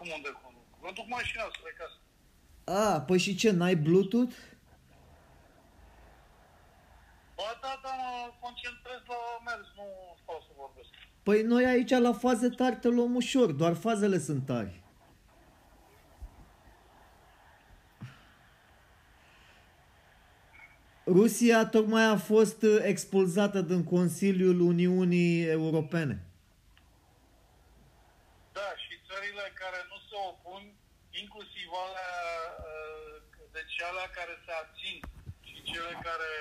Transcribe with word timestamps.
Cum 0.00 0.08
unde 0.16 0.32
conduc? 0.42 0.66
Mă 0.82 0.90
duc 0.94 1.06
mașina 1.08 1.42
spre 1.56 1.72
casă. 1.78 1.98
A, 2.82 3.00
păi 3.00 3.18
și 3.18 3.34
ce, 3.34 3.50
n-ai 3.50 3.76
Bluetooth? 3.76 4.36
Ba 7.36 7.58
da, 7.62 7.80
da, 7.82 7.90
mă 8.00 8.32
concentrez 8.40 9.00
la 9.06 9.20
mers, 9.44 9.66
nu 9.76 9.86
stau 10.22 10.44
să 10.46 10.52
vorbesc. 10.56 10.88
Păi 11.22 11.42
noi 11.42 11.64
aici 11.64 11.90
la 11.90 12.12
faze 12.12 12.48
tari 12.48 12.76
te 12.76 12.88
luăm 12.88 13.14
ușor, 13.14 13.52
doar 13.52 13.74
fazele 13.74 14.18
sunt 14.18 14.46
tari. 14.46 14.82
Rusia 21.06 21.66
tocmai 21.66 22.04
a 22.04 22.16
fost 22.16 22.62
uh, 22.62 22.78
expulzată 22.82 23.60
din 23.60 23.84
Consiliul 23.84 24.60
Uniunii 24.60 25.44
Europene. 25.44 26.24
Da, 28.52 28.60
și 28.76 28.90
țările 29.30 29.62
care 29.64 29.80
nu 29.92 29.98
se 30.08 30.16
opun, 30.32 30.62
inclusiv 31.22 31.68
alea, 31.84 32.14
uh, 32.68 33.14
deci 33.56 33.76
alea 33.90 34.08
care 34.18 34.34
se 34.44 34.52
abțin 34.60 34.98
și 35.48 35.56
cele 35.70 35.92
care 36.08 36.32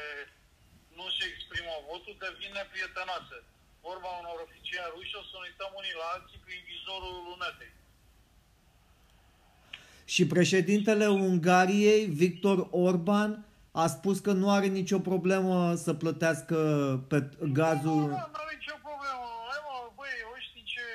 nu 0.98 1.06
se 1.16 1.24
exprimă 1.34 1.74
votul, 1.90 2.16
devin 2.26 2.52
neprietenoase. 2.60 3.38
Vorba 3.88 4.10
unor 4.22 4.38
oficiali 4.48 4.94
ruși, 4.96 5.20
o 5.22 5.24
să 5.30 5.34
ne 5.36 5.46
uităm 5.48 5.72
unii 5.80 6.00
la 6.02 6.08
alții 6.16 6.44
prin 6.46 6.62
vizorul 6.70 7.16
lunetei. 7.30 7.74
Și 10.14 10.24
președintele 10.36 11.08
Ungariei, 11.30 12.04
Victor 12.22 12.58
Orban, 12.88 13.32
a 13.84 13.86
spus 13.96 14.18
că 14.26 14.32
nu 14.42 14.48
are 14.58 14.68
nicio 14.80 15.00
problemă 15.10 15.56
să 15.86 15.92
plătească 16.04 16.58
pe 17.12 17.18
gazul... 17.60 18.04
Nu, 18.14 18.20
nu 18.36 18.40
are 18.44 18.54
nicio 18.60 18.78
problemă. 18.88 19.26
Hai 19.50 19.60
mă, 19.68 19.76
băi, 19.98 20.16
o 20.32 20.36
știi 20.48 20.66
ce? 20.74 20.88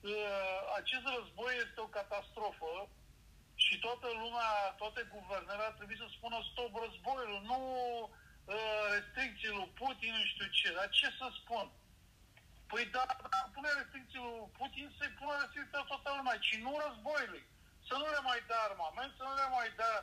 Uh, 0.00 0.50
acest 0.80 1.06
război 1.16 1.52
este 1.64 1.80
o 1.80 1.94
catastrofă 1.96 2.72
și 3.64 3.74
toată 3.86 4.08
lumea, 4.22 4.50
toate 4.82 5.02
guvernele 5.16 5.62
ar 5.66 5.74
trebui 5.78 5.98
să 6.02 6.08
spună 6.16 6.38
stop 6.50 6.72
războiul, 6.84 7.42
nu 7.50 7.60
uh, 8.54 8.82
restricții 8.94 9.56
lui 9.58 9.70
Putin, 9.80 10.12
nu 10.18 10.24
știu 10.32 10.48
ce. 10.58 10.68
Dar 10.78 10.88
ce 10.98 11.08
să 11.18 11.26
spun? 11.40 11.66
Păi 12.70 12.84
da, 12.94 13.04
dar 13.32 13.44
pune 13.54 13.70
restricții 13.80 14.22
lui 14.26 14.50
Putin, 14.58 14.86
să-i 14.98 15.16
pună 15.18 15.32
restricții 15.36 15.78
la 15.80 15.90
toată 15.90 16.08
lumea, 16.18 16.36
ci 16.46 16.54
nu 16.64 16.72
războiului. 16.84 17.44
Să 17.86 17.94
nu 18.00 18.06
le 18.14 18.20
mai 18.28 18.40
dea 18.48 18.60
armament, 18.68 19.12
să 19.18 19.22
nu 19.28 19.34
le 19.40 19.48
mai 19.56 19.68
dea 19.80 19.94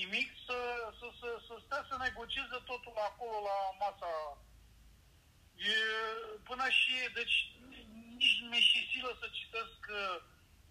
nimic, 0.00 0.28
să, 0.46 0.58
să, 0.98 1.06
să, 1.20 1.28
să 1.46 1.54
stea 1.64 1.82
să 1.88 1.94
negocieze 1.96 2.58
totul 2.70 2.96
acolo 3.10 3.36
la 3.48 3.58
masa. 3.82 4.12
E, 5.74 5.76
până 6.48 6.66
și, 6.80 6.94
deci, 7.18 7.36
nici 8.20 8.40
mi-e 8.48 8.60
și 8.70 8.80
silă 8.90 9.12
să 9.20 9.26
citesc 9.38 9.80
uh, 10.00 10.16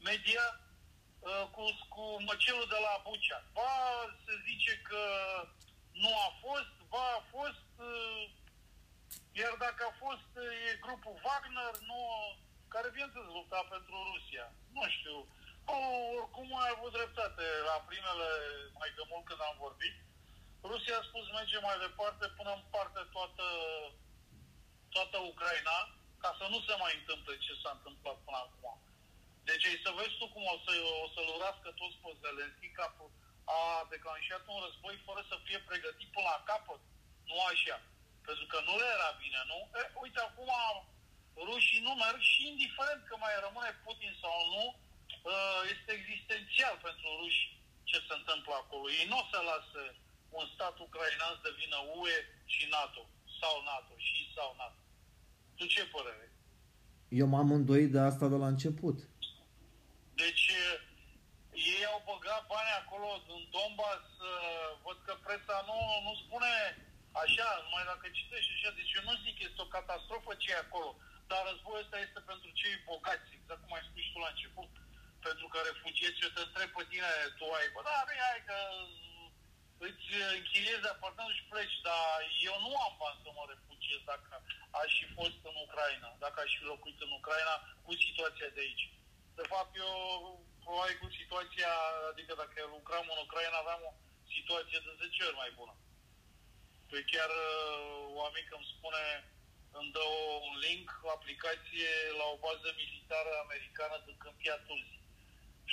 media 0.10 0.46
uh, 0.60 1.44
cu, 1.56 1.64
cu 1.94 2.04
măcelul 2.30 2.68
de 2.74 2.80
la 2.88 2.94
Bucea. 3.06 3.40
Ba 3.58 3.72
se 4.26 4.34
zice 4.48 4.74
că 4.90 5.04
nu 6.04 6.12
a 6.28 6.30
fost, 6.44 6.74
ba 6.94 7.06
a 7.20 7.22
fost, 7.36 7.70
uh, 7.92 8.22
iar 9.42 9.54
dacă 9.66 9.82
a 9.86 9.94
fost, 10.04 10.30
uh, 10.44 10.68
e 10.70 10.84
grupul 10.86 11.20
Wagner, 11.26 11.74
nu, 11.90 12.00
care 12.74 12.96
bineînțeles 12.96 13.30
lupta 13.38 13.62
pentru 13.74 13.96
Rusia. 14.12 14.46
Nu 14.78 14.84
știu. 14.96 15.18
O, 15.76 15.78
oricum 16.18 16.50
ai 16.64 16.72
avut 16.76 16.92
dreptate 16.98 17.46
la 17.70 17.78
primele, 17.90 18.30
mai 18.80 18.90
de 18.98 19.04
mult 19.12 19.26
când 19.26 19.42
am 19.50 19.58
vorbit. 19.66 19.96
Rusia 20.72 20.96
a 20.98 21.08
spus 21.10 21.26
merge 21.38 21.58
mai 21.68 21.78
departe 21.86 22.26
până 22.38 22.52
în 22.56 22.64
parte 22.76 23.02
toată, 23.16 23.48
toată 24.96 25.18
Ucraina, 25.32 25.78
ca 26.26 26.32
să 26.42 26.46
nu 26.54 26.60
se 26.68 26.76
mai 26.84 26.94
întâmple 27.00 27.34
ce 27.46 27.54
s-a 27.62 27.72
întâmplat 27.78 28.18
până 28.26 28.40
acum. 28.46 28.76
Deci 29.48 29.66
ai 29.70 29.84
să 29.86 29.92
vezi 30.00 30.18
tu 30.20 30.26
cum 30.34 30.46
o, 30.54 30.58
să, 30.66 30.72
o 31.04 31.08
să-l 31.14 31.30
urască 31.38 31.70
toți 31.80 32.00
pe 32.02 32.10
Zelenski 32.22 32.70
ca 32.78 32.88
a 33.58 33.60
declanșat 33.94 34.44
un 34.54 34.60
război 34.66 34.96
fără 35.08 35.22
să 35.30 35.36
fie 35.46 35.60
pregătit 35.70 36.10
până 36.16 36.28
la 36.34 36.40
capăt. 36.50 36.82
Nu 37.30 37.38
așa. 37.52 37.78
Pentru 38.28 38.46
că 38.52 38.58
nu 38.68 38.74
le 38.82 38.88
era 38.98 39.12
bine, 39.24 39.42
nu? 39.52 39.60
E, 39.80 39.82
uite, 40.04 40.20
acum 40.24 40.52
rușii 41.48 41.86
nu 41.88 41.94
merg 42.04 42.20
și 42.32 42.40
indiferent 42.52 43.02
că 43.06 43.16
mai 43.26 43.36
rămâne 43.46 43.72
Putin 43.86 44.14
sau 44.24 44.36
nu, 44.54 44.66
uh, 45.32 45.62
este 45.74 45.92
existențial 46.00 46.76
pentru 46.88 47.08
ruși 47.20 47.44
ce 47.90 47.98
se 48.08 48.14
întâmplă 48.20 48.54
acolo. 48.58 48.86
Ei 49.00 49.06
nu 49.12 49.18
o 49.22 49.26
să 49.32 49.40
lasă 49.52 49.82
un 50.40 50.46
stat 50.54 50.76
ucrainean 50.86 51.34
să 51.36 51.46
devină 51.50 51.78
UE 52.00 52.18
și 52.54 52.64
NATO. 52.78 53.02
Sau 53.40 53.54
NATO 53.72 53.94
și 54.08 54.20
sau 54.36 54.50
NATO. 54.64 54.85
Tu 55.58 55.66
ce 55.74 55.84
părere? 55.96 56.26
Eu 57.22 57.28
m-am 57.34 57.50
îndoit 57.58 57.92
de 57.92 58.00
asta 58.00 58.26
de 58.34 58.38
la 58.44 58.48
început. 58.54 58.98
Deci 60.22 60.46
uh, 60.64 60.74
ei 61.74 61.84
au 61.92 62.00
băgat 62.12 62.42
bani 62.54 62.72
acolo 62.82 63.10
în 63.36 63.42
Donbass, 63.54 64.06
uh, 64.20 64.70
văd 64.86 64.98
că 65.06 65.14
presa 65.26 65.58
nu, 65.70 65.78
nu 66.06 66.14
spune 66.24 66.54
așa, 67.24 67.48
numai 67.64 67.86
dacă 67.92 68.06
citești 68.18 68.54
așa, 68.56 68.70
deci 68.80 68.96
eu 68.98 69.04
nu 69.10 69.16
zic 69.24 69.34
că 69.38 69.44
este 69.46 69.64
o 69.66 69.74
catastrofă 69.76 70.32
ce 70.42 70.50
e 70.52 70.66
acolo, 70.66 70.90
dar 71.30 71.42
războiul 71.50 71.84
ăsta 71.84 71.98
este 72.06 72.20
pentru 72.32 72.50
cei 72.60 72.84
bogați, 72.90 73.36
exact 73.38 73.62
cum 73.64 73.76
ai 73.76 73.88
spus 73.88 74.02
și 74.06 74.14
tu 74.14 74.20
la 74.24 74.34
început, 74.34 74.72
pentru 75.26 75.46
că 75.52 75.58
refugiați, 75.70 76.24
eu 76.26 76.32
te 76.36 76.42
întreb 76.46 76.70
pe 76.76 76.84
tine, 76.92 77.12
tu 77.38 77.46
ai, 77.58 77.68
bă, 77.74 77.80
da, 77.88 77.96
bine, 78.08 78.24
hai 78.30 78.42
că 78.50 78.58
îți 79.78 80.08
închiriezi 80.38 80.88
apartamentul 80.88 81.38
și 81.40 81.50
pleci, 81.52 81.78
dar 81.88 82.16
eu 82.50 82.56
nu 82.66 82.72
am 82.86 82.96
bani 83.02 83.22
să 83.24 83.30
mă 83.38 83.44
refugiez 83.54 84.02
dacă 84.12 84.34
aș 84.82 84.92
fi 85.00 85.08
fost 85.20 85.40
în 85.50 85.56
Ucraina, 85.66 86.10
dacă 86.26 86.38
aș 86.42 86.52
fi 86.58 86.64
locuit 86.74 87.00
în 87.06 87.12
Ucraina 87.20 87.56
cu 87.86 87.92
situația 88.06 88.50
de 88.56 88.62
aici. 88.66 88.86
De 89.40 89.46
fapt, 89.52 89.74
eu 89.86 89.94
probabil 90.64 90.98
cu 91.04 91.10
situația, 91.20 91.72
adică 92.12 92.34
dacă 92.42 92.58
lucram 92.76 93.06
în 93.14 93.20
Ucraina, 93.26 93.58
aveam 93.60 93.82
o 93.90 93.94
situație 94.36 94.80
de 94.86 94.92
10 95.02 95.24
ori 95.28 95.42
mai 95.44 95.52
bună. 95.60 95.76
Păi 96.90 97.04
chiar 97.12 97.32
o 98.16 98.20
amică 98.28 98.54
îmi 98.58 98.72
spune, 98.74 99.04
îmi 99.80 99.92
dă 99.96 100.06
un 100.48 100.56
link, 100.66 100.88
o 101.08 101.10
aplicație 101.18 101.92
la 102.20 102.26
o 102.34 102.42
bază 102.46 102.70
militară 102.82 103.32
americană 103.46 103.96
din 104.06 104.18
Câmpia 104.24 104.58
Tulsi. 104.68 104.98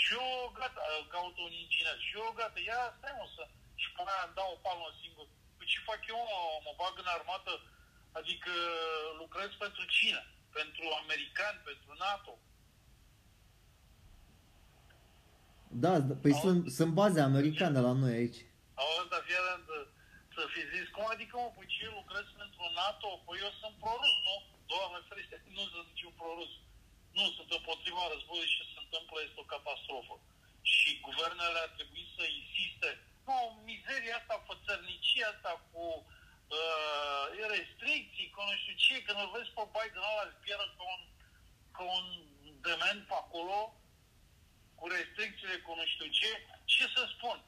Și 0.00 0.12
eu, 0.20 0.52
gata, 0.58 0.82
caut 1.14 1.36
un 1.38 1.52
inginer. 1.62 1.98
Și 2.06 2.12
eu, 2.16 2.32
gata, 2.40 2.60
ia, 2.60 2.80
stai 2.98 3.14
mă 3.19 3.26
să... 3.36 3.42
Și 3.82 3.88
până 3.97 4.10
aia 4.12 4.26
îmi 4.26 4.38
dau 4.38 4.48
o 4.53 4.62
palmă 4.66 4.88
singur. 5.03 5.26
Păi 5.56 5.70
ce 5.72 5.88
fac 5.91 6.00
eu, 6.12 6.20
mă, 6.31 6.41
mă 6.66 6.72
bag 6.81 6.94
în 7.03 7.10
armată? 7.16 7.53
Adică 8.19 8.53
lucrez 9.22 9.50
pentru 9.65 9.84
cine? 9.97 10.22
Pentru 10.59 10.84
americani, 11.03 11.59
pentru 11.70 11.91
NATO? 12.06 12.32
Da, 15.84 15.93
păi 16.22 16.34
sunt, 16.43 16.60
sunt 16.78 16.93
baze 17.00 17.20
americane 17.20 17.78
la 17.88 17.93
noi 18.03 18.15
aici. 18.20 18.41
Auzi, 18.82 19.10
dar 19.12 19.22
fie 19.28 19.41
rând, 19.48 19.69
să 20.37 20.43
fi 20.54 20.62
zis, 20.72 20.87
cum 20.94 21.06
adică 21.14 21.34
mă, 21.43 21.49
păi 21.56 21.72
ce 21.75 21.84
lucrez 22.00 22.26
pentru 22.43 22.64
NATO? 22.82 23.09
Păi 23.26 23.43
eu 23.44 23.53
sunt 23.60 23.75
prorus, 23.82 24.16
nu? 24.28 24.37
Doamne 24.70 24.99
ferește, 25.09 25.37
nu 25.56 25.64
sunt 25.72 25.87
niciun 25.93 26.14
prorus. 26.20 26.53
Nu, 27.19 27.25
sunt 27.37 27.50
împotriva 27.59 28.03
războiului 28.12 28.50
și 28.53 28.59
ce 28.59 28.64
se 28.72 28.81
întâmplă 28.84 29.16
este 29.20 29.38
o 29.43 29.50
catastrofă. 29.54 30.14
Și 30.72 30.91
guvernele 31.06 31.59
ar 31.64 31.70
trebui 31.78 32.04
să 32.16 32.22
insiste. 32.41 32.91
Nu, 33.28 33.62
mizeria 33.64 34.16
asta, 34.16 34.46
fățărnicia 34.50 35.28
asta 35.34 35.52
cu 35.70 35.84
uh, 36.58 37.24
restricții, 37.54 38.30
cu 38.34 38.40
nu 38.48 38.54
știu 38.60 38.76
ce, 38.84 39.02
când 39.02 39.18
îl 39.20 39.30
vezi 39.34 39.50
pe 39.56 39.64
Biden 39.74 40.08
ăla 40.10 40.32
zbieră 40.36 40.66
ca 40.76 40.84
un, 40.94 41.02
ca 41.76 41.82
un 41.96 42.06
dement 42.66 43.02
pe 43.06 43.16
acolo, 43.22 43.58
cu 44.78 44.84
restricțiile, 44.96 45.56
cu 45.64 45.70
nu 45.80 45.84
știu 45.92 46.06
ce, 46.18 46.30
ce 46.64 46.84
să 46.94 47.02
spun? 47.14 47.38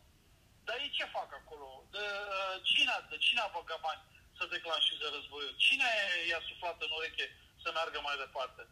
Dar 0.65 0.77
ei 0.85 0.97
ce 0.99 1.15
fac 1.17 1.31
acolo? 1.41 1.69
De, 1.95 2.05
uh, 2.37 2.55
cine, 2.71 2.95
de 3.11 3.17
cine 3.25 3.41
a 3.41 3.55
băgat 3.57 3.81
bani 3.87 4.03
să 4.39 4.53
declanșeze 4.55 5.07
războiul? 5.15 5.55
Cine 5.67 5.89
i-a 6.29 6.43
suflat 6.49 6.77
în 6.87 6.93
ureche 6.99 7.27
să 7.63 7.69
meargă 7.71 7.99
mai 8.01 8.17
departe? 8.25 8.63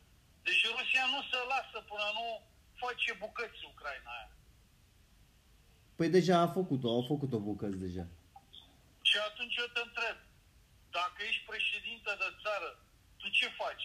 Deci 0.46 0.62
Rusia 0.76 1.04
nu 1.14 1.20
se 1.30 1.38
lasă 1.52 1.78
până 1.90 2.08
nu 2.18 2.26
face 2.82 3.10
bucăți 3.22 3.64
Ucraina 3.72 4.10
aia. 4.16 4.30
Păi 6.02 6.18
deja 6.20 6.36
a 6.42 6.54
făcut-o, 6.58 6.88
au 6.96 7.04
făcut-o 7.12 7.38
bucăți 7.48 7.82
deja. 7.86 8.04
Și 9.08 9.16
atunci 9.28 9.56
eu 9.62 9.68
te 9.74 9.82
întreb, 9.88 10.16
dacă 10.98 11.18
ești 11.28 11.48
președinte 11.52 12.10
de 12.22 12.28
țară, 12.42 12.68
tu 13.20 13.26
ce 13.38 13.48
faci? 13.62 13.84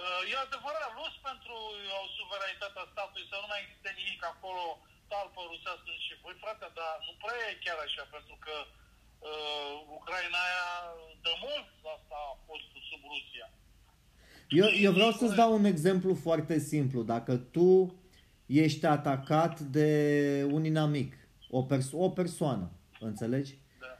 Uh, 0.00 0.20
e 0.30 0.34
adevărat, 0.46 0.90
luți 0.98 1.18
pentru 1.28 1.56
o 2.00 2.04
suveranitatea 2.18 2.90
statului 2.92 3.30
să 3.30 3.36
nu 3.42 3.48
mai 3.50 3.62
existe 3.64 3.90
nimic 4.00 4.22
acolo, 4.32 4.64
talpă 5.12 5.40
rusească 5.52 5.90
și 6.04 6.12
voi 6.24 6.36
frate, 6.42 6.66
dar 6.78 6.92
nu 7.06 7.12
prea 7.22 7.38
e 7.48 7.62
chiar 7.64 7.78
așa, 7.86 8.04
pentru 8.16 8.36
că 8.44 8.54
uh, 8.66 9.72
Ucraina 9.98 10.40
aia 10.48 10.70
de 11.26 11.32
mult 11.44 11.68
asta 11.94 12.16
a 12.30 12.34
fost 12.48 12.68
sub 12.88 13.02
Rusia. 13.12 13.46
Eu, 14.60 14.68
eu 14.86 14.92
vreau 14.98 15.12
să-ți 15.18 15.38
dau 15.40 15.50
un 15.60 15.66
exemplu 15.74 16.12
foarte 16.26 16.56
simplu. 16.72 17.00
Dacă 17.14 17.32
tu 17.54 17.68
ești 18.64 18.84
atacat 18.96 19.54
de 19.76 19.90
un 20.56 20.64
inamic, 20.72 21.12
o, 21.58 21.60
perso- 21.70 21.98
o 22.06 22.10
persoană, 22.20 22.66
înțelegi? 23.00 23.52
Da. 23.82 23.92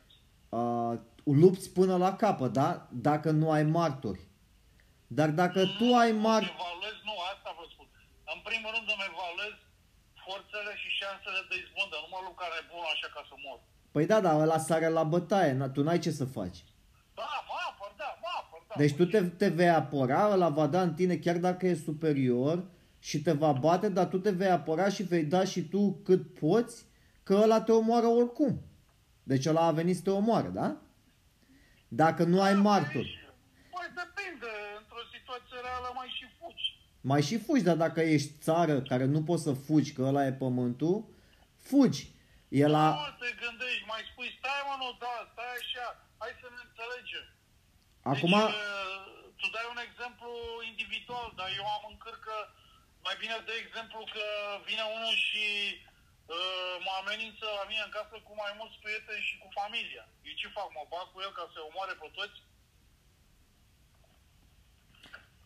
Uh, 0.59 0.99
lupți 1.25 1.69
până 1.79 1.97
la 2.05 2.11
capăt, 2.23 2.53
da? 2.53 2.89
Dacă 3.09 3.31
nu 3.31 3.51
ai 3.51 3.65
martori. 3.79 4.23
Dar 5.19 5.31
dacă 5.43 5.61
tu 5.79 5.87
ai 6.03 6.13
martori... 6.27 6.57
Evaluez, 6.59 6.97
nu, 7.09 7.15
asta 7.33 7.51
vă 7.59 7.65
spun. 7.73 7.87
În 8.35 8.41
primul 8.49 8.71
rând 8.75 8.87
îmi 8.95 9.07
evaluez 9.13 9.55
forțele 10.27 10.73
și 10.81 10.89
șansele 11.01 11.41
de 11.49 11.55
izbândă. 11.63 11.97
Nu 12.03 12.09
mă 12.15 12.21
lupt 12.25 12.39
ca 12.41 12.47
nebun 12.55 12.85
așa 12.95 13.09
ca 13.15 13.23
să 13.29 13.35
mor. 13.45 13.59
Păi 13.95 14.05
da, 14.11 14.19
dar 14.25 14.35
ăla 14.45 14.59
sare 14.69 14.89
la 14.99 15.05
bătaie, 15.15 15.53
na- 15.61 15.73
tu 15.75 15.81
n-ai 15.83 16.05
ce 16.05 16.11
să 16.21 16.27
faci. 16.39 16.59
Da, 17.19 17.31
mă 17.49 17.57
apăr, 17.71 17.91
da, 18.03 18.09
mă 18.23 18.31
apăr, 18.41 18.61
da. 18.69 18.75
Deci 18.81 18.95
tu 18.99 19.05
Păi, 19.07 19.13
te, 19.13 19.19
te 19.41 19.49
vei 19.59 19.75
apăra, 19.83 20.23
ăla 20.35 20.49
va 20.59 20.67
da 20.75 20.81
în 20.89 20.95
tine 20.99 21.17
chiar 21.25 21.39
dacă 21.49 21.63
e 21.67 21.85
superior 21.89 22.57
și 23.09 23.17
te 23.27 23.33
va 23.43 23.53
bate, 23.65 23.89
dar 23.97 24.07
tu 24.13 24.19
te 24.25 24.31
vei 24.41 24.53
apăra 24.59 24.89
și 24.97 25.03
vei 25.03 25.25
da 25.35 25.43
și 25.53 25.61
tu 25.73 26.01
cât 26.05 26.23
poți, 26.39 26.85
că 27.23 27.35
ăla 27.35 27.61
te 27.63 27.73
omoară 27.73 28.07
oricum. 28.07 28.63
Deci 29.23 29.47
ăla 29.47 29.65
a 29.67 29.79
venit 29.81 29.97
să 29.97 30.03
te 30.03 30.11
omoară, 30.11 30.49
da? 30.49 30.77
Dacă 31.89 32.23
nu 32.25 32.43
ai 32.43 32.55
martori. 32.55 33.13
Păi 33.75 33.89
depinde, 34.01 34.53
într-o 34.81 35.03
situație 35.15 35.57
reală 35.67 35.91
mai 35.95 36.09
și 36.19 36.27
fugi. 36.39 36.67
Mai 37.11 37.23
și 37.29 37.37
fugi, 37.45 37.69
dar 37.69 37.77
dacă 37.77 38.01
ești 38.01 38.33
țară 38.47 38.75
care 38.91 39.05
nu 39.05 39.23
poți 39.29 39.43
să 39.43 39.53
fugi, 39.67 39.93
că 39.93 40.03
ăla 40.03 40.27
e 40.27 40.33
pământul, 40.45 40.97
fugi. 41.71 42.03
E 42.49 42.67
La... 42.67 42.71
la... 42.77 42.89
Nu 43.01 43.11
te 43.23 43.31
gândești, 43.43 43.85
mai 43.93 44.03
spui, 44.11 44.31
stai 44.39 44.63
mă, 44.69 44.75
nu, 44.83 44.89
da, 45.05 45.15
stai 45.33 45.53
așa, 45.63 45.87
hai 46.21 46.33
să 46.43 46.47
ne 46.55 46.61
înțelegem. 46.67 47.27
Acum, 48.13 48.35
Deci, 48.39 48.55
uh, 48.55 49.03
tu 49.41 49.47
dai 49.57 49.67
un 49.75 49.81
exemplu 49.89 50.31
individual, 50.71 51.29
dar 51.39 51.49
eu 51.61 51.67
am 51.77 51.85
în 51.91 51.97
cârcă, 52.05 52.37
mai 53.07 53.17
bine 53.23 53.37
de 53.49 53.55
exemplu 53.63 54.01
că 54.15 54.25
vine 54.69 54.85
unul 54.97 55.17
și 55.29 55.45
uh, 55.75 55.92
mă 56.87 56.93
amenință 57.03 57.45
la 57.59 57.65
mine 57.71 57.83
în 57.87 57.93
casă 57.99 58.15
cu 58.27 58.33
mai 58.43 58.53
mulți 58.59 58.77
prieteni 58.85 59.27
și 59.29 59.35
cu 59.43 59.49
familia. 59.61 60.05
Eu 60.29 60.35
ce 60.41 60.49
fac, 60.57 60.69
mă 60.77 60.85
bag 60.93 61.07
cu 61.13 61.19
el 61.27 61.33
ca 61.39 61.45
să 61.53 61.59
omoare 61.69 61.95
pe 62.03 62.09
toți? 62.19 62.39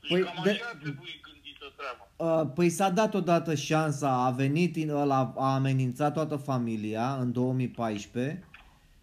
Deci 0.01 0.11
Păi, 0.11 0.23
cam 0.27 0.43
de- 0.47 0.51
așa 0.51 0.71
trebuie 0.85 1.15
gândită 1.29 1.67
treaba. 1.79 2.05
Uh, 2.27 2.45
Păi 2.57 2.69
s-a 2.79 2.91
dat 3.01 3.13
odată 3.21 3.53
șansa, 3.69 4.11
a 4.29 4.31
venit, 4.31 4.73
în 4.77 4.89
ăla, 5.03 5.21
a 5.47 5.55
amenințat 5.55 6.13
toată 6.19 6.37
familia 6.37 7.07
în 7.23 7.33
2014 7.33 8.45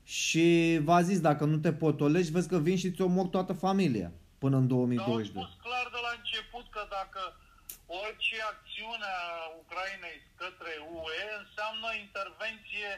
și 0.04 0.80
v-a 0.84 1.02
zis 1.02 1.20
dacă 1.22 1.44
nu 1.46 1.58
te 1.58 1.74
potolești, 1.74 2.32
vezi 2.32 2.48
că 2.48 2.58
vin 2.58 2.78
și 2.78 2.92
ți 2.92 3.02
omor 3.02 3.28
toată 3.28 3.54
familia 3.54 4.12
până 4.38 4.58
în 4.58 4.68
Dar 4.68 4.78
am 4.78 4.86
2022. 4.86 5.44
spus 5.44 5.62
clar 5.66 5.88
de 5.92 6.00
la 6.06 6.12
început 6.18 6.66
că 6.76 6.82
dacă 6.90 7.22
orice 8.02 8.38
acțiune 8.54 9.10
a 9.28 9.32
Ucrainei 9.62 10.20
către 10.42 10.74
UE 10.98 11.24
înseamnă 11.42 11.90
intervenție 12.06 12.90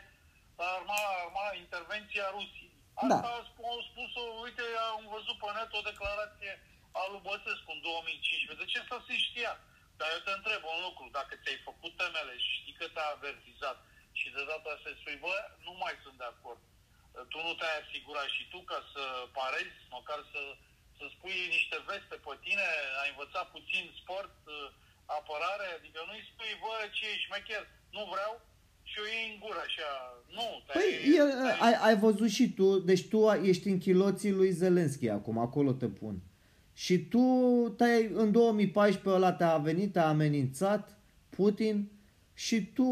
arma, 0.56 1.02
arma, 1.22 1.48
intervenția 1.64 2.26
Rusiei. 2.36 2.74
Da. 2.96 3.16
Asta 3.16 3.30
a 3.38 3.48
spus, 3.52 3.66
au 3.74 3.82
spus-o, 3.90 4.24
uite, 4.46 4.64
am 4.92 5.04
văzut 5.16 5.38
pe 5.40 5.50
net 5.56 5.72
o 5.80 5.88
declarație 5.92 6.54
a 7.00 7.02
lui 7.12 7.26
Băsescu 7.28 7.72
în 7.76 7.82
2015. 7.82 8.62
De 8.62 8.72
ce 8.74 8.80
să 8.90 8.98
se 9.08 9.16
știa? 9.28 9.54
Dar 9.98 10.08
eu 10.16 10.22
te 10.26 10.34
întreb 10.36 10.62
un 10.74 10.80
lucru, 10.88 11.06
dacă 11.18 11.34
ți-ai 11.42 11.66
făcut 11.70 11.94
temele 12.02 12.36
și 12.44 12.52
știi 12.60 12.80
că 12.80 12.86
te-a 12.88 13.08
avertizat 13.16 13.78
și 14.20 14.28
de 14.36 14.44
data 14.50 14.70
asta 14.72 14.90
spui, 15.00 15.18
bă, 15.26 15.36
nu 15.68 15.74
mai 15.84 15.96
sunt 16.04 16.18
de 16.22 16.28
acord. 16.34 16.62
Tu 17.32 17.38
nu 17.48 17.54
te-ai 17.56 17.78
asigurat 17.80 18.30
și 18.36 18.44
tu 18.52 18.60
ca 18.72 18.80
să 18.94 19.04
parezi, 19.40 19.78
măcar 19.98 20.20
să, 20.32 20.42
să 20.98 21.06
spui 21.16 21.38
niște 21.58 21.78
veste 21.90 22.16
pe 22.26 22.34
tine, 22.46 22.68
ai 23.02 23.10
învățat 23.14 23.46
puțin 23.56 23.84
sport, 24.02 24.36
uh, 24.46 24.70
apărare, 25.18 25.68
adică 25.78 26.00
nu-i 26.08 26.24
spui, 26.32 26.54
bă, 26.64 26.76
ce 26.96 27.04
ești 27.14 27.26
șmecher, 27.28 27.64
nu 27.96 28.04
vreau 28.14 28.34
și 28.90 28.98
o 29.04 29.06
iei 29.14 29.28
în 29.32 29.38
gură 29.44 29.62
așa. 29.68 29.92
Nu, 30.38 30.46
te-ai, 30.66 30.76
Păi 30.78 30.92
el, 31.22 31.30
te-ai- 31.44 31.60
ai, 31.68 31.76
ai 31.88 31.96
văzut 32.06 32.30
și 32.38 32.46
tu, 32.58 32.68
deci 32.90 33.04
tu 33.12 33.20
ești 33.52 33.68
în 33.72 33.78
chiloții 33.86 34.32
lui 34.40 34.52
Zelenski 34.62 35.08
acum, 35.18 35.38
acolo 35.48 35.72
te 35.82 35.88
pun. 36.02 36.16
Și 36.84 36.96
tu 37.12 37.24
te-ai, 37.78 38.10
în 38.14 38.32
2014 38.32 39.10
ăla 39.16 39.32
te-a 39.34 39.58
venit, 39.58 39.92
te-a 39.94 40.08
amenințat 40.08 40.98
Putin 41.30 41.90
și 42.34 42.66
tu 42.66 42.90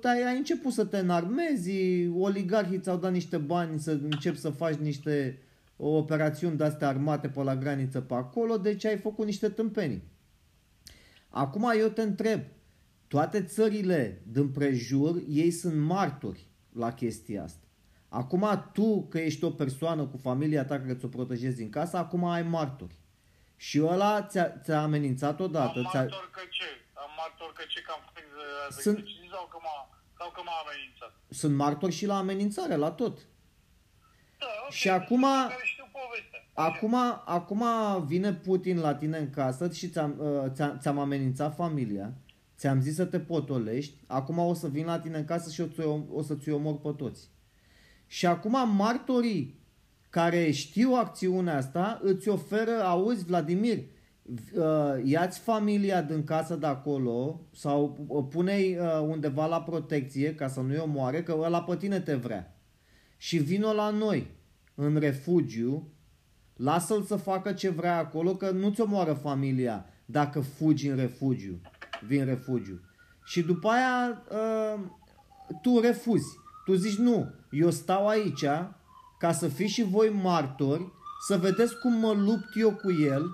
te-ai, 0.00 0.22
ai 0.22 0.36
început 0.36 0.72
să 0.72 0.84
te 0.84 0.98
înarmezi, 0.98 1.70
oligarhii 2.08 2.80
ți-au 2.80 2.96
dat 2.96 3.12
niște 3.12 3.36
bani 3.36 3.78
să 3.80 3.90
începi 3.90 4.38
să 4.38 4.50
faci 4.50 4.74
niște 4.74 5.42
operațiuni 5.76 6.56
de-astea 6.56 6.88
armate 6.88 7.28
pe 7.28 7.42
la 7.42 7.56
graniță 7.56 8.00
pe 8.00 8.14
acolo, 8.14 8.56
deci 8.56 8.84
ai 8.84 8.98
făcut 8.98 9.24
niște 9.26 9.48
tâmpenii. 9.48 10.02
Acum 11.28 11.72
eu 11.78 11.88
te 11.88 12.02
întreb, 12.02 12.40
toate 13.08 13.42
țările 13.44 14.22
din 14.26 14.50
prejur, 14.50 15.22
ei 15.28 15.50
sunt 15.50 15.74
martori 15.82 16.46
la 16.72 16.92
chestia 16.92 17.42
asta. 17.42 17.60
Acum 18.08 18.70
tu, 18.72 19.06
că 19.10 19.18
ești 19.18 19.44
o 19.44 19.50
persoană 19.50 20.04
cu 20.06 20.16
familia 20.16 20.64
ta 20.64 20.80
care 20.80 20.94
ți-o 20.94 21.08
protejezi 21.08 21.62
în 21.62 21.70
casă, 21.70 21.96
acum 21.96 22.24
ai 22.24 22.42
martori. 22.42 22.98
Și 23.56 23.82
ăla 23.82 24.22
ți-a, 24.22 24.58
ți-a 24.58 24.82
amenințat 24.82 25.40
odată. 25.40 25.78
Am 25.78 25.88
Ți-a... 25.90 26.00
martor 26.00 26.28
că 26.32 26.40
ce? 26.50 26.64
Am 26.92 27.10
martor 27.16 27.52
că 27.56 27.62
ce? 27.68 27.80
Că 27.82 27.92
am 27.94 28.00
făcut 28.04 28.22
uh, 28.22 28.76
Sunt- 28.82 28.98
exerciții 28.98 29.28
sau 29.32 29.48
că 29.50 29.58
m-a, 29.62 29.98
sau 30.18 30.30
că 30.34 30.40
m-a 30.44 30.52
amenințat? 30.64 31.12
Sunt 31.28 31.54
martori 31.56 31.92
și 31.92 32.06
la 32.06 32.16
amenințare, 32.18 32.74
la 32.74 32.90
tot. 32.90 33.18
Da, 34.46 34.62
ok, 34.66 34.72
Și 34.72 34.88
acum- 34.88 35.20
sunt 35.38 35.48
care 35.48 35.62
știu 35.64 35.84
povestea. 35.92 36.40
Acum, 36.52 36.94
acum 37.24 37.64
vine 38.06 38.32
Putin 38.32 38.78
la 38.78 38.94
tine 38.94 39.18
în 39.18 39.30
casă 39.30 39.70
și 39.72 39.88
ți-am, 39.88 40.14
uh, 40.18 40.50
ți-am, 40.52 40.78
ți-am 40.80 40.98
amenințat 40.98 41.54
familia, 41.54 42.12
ți-am 42.56 42.80
zis 42.80 42.94
să 42.94 43.04
te 43.04 43.18
potolești, 43.20 43.94
acum 44.06 44.38
o 44.38 44.54
să 44.54 44.68
vin 44.68 44.84
la 44.86 44.98
tine 44.98 45.18
în 45.18 45.24
casă 45.24 45.50
și 45.50 45.60
o, 45.60 45.64
ți- 45.66 46.04
o 46.12 46.22
să 46.22 46.34
ți 46.34 46.50
omor 46.50 46.78
pe 46.78 46.88
toți. 46.96 47.28
Și 48.06 48.26
acum 48.26 48.74
martorii 48.76 49.60
care 50.10 50.50
știu 50.50 50.92
acțiunea 50.94 51.56
asta 51.56 52.00
îți 52.02 52.28
oferă, 52.28 52.82
auzi 52.84 53.24
Vladimir, 53.24 53.78
v- 54.22 54.56
uh, 54.58 54.64
ia-ți 55.04 55.38
familia 55.38 56.02
din 56.02 56.24
casă 56.24 56.54
de 56.54 56.66
acolo 56.66 57.40
sau 57.54 58.04
uh, 58.06 58.24
pune-i 58.30 58.76
uh, 58.76 59.00
undeva 59.00 59.46
la 59.46 59.62
protecție 59.62 60.34
ca 60.34 60.48
să 60.48 60.60
nu-i 60.60 60.76
omoare, 60.78 61.22
că 61.22 61.36
ăla 61.40 61.62
pe 61.62 61.76
tine 61.76 62.00
te 62.00 62.14
vrea. 62.14 62.56
Și 63.16 63.36
vină 63.38 63.70
la 63.70 63.90
noi 63.90 64.26
în 64.76 64.96
refugiu, 64.96 65.88
lasă-l 66.56 67.02
să 67.02 67.16
facă 67.16 67.52
ce 67.52 67.68
vrea 67.68 67.98
acolo, 67.98 68.34
că 68.34 68.50
nu 68.50 68.70
ți 68.70 68.80
omoară 68.80 69.12
familia 69.12 69.86
dacă 70.04 70.40
fugi 70.40 70.88
în 70.88 70.96
refugiu, 70.96 71.60
vin 72.06 72.20
în 72.20 72.26
refugiu. 72.26 72.80
Și 73.24 73.42
după 73.42 73.68
aia 73.68 74.22
uh, 74.30 74.80
tu 75.62 75.80
refuzi. 75.80 76.38
Tu 76.64 76.74
zici 76.74 76.96
nu, 76.96 77.34
eu 77.50 77.70
stau 77.70 78.08
aici 78.08 78.44
ca 79.18 79.32
să 79.32 79.48
fiți 79.48 79.72
și 79.72 79.82
voi 79.82 80.08
martori, 80.22 80.92
să 81.26 81.36
vedeți 81.36 81.78
cum 81.78 81.92
mă 81.92 82.12
lupt 82.12 82.48
eu 82.54 82.72
cu 82.72 82.92
el, 82.92 83.30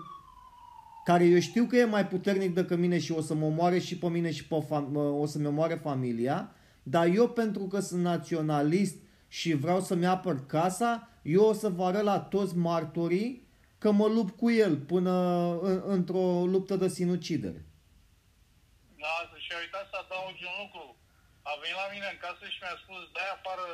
care 1.05 1.25
eu 1.25 1.39
știu 1.39 1.65
că 1.65 1.77
e 1.77 1.85
mai 1.85 2.07
puternic 2.07 2.55
decât 2.55 2.79
mine 2.79 2.99
și 2.99 3.13
o 3.13 3.21
să 3.21 3.35
mă 3.35 3.45
omoare 3.45 3.79
și 3.79 3.99
pe 3.99 4.09
mine 4.09 4.31
și 4.31 4.47
pe 4.47 4.57
fam- 4.65 4.95
o 4.95 5.27
să-mi 5.27 5.47
omoare 5.47 5.75
familia, 5.75 6.53
dar 6.83 7.07
eu 7.07 7.29
pentru 7.29 7.63
că 7.63 7.81
sunt 7.81 8.03
naționalist 8.03 8.97
și 9.29 9.55
vreau 9.55 9.81
să-mi 9.81 10.07
apăr 10.07 10.47
casa, 10.47 11.12
eu 11.23 11.43
o 11.45 11.53
să 11.53 11.69
vă 11.69 11.85
arăt 11.85 12.05
la 12.13 12.21
toți 12.35 12.55
martorii 12.57 13.31
că 13.83 13.89
mă 14.01 14.07
lupt 14.17 14.35
cu 14.43 14.49
el 14.65 14.75
până 14.93 15.15
în, 15.69 15.77
într-o 15.97 16.27
luptă 16.55 16.75
de 16.83 16.89
sinucidere. 16.99 17.61
Da, 19.03 19.15
și-a 19.45 19.59
uitat 19.65 19.85
să 19.93 19.97
adaugi 20.05 20.45
un 20.51 20.57
lucru. 20.63 20.85
A 21.51 21.53
venit 21.61 21.79
la 21.83 21.89
mine 21.95 22.09
în 22.13 22.21
casă 22.25 22.45
și 22.53 22.59
mi-a 22.63 22.77
spus, 22.85 23.03
dai 23.17 23.29
afară, 23.37 23.67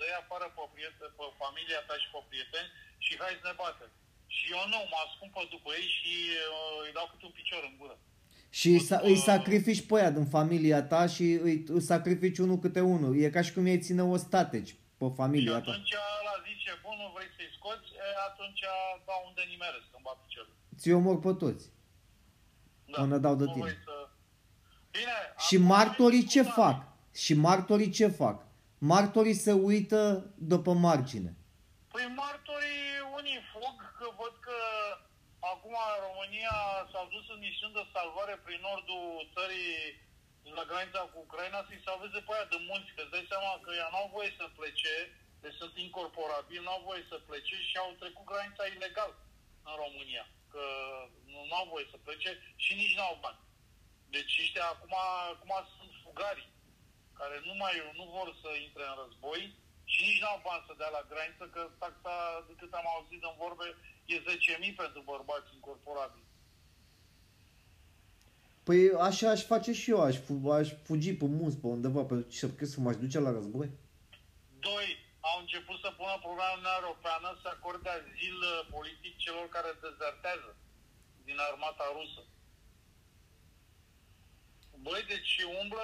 dai 0.00 0.12
afară 0.22 0.46
pe, 0.56 0.62
prieten, 0.74 1.10
pe 1.18 1.26
familia 1.42 1.80
ta 1.88 1.94
și 2.02 2.08
pe 2.14 2.20
prieteni 2.30 2.70
și 3.04 3.12
hai 3.20 3.40
să 3.40 3.46
ne 3.48 3.54
batem. 3.62 3.90
Și 4.36 4.44
eu 4.54 4.62
nu, 4.72 4.78
mă 4.92 4.98
ascund 5.04 5.30
pe 5.34 5.42
după 5.54 5.68
ei 5.78 5.88
și 5.96 6.12
uh, 6.52 6.84
îi 6.84 6.96
dau 6.96 7.06
câte 7.10 7.24
un 7.28 7.34
picior 7.38 7.62
în 7.70 7.74
gură. 7.80 7.96
Și 8.58 8.68
îi 8.76 8.82
sa- 8.88 9.04
îi 9.10 9.18
sacrifici 9.30 9.86
pe 9.88 9.94
aia 9.98 10.16
din 10.16 10.26
familia 10.36 10.80
ta 10.92 11.02
și 11.14 11.26
îi, 11.46 11.56
îi 11.76 11.86
sacrifici 11.92 12.42
unul 12.44 12.58
câte 12.64 12.82
unul. 12.94 13.12
E 13.22 13.34
ca 13.36 13.42
și 13.46 13.54
cum 13.54 13.64
ei 13.72 13.84
ține 13.86 14.02
o 14.14 14.16
stateci 14.26 14.72
pe 15.02 15.08
Și 15.10 15.18
familia 15.22 15.52
ta. 15.52 15.58
atunci 15.58 15.92
ăla 16.20 16.34
zice, 16.48 16.70
bun, 16.84 16.96
nu 17.02 17.08
vrei 17.14 17.30
să-i 17.36 17.50
scoți, 17.56 17.88
e, 18.04 18.06
atunci 18.30 18.62
dau 19.08 19.20
unde 19.28 19.42
nimeresc, 19.52 19.86
îmi 19.96 20.04
bat 20.08 20.18
piciorul. 20.24 20.54
Ți 20.80 20.88
omor 20.98 21.16
pe 21.26 21.32
toți. 21.42 21.64
Până 22.96 23.16
dau 23.26 23.34
de 23.42 23.44
nu 23.48 23.52
tine. 23.54 23.64
vrei 23.66 23.80
Să... 23.88 23.96
Bine, 24.96 25.16
Și 25.46 25.54
acum 25.56 25.66
martorii 25.72 26.24
ce 26.34 26.42
discutăm. 26.42 26.64
fac? 26.64 26.76
Și 27.24 27.32
martorii 27.48 27.90
ce 27.98 28.06
fac? 28.22 28.36
Martorii 28.94 29.38
se 29.46 29.52
uită 29.70 30.00
după 30.52 30.72
margine. 30.86 31.30
Păi 31.92 32.06
martorii 32.24 32.86
unii 33.18 33.40
fug 33.52 33.76
că 33.98 34.06
văd 34.20 34.34
că 34.46 34.58
acum 35.52 35.74
România 36.06 36.56
s-a 36.92 37.02
dus 37.14 37.24
în 37.34 37.40
misiuni 37.46 37.76
de 37.78 37.84
salvare 37.96 38.34
prin 38.46 38.60
nordul 38.68 39.04
țării 39.34 39.74
la 40.50 40.64
granița 40.70 41.00
cu 41.12 41.18
Ucraina 41.26 41.60
să-i 41.66 41.86
salveze 41.88 42.18
pe 42.22 42.32
aia 42.34 42.52
de 42.52 42.58
munți, 42.68 42.92
că 42.94 43.00
îți 43.02 43.14
dai 43.14 43.30
seama 43.32 43.52
că 43.64 43.70
ea 43.74 43.88
n-au 43.92 44.08
voie 44.16 44.30
să 44.40 44.44
plece, 44.58 44.94
deci 45.42 45.58
sunt 45.60 45.74
incorporabili, 45.86 46.64
n-au 46.64 46.82
voie 46.88 47.04
să 47.10 47.16
plece 47.28 47.56
și 47.68 47.76
au 47.76 47.90
trecut 48.00 48.24
granița 48.30 48.64
ilegal 48.66 49.12
în 49.68 49.74
România, 49.84 50.24
că 50.52 50.64
nu 51.32 51.54
au 51.60 51.66
voie 51.72 51.86
să 51.90 51.96
plece 52.06 52.30
și 52.64 52.72
nici 52.74 52.96
n-au 52.96 53.18
bani. 53.24 53.40
Deci 54.14 54.38
ăștia 54.44 54.66
acum, 54.66 54.94
acum 55.32 55.52
sunt 55.76 55.92
fugarii 56.04 56.50
care 57.20 57.36
nu 57.48 57.54
mai 57.62 57.74
nu 57.98 58.04
vor 58.16 58.28
să 58.42 58.50
intre 58.66 58.84
în 58.86 58.96
război 59.02 59.42
și 59.92 60.00
nici 60.08 60.22
n-au 60.22 60.40
bani 60.48 60.64
să 60.66 60.72
dea 60.76 60.90
la 60.98 61.06
graniță, 61.10 61.44
că 61.54 61.62
taxa, 61.78 62.44
de 62.46 62.54
cât 62.60 62.72
am 62.72 62.86
auzit 62.94 63.22
în 63.22 63.34
vorbe, 63.42 63.66
e 64.14 64.16
10.000 64.18 64.74
pentru 64.82 65.00
bărbați 65.12 65.54
incorporabili. 65.54 66.31
Păi 68.66 68.80
așa 69.08 69.26
aș 69.30 69.40
face 69.52 69.72
și 69.80 69.90
eu, 69.94 70.00
aș, 70.08 70.16
fu- 70.26 70.50
aș 70.58 70.68
fugi 70.86 71.14
pe 71.20 71.26
munți, 71.38 71.60
pe 71.62 71.66
undeva, 71.76 72.02
pentru 72.10 72.28
ce 72.34 72.64
să 72.72 72.78
m-aș 72.80 72.96
duce 73.04 73.18
la 73.26 73.30
război. 73.38 73.68
Doi, 74.68 74.88
au 75.30 75.36
început 75.40 75.78
să 75.84 75.90
pună 75.98 76.14
problema 76.26 76.54
în 76.60 76.66
Europeană 76.78 77.28
să 77.42 77.48
acorde 77.50 77.88
azil 77.98 78.36
uh, 78.50 78.54
politic 78.74 79.14
celor 79.24 79.46
care 79.56 79.70
dezertează 79.86 80.50
din 81.28 81.38
armata 81.48 81.84
rusă. 81.98 82.22
Băi, 84.86 85.02
deci 85.12 85.32
umblă... 85.62 85.82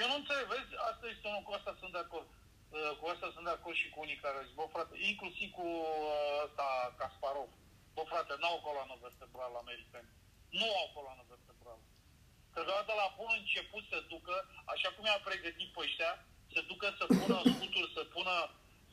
Eu 0.00 0.06
nu 0.10 0.16
înțeleg, 0.20 0.46
vezi, 0.54 0.72
asta 0.90 1.04
este 1.12 1.26
unul, 1.30 1.44
cu 1.46 1.52
asta 1.58 1.72
sunt 1.80 1.92
de 1.96 2.02
acord. 2.06 2.28
Uh, 2.76 2.92
Cu 3.00 3.04
asta 3.12 3.26
sunt 3.34 3.44
de 3.48 3.54
acord 3.56 3.76
și 3.82 3.88
cu 3.92 3.98
unii 4.04 4.22
care 4.24 4.38
zic, 4.46 4.54
bă, 4.58 4.64
frate, 4.74 4.94
inclusiv 5.10 5.48
cu 5.58 5.66
uh, 5.82 6.44
ăsta 6.46 6.66
Kasparov. 7.00 7.50
Bă, 7.94 8.02
frate, 8.12 8.32
n-au 8.40 8.58
coloană 8.66 8.94
vertebrală 9.06 9.56
americani. 9.64 10.08
Nu 10.60 10.66
au 10.80 10.88
coloană 10.96 11.22
vertebrală. 11.34 11.84
Că 12.58 12.64
deodată 12.64 12.94
la 13.02 13.08
bun 13.18 13.32
început 13.40 13.84
să 13.92 13.98
ducă, 14.12 14.36
așa 14.74 14.88
cum 14.94 15.04
i-a 15.06 15.20
pregătit 15.28 15.68
pe 15.72 15.80
ăștia, 15.86 16.12
să 16.52 16.60
ducă 16.70 16.86
să 16.98 17.04
pună 17.18 17.38
scuturi, 17.54 17.94
să 17.96 18.02
pună 18.14 18.36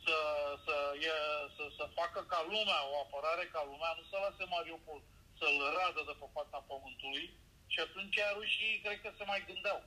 să, 0.05 0.17
să, 0.65 0.75
e, 1.09 1.13
să, 1.55 1.63
să 1.77 1.95
facă 1.99 2.19
ca 2.31 2.39
lumea, 2.53 2.79
o 2.91 2.95
apărare 3.05 3.45
ca 3.55 3.61
lumea, 3.71 3.91
nu 3.97 4.03
să 4.09 4.15
lase 4.23 4.43
Mariupol 4.53 4.99
să-l 5.39 5.57
radă 5.77 6.01
de 6.09 6.15
pe 6.21 6.27
fața 6.35 6.57
pământului 6.69 7.25
și 7.73 7.79
atunci 7.85 8.17
rușii 8.37 8.81
cred 8.83 8.97
că 9.01 9.09
se 9.17 9.23
mai 9.31 9.41
gândeau. 9.49 9.81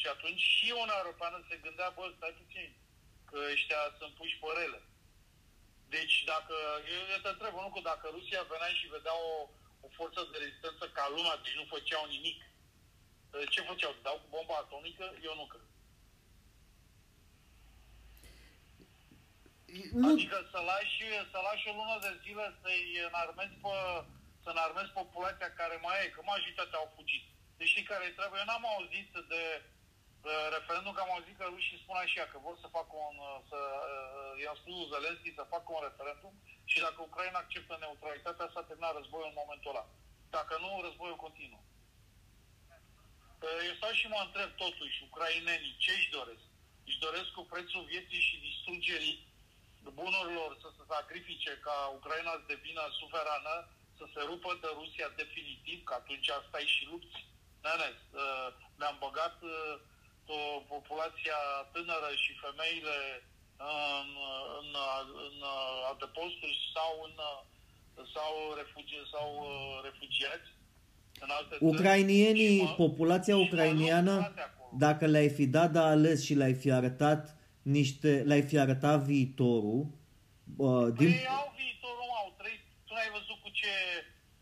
Și 0.00 0.06
atunci 0.14 0.42
și 0.56 0.68
Uniunea 0.70 1.02
Europeană 1.02 1.38
se 1.48 1.56
gândea, 1.64 1.88
bă, 1.96 2.04
stai 2.16 2.38
puțin, 2.40 2.68
că 3.28 3.36
ăștia 3.54 3.82
sunt 3.98 4.12
puși 4.18 4.40
pe 4.42 4.50
rele. 4.58 4.80
Deci 5.94 6.16
dacă, 6.32 6.56
eu, 6.94 7.02
eu 7.14 7.20
te 7.22 7.30
întreb, 7.32 7.54
nu 7.64 7.70
că 7.74 7.80
dacă 7.92 8.06
Rusia 8.16 8.50
venea 8.52 8.72
și 8.80 8.94
vedea 8.96 9.16
o, 9.30 9.32
o 9.86 9.88
forță 9.98 10.20
de 10.30 10.36
rezistență 10.44 10.84
ca 10.96 11.04
lumea, 11.16 11.36
deci 11.42 11.58
nu 11.60 11.72
făceau 11.74 12.04
nimic, 12.16 12.40
ce 13.54 13.60
făceau? 13.68 13.94
Dau 14.02 14.16
cu 14.22 14.28
bomba 14.34 14.54
atomică? 14.58 15.06
Eu 15.28 15.34
nu 15.40 15.46
cred. 15.52 15.66
Nu, 20.00 20.08
Adică 20.12 20.38
să 20.52 20.60
lași, 20.70 21.02
să 21.32 21.38
lași 21.46 21.68
o 21.70 21.72
lună 21.78 21.96
de 22.06 22.12
zile 22.24 22.46
să-i 22.62 22.86
înarmezi 23.08 23.56
pe, 23.62 23.74
să 24.42 24.48
înarmezi 24.52 24.96
populația 25.00 25.50
care 25.60 25.76
mai 25.86 25.96
e, 26.02 26.14
că 26.14 26.20
majoritatea 26.24 26.78
au 26.78 26.88
fugit. 26.96 27.24
Deci 27.58 27.72
știi 27.72 27.90
care 27.92 28.16
trebuie? 28.18 28.40
Eu 28.40 28.48
n-am 28.50 28.66
auzit 28.74 29.10
de 29.32 29.42
uh, 29.62 30.46
referendum, 30.56 30.92
că 30.94 31.02
am 31.02 31.14
auzit 31.16 31.36
că 31.36 31.44
rușii 31.46 31.82
spun 31.84 31.98
așa, 32.00 32.24
că 32.32 32.36
vor 32.46 32.56
să 32.62 32.74
facă 32.76 32.94
un, 33.08 33.16
uh, 33.28 33.38
să, 33.50 33.58
uh, 33.92 34.32
i-am 34.42 34.56
spus 34.60 34.74
lui 34.78 34.90
Zelenski 34.92 35.38
să 35.38 35.52
facă 35.54 35.68
un 35.72 35.82
referendum 35.88 36.34
și 36.70 36.78
dacă 36.84 36.98
Ucraina 37.02 37.38
acceptă 37.40 37.74
neutralitatea, 37.76 38.50
s-a 38.52 38.62
terminat 38.68 38.94
războiul 38.94 39.30
în 39.30 39.40
momentul 39.42 39.72
ăla. 39.72 39.84
Dacă 40.36 40.54
nu, 40.64 40.70
războiul 40.86 41.24
continuă. 41.26 41.62
Uh, 43.42 43.60
Eu 43.68 43.74
stau 43.78 43.92
și 44.00 44.06
mă 44.14 44.20
întreb 44.26 44.50
totuși, 44.64 45.04
ucrainenii, 45.08 45.80
ce 45.84 45.90
își 45.98 46.10
doresc? 46.18 46.44
Își 46.88 47.02
doresc 47.06 47.30
cu 47.36 47.42
prețul 47.52 47.84
vieții 47.92 48.26
și 48.28 48.44
distrugerii 48.48 49.16
bunurilor 50.00 50.50
să 50.62 50.68
se 50.76 50.82
sacrifice 50.94 51.52
ca 51.66 51.76
Ucraina 51.98 52.30
să 52.30 52.50
devină 52.54 52.84
suverană, 53.00 53.54
să 53.98 54.04
se 54.14 54.20
rupă 54.30 54.50
de 54.62 54.68
Rusia 54.80 55.08
definitiv, 55.22 55.78
că 55.84 55.94
atunci 55.94 56.30
stai 56.48 56.72
și 56.74 56.86
lupți. 56.90 57.18
Nene, 57.64 57.88
uh, 57.98 58.48
mi-am 58.78 58.96
băgat 59.06 59.36
uh, 59.42 59.74
o 60.26 60.40
populația 60.74 61.40
tânără 61.72 62.10
și 62.22 62.40
femeile 62.44 62.98
în, 64.00 64.10
în, 64.60 64.68
în 65.26 65.36
adăposturi 65.92 66.56
sau 66.74 66.90
în 67.06 67.14
sau, 68.14 68.54
refugi, 68.56 68.96
sau 69.10 69.28
uh, 69.36 69.80
refugiați 69.82 70.48
în 70.50 70.50
alte 70.50 70.58
țări. 70.58 70.59
Ucrainienii, 71.60 72.56
Și 72.58 72.62
mă- 72.62 72.74
populația 72.84 73.34
și 73.34 73.40
mă 73.40 73.46
ucrainiană, 73.46 74.14
lupt, 74.14 74.24
frate, 74.32 74.40
acolo. 74.50 74.70
dacă 74.84 75.04
le-ai 75.06 75.30
fi 75.38 75.46
dat 75.56 75.70
de 75.76 75.78
ales 75.94 76.18
și 76.26 76.34
le-ai 76.40 76.54
fi 76.62 76.70
arătat 76.80 77.22
niște, 77.76 78.10
le-ai 78.28 78.44
fi 78.50 78.56
arătat 78.64 78.98
viitorul, 79.12 79.80
uh, 80.66 80.86
din, 81.00 81.10
Păi 81.14 81.26
au 81.40 81.48
viitorul, 81.60 82.04
mă, 82.10 82.16
au 82.22 82.30
trăit. 82.40 82.62
Tu 82.86 82.92
n-ai 82.96 83.10
văzut 83.18 83.38
cu 83.44 83.50
ce, 83.60 83.72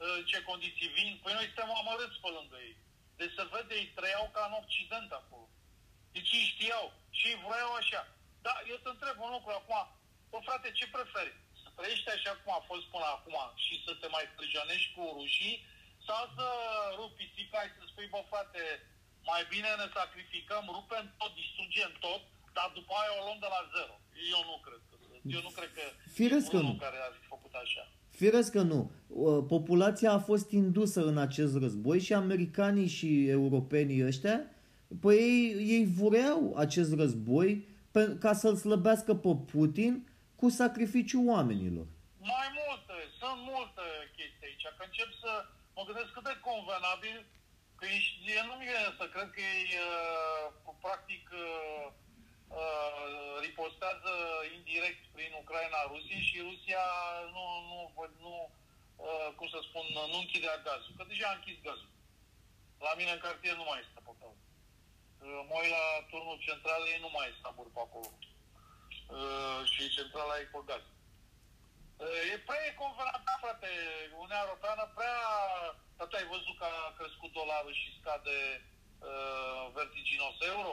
uh, 0.05 0.19
ce 0.31 0.37
condiții 0.51 0.91
vin? 0.97 1.11
Păi 1.23 1.33
noi 1.37 1.47
suntem 1.51 1.71
amărâți 1.81 2.19
pe 2.25 2.31
lângă 2.37 2.57
ei. 2.69 2.75
Deci 3.21 3.35
se 3.39 3.45
vede, 3.53 3.75
ei 3.81 3.89
trăiau 3.99 4.27
ca 4.35 4.43
în 4.49 4.55
Occident 4.63 5.11
acolo. 5.21 5.47
Deci 6.15 6.31
ei 6.39 6.47
știau 6.53 6.85
și 7.19 7.25
ei 7.31 7.39
vreau 7.49 7.71
așa. 7.81 8.01
Da, 8.47 8.55
eu 8.73 8.79
te 8.83 8.91
întreb 8.95 9.17
un 9.27 9.31
lucru 9.37 9.51
acum. 9.61 9.81
Bă, 10.31 10.39
frate, 10.47 10.69
ce 10.79 10.87
preferi? 10.95 11.33
Să 11.63 11.69
trăiești 11.79 12.09
așa 12.17 12.33
cum 12.41 12.51
a 12.59 12.63
fost 12.71 12.85
până 12.95 13.09
acum 13.17 13.37
și 13.65 13.75
să 13.87 13.93
te 14.01 14.09
mai 14.17 14.27
prăjănești 14.37 14.91
cu 14.97 15.03
rușii 15.19 15.57
sau 16.09 16.23
să 16.37 16.47
rupi 16.99 17.15
pisica 17.19 17.61
și 17.69 17.75
să 17.79 17.85
spui, 17.91 18.09
bă, 18.13 18.21
frate, 18.33 18.63
mai 19.31 19.43
bine 19.53 19.71
ne 19.81 19.87
sacrificăm, 19.99 20.65
rupem 20.77 21.05
tot, 21.21 21.33
distrugem 21.41 21.93
tot, 22.07 22.23
dar 22.57 22.69
după 22.79 22.93
aia 23.01 23.13
o 23.19 23.23
luăm 23.27 23.41
de 23.45 23.51
la 23.57 23.63
zero. 23.75 23.95
Eu 24.35 24.41
nu 24.51 24.57
cred 24.67 24.81
că, 24.89 24.95
eu 25.37 25.41
nu 25.47 25.53
cred 25.57 25.71
că 25.79 25.85
Firesc 26.21 26.47
că 26.53 26.59
unul 26.61 26.75
nu. 26.77 26.85
care 26.85 26.99
ar 27.07 27.13
fi 27.19 27.25
făcut 27.35 27.53
așa. 27.65 27.83
Firesc 28.21 28.51
că 28.57 28.63
nu. 28.73 28.81
Uh, 29.07 29.45
Populația 29.55 30.11
a 30.13 30.27
fost 30.31 30.49
indusă 30.63 31.01
în 31.11 31.19
acest 31.27 31.53
război 31.65 31.99
și 32.07 32.13
americanii 32.25 32.91
și 32.99 33.11
europenii 33.39 34.05
ăștia, 34.11 34.37
păi 35.03 35.17
ei, 35.17 35.45
ei 35.75 35.85
vreau 36.03 36.41
acest 36.65 36.91
război 37.03 37.69
pe, 37.95 38.17
ca 38.25 38.33
să-l 38.33 38.57
slăbească 38.57 39.15
pe 39.15 39.33
Putin 39.53 39.93
cu 40.41 40.49
sacrificiul 40.49 41.29
oamenilor. 41.29 41.87
Mai 42.35 42.49
multe, 42.61 42.95
sunt 43.19 43.39
multe 43.53 43.85
chestii 44.17 44.47
aici, 44.49 44.67
că 44.77 44.83
încep 44.87 45.11
să 45.23 45.33
mă 45.79 45.85
gândesc 45.89 46.11
cât 46.13 46.27
de 46.31 46.37
convenabil 46.49 47.17
că 47.79 47.85
ești, 47.97 48.15
e, 48.37 48.41
nu 48.49 48.55
mi 48.61 48.67
să 48.99 49.05
cred 49.15 49.29
că 49.35 49.41
ei 49.55 49.67
uh, 49.87 50.75
practic 50.85 51.25
uh, 51.47 51.87
uh, 52.61 53.33
ripostează 53.45 54.13
indirect 54.57 55.03
prin 55.15 55.33
Ucraina 55.43 55.89
Rusiei 55.91 56.29
și 56.29 56.47
Rusia 56.49 56.85
nu, 57.35 57.45
nu, 57.71 57.79
nu 58.25 58.35
uh, 59.07 59.29
cum 59.39 59.49
să 59.55 59.59
spun, 59.63 59.85
nu 60.13 60.19
închidea 60.21 60.57
gazul, 60.69 60.93
că 60.97 61.05
deja 61.09 61.27
a 61.29 61.37
închis 61.37 61.59
gazul. 61.69 61.91
La 62.87 62.93
mine 62.99 63.13
în 63.15 63.25
cartier 63.27 63.55
nu 63.57 63.67
mai 63.69 63.83
este 63.85 64.01
pe 64.05 64.11
acolo. 64.15 64.37
Uh, 64.39 65.41
Mă 65.49 65.57
uit 65.61 65.73
la 65.79 65.85
turnul 66.11 66.39
central, 66.49 66.83
ei 66.93 67.05
nu 67.05 67.11
mai 67.17 67.27
este 67.33 67.47
abur 67.51 67.69
pe 67.77 67.81
acolo. 67.87 68.11
Uh, 69.17 69.61
și 69.73 69.95
centrala 69.97 70.35
e 70.39 70.53
pe 70.55 70.61
gaz. 70.71 70.85
Uh, 70.87 70.98
E 71.99 72.37
prea 72.47 72.75
convenabil, 72.83 73.37
frate, 73.43 73.71
Uniunea 74.15 74.45
Europeană 74.47 74.85
prea... 74.97 75.19
Tot 75.99 76.13
ai 76.13 76.27
văzut 76.35 76.57
că 76.59 76.67
a 76.71 76.97
crescut 76.99 77.33
dolarul 77.41 77.75
și 77.83 77.97
scade 77.99 78.39
uh, 79.09 79.65
vertiginos 79.79 80.37
euro? 80.55 80.73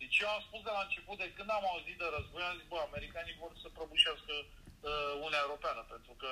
Deci 0.00 0.18
eu 0.24 0.30
am 0.32 0.42
spus 0.46 0.62
de 0.64 0.72
la 0.76 0.82
început, 0.84 1.16
de 1.18 1.32
când 1.36 1.50
am 1.50 1.66
auzit 1.72 1.98
de 2.02 2.08
război, 2.16 2.42
am 2.46 2.56
zis, 2.58 2.66
bă, 2.72 2.78
americanii 2.80 3.40
vor 3.42 3.52
să 3.62 3.68
prăbușească 3.76 4.34
uh, 4.44 5.10
Uniunea 5.24 5.46
Europeană, 5.46 5.82
pentru 5.92 6.12
că 6.20 6.30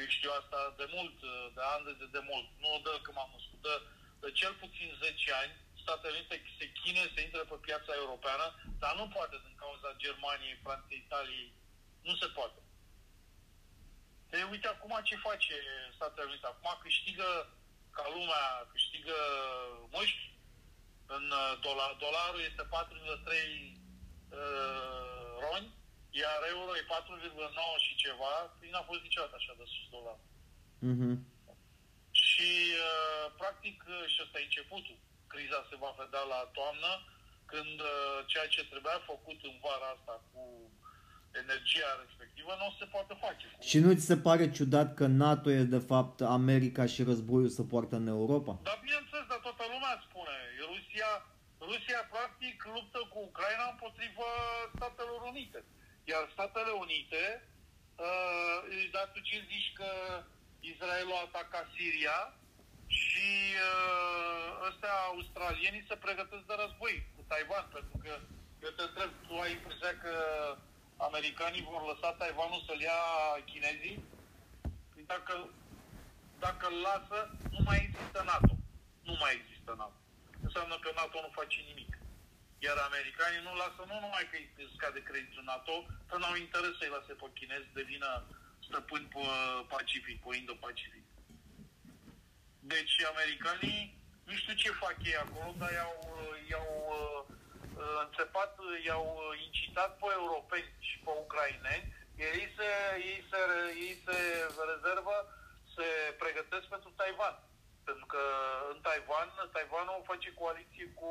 eu 0.00 0.06
știu 0.16 0.30
asta 0.40 0.60
de 0.80 0.86
mult, 0.96 1.16
uh, 1.22 1.32
de 1.56 1.62
ani 1.72 1.84
de, 2.00 2.06
de 2.16 2.22
mult, 2.30 2.46
nu 2.62 2.70
de 2.86 2.92
când 3.04 3.16
m-am 3.16 3.32
născut, 3.36 3.60
de, 3.66 3.74
de 4.22 4.30
cel 4.40 4.52
puțin 4.62 4.88
10 5.02 5.32
ani, 5.42 5.52
Statele 5.82 6.16
Unite 6.18 6.36
se 6.58 6.66
chine 6.80 7.02
să 7.14 7.18
intre 7.20 7.42
pe 7.50 7.56
piața 7.66 7.92
europeană, 8.02 8.46
dar 8.82 8.92
nu 9.00 9.06
poate 9.16 9.36
din 9.44 9.56
cauza 9.62 10.00
Germaniei, 10.04 10.62
Franței, 10.64 11.02
Italiei, 11.06 11.48
nu 12.08 12.14
se 12.22 12.28
poate. 12.38 12.60
E, 14.32 14.42
uite 14.50 14.68
acum 14.68 15.00
ce 15.02 15.16
face 15.16 15.54
Statele 15.94 16.26
Unite. 16.28 16.46
Acum 16.46 16.78
câștigă 16.82 17.30
ca 17.96 18.04
lumea, 18.14 18.44
câștigă 18.72 19.16
măști 19.90 20.24
în 21.16 21.24
uh, 21.30 21.52
dolar. 21.66 21.90
Dolarul 22.04 22.40
este 22.50 22.62
4,3 22.62 22.70
uh, 24.38 25.30
roni, 25.42 25.70
iar 26.10 26.38
euro 26.54 26.70
e 26.76 26.92
4,9 26.94 27.84
și 27.86 27.94
ceva. 28.04 28.34
Păi 28.58 28.70
n-a 28.70 28.82
fost 28.90 29.02
niciodată 29.02 29.34
așa 29.36 29.54
de 29.60 29.64
sus 29.72 29.86
dolarul. 29.96 30.28
Mhm. 30.90 31.10
Și, 32.22 32.50
uh, 32.88 33.24
practic, 33.40 33.76
uh, 33.88 34.04
și 34.12 34.18
ăsta 34.24 34.38
e 34.38 34.48
începutul. 34.48 34.98
Criza 35.32 35.66
se 35.70 35.76
va 35.82 35.94
vedea 36.02 36.24
la 36.34 36.40
toamnă, 36.56 36.92
când 37.52 37.76
uh, 37.80 38.18
ceea 38.30 38.48
ce 38.54 38.70
trebuia 38.72 38.98
făcut 39.12 39.38
în 39.50 39.56
vara 39.64 39.88
asta 39.96 40.14
cu 40.30 40.42
energia 41.42 41.90
respectivă 42.02 42.52
nu 42.62 42.68
se 42.78 42.86
poate 42.94 43.14
face. 43.24 43.44
Cu... 43.46 43.62
Și 43.70 43.78
nu 43.84 43.90
ți 43.94 44.08
se 44.10 44.16
pare 44.26 44.50
ciudat 44.50 44.88
că 44.98 45.06
NATO 45.06 45.48
e 45.50 45.74
de 45.76 45.82
fapt 45.92 46.20
America 46.20 46.84
și 46.92 47.08
războiul 47.10 47.48
se 47.58 47.64
poartă 47.72 47.94
în 47.96 48.06
Europa? 48.06 48.52
Dar 48.68 48.78
bineînțeles, 48.86 49.26
dar 49.32 49.40
toată 49.46 49.64
lumea 49.74 49.94
spune. 50.06 50.36
Rusia, 50.72 51.10
Rusia 51.70 52.00
practic 52.14 52.56
luptă 52.74 53.00
cu 53.12 53.18
Ucraina 53.30 53.66
împotriva 53.70 54.30
Statelor 54.74 55.20
Unite. 55.32 55.60
Iar 56.12 56.22
Statele 56.34 56.72
Unite, 56.84 57.22
uh, 58.06 58.58
dar 58.94 59.06
tu 59.12 59.18
ce 59.28 59.36
zici 59.52 59.72
că 59.80 59.90
Israelul 60.72 61.18
a 61.18 61.26
atacat 61.28 61.66
Siria 61.76 62.18
și 62.98 63.30
uh, 63.68 64.68
ăstea 64.68 64.94
australienii 65.12 65.88
se 65.88 65.96
pregătesc 66.04 66.44
de 66.50 66.56
război 66.62 66.94
cu 67.14 67.20
Taiwan, 67.30 67.66
pentru 67.76 67.96
că 68.02 68.12
eu 68.64 68.72
te 68.76 68.84
întreb, 68.86 69.10
tu 69.26 69.32
ai 69.44 69.52
impresia 69.58 69.92
că 70.04 70.14
americanii 71.08 71.68
vor 71.70 71.82
lăsa 71.90 72.08
Taiwanul 72.12 72.62
să-l 72.66 72.80
ia 72.80 73.00
chinezii? 73.50 73.96
Păi 74.92 75.04
Dacă, 75.12 75.34
dacă 76.38 76.64
îl 76.70 76.78
lasă, 76.88 77.18
nu 77.54 77.60
mai 77.68 77.78
există 77.86 78.20
NATO. 78.32 78.54
Nu 79.08 79.14
mai 79.22 79.32
există 79.38 79.74
NATO. 79.82 79.98
înseamnă 80.46 80.76
că 80.78 80.90
NATO 80.94 81.16
nu 81.20 81.38
face 81.40 81.58
nimic. 81.70 81.92
Iar 82.66 82.76
americanii 82.76 83.46
nu 83.46 83.52
lasă 83.62 83.80
nu 83.90 83.96
numai 84.04 84.24
că 84.30 84.36
îi 84.36 84.72
scade 84.76 85.00
creditul 85.08 85.44
NATO, 85.52 85.74
că 86.08 86.14
n-au 86.16 86.36
interes 86.36 86.74
să-i 86.78 86.94
lase 86.96 87.12
pe 87.20 87.26
chinezi 87.38 87.76
devină 87.78 88.10
stăpâni 88.66 89.10
pe 89.14 89.24
Pacific, 89.74 90.16
pe 90.22 90.36
Indo-Pacific. 90.36 91.04
Deci 92.72 92.94
americanii, 93.12 93.80
nu 94.26 94.32
știu 94.40 94.54
ce 94.62 94.80
fac 94.82 94.96
ei 95.10 95.16
acolo, 95.16 95.54
dar 95.58 95.72
i-au, 95.72 95.96
i-au 96.50 96.70
uh, 96.98 97.36
înțepat, 98.04 98.52
i-au 98.86 99.06
incitat 99.46 99.90
pe 100.00 100.08
europeni 100.20 100.70
și 100.88 100.96
pe 101.04 101.10
ucraineni, 101.24 101.86
ei 102.20 102.46
se, 102.56 102.68
ei 103.10 103.20
se, 103.30 103.40
ei 103.86 103.94
se 104.04 104.16
rezervă, 104.72 105.16
se 105.74 105.86
pregătesc 106.22 106.66
pentru 106.74 106.90
Taiwan. 106.96 107.34
Pentru 107.88 108.06
că 108.12 108.22
în 108.72 108.78
Taiwan, 108.86 109.28
Taiwanul 109.52 110.08
face 110.10 110.30
coaliție 110.32 110.86
cu 111.00 111.10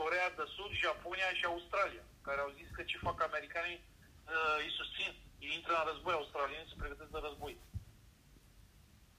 Corea 0.00 0.30
de 0.38 0.44
Sud, 0.54 0.70
Japonia 0.84 1.30
și 1.38 1.44
Australia, 1.44 2.04
care 2.26 2.40
au 2.40 2.50
zis 2.58 2.68
că 2.76 2.82
ce 2.82 3.04
fac 3.06 3.22
americanii 3.22 3.80
uh, 3.84 4.56
îi 4.62 4.76
susțin. 4.78 5.12
Ei 5.38 5.54
intră 5.54 5.72
în 5.76 5.86
război, 5.90 6.14
australienii 6.14 6.70
se 6.70 6.80
pregătesc 6.82 7.10
de 7.10 7.20
război. 7.22 7.54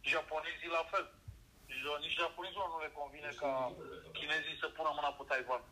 Japonezii 0.01 0.75
la 0.77 0.84
fel. 0.91 1.06
Nici 1.67 2.19
japonezilor 2.19 2.67
nu 2.69 2.79
le 2.79 2.91
convine 3.00 3.31
ca 3.41 3.51
chinezii 4.17 4.62
să 4.62 4.67
pună 4.67 4.91
mâna 4.95 5.12
pe 5.17 5.24
Taiwan. 5.27 5.63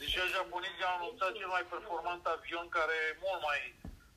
Deci 0.00 0.16
japonezii 0.36 0.84
au 0.84 0.94
anunțat 0.96 1.32
cel 1.32 1.50
mai 1.56 1.64
performant 1.74 2.26
avion 2.26 2.68
care 2.68 2.94
e 3.08 3.18
mult 3.24 3.42
mai 3.48 3.60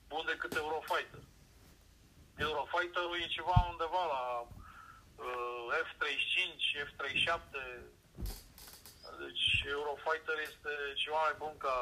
bun 0.08 0.24
decât 0.26 0.56
Eurofighter. 0.56 1.24
Eurofighterul 2.48 3.20
e 3.20 3.36
ceva 3.38 3.68
undeva 3.72 4.04
la 4.16 4.24
uh, 5.26 5.66
F-35, 5.88 6.36
F-37, 6.88 7.30
deci 9.24 9.64
Eurofighter 9.76 10.38
este 10.50 10.74
ceva 10.96 11.20
mai 11.22 11.36
bun 11.38 11.58
ca 11.58 11.78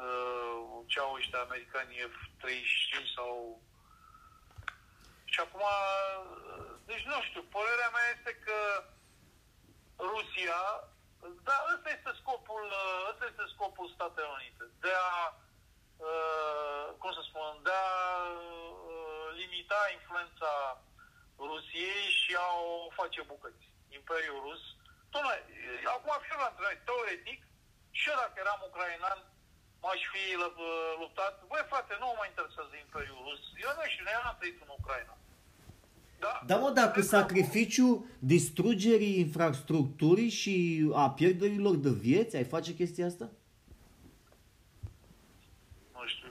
uh, 0.00 0.60
ce 0.86 0.98
au 1.00 1.12
ăștia 1.14 1.38
americani 1.38 1.94
F-35 2.12 3.14
sau... 3.16 3.62
Și 5.32 5.40
acum, 5.40 5.64
deci 6.88 7.04
nu 7.10 7.18
știu, 7.28 7.42
părerea 7.42 7.90
mea 7.96 8.06
este 8.16 8.32
că 8.46 8.58
Rusia, 10.12 10.60
da, 11.48 11.56
ăsta 11.74 11.88
este 11.96 12.12
scopul, 12.20 12.64
ăsta 13.10 13.24
este 13.30 13.44
scopul 13.54 13.92
Statelor 13.94 14.36
Unite, 14.38 14.64
de 14.84 14.92
a, 15.10 15.16
uh, 16.08 16.86
cum 17.00 17.12
să 17.12 17.22
spun, 17.28 17.62
de 17.62 17.74
a 17.88 17.92
uh, 18.92 19.26
limita 19.40 19.80
influența 19.98 20.52
Rusiei 21.48 22.06
și 22.20 22.32
a 22.46 22.48
o 22.70 22.90
face 22.98 23.20
bucăți. 23.22 23.64
Imperiul 23.98 24.40
Rus 24.46 24.62
Dom'le, 25.12 25.38
acum 25.94 26.14
fiu 26.24 26.36
la 26.38 26.50
întrebare, 26.50 26.82
teoretic, 26.84 27.40
și 27.98 28.08
eu 28.10 28.16
dacă 28.22 28.36
eram 28.44 28.60
ucrainean, 28.68 29.20
m-aș 29.82 30.00
fi 30.12 30.24
luptat. 31.02 31.34
Băi, 31.50 31.64
frate, 31.70 31.92
nu 32.02 32.08
mă 32.18 32.24
interesează 32.26 32.72
Imperiul 32.84 33.20
Rus. 33.26 33.42
Eu 33.66 33.72
nu 33.78 33.84
știu, 33.92 34.04
eu 34.16 34.22
n-am 34.24 34.36
trăit 34.38 34.58
în 34.64 34.70
Ucraina. 34.78 35.14
Da, 36.24 36.32
da 36.46 36.56
mă, 36.56 36.70
dacă 36.70 37.00
sacrificiu 37.00 37.88
distrugerii 38.18 39.18
infrastructurii 39.26 40.32
și 40.40 40.54
a 41.02 41.10
pierderilor 41.10 41.76
de 41.76 41.92
vieți, 42.04 42.36
ai 42.36 42.52
face 42.54 42.74
chestia 42.74 43.06
asta? 43.06 43.28
Nu 45.96 46.02
știu, 46.12 46.28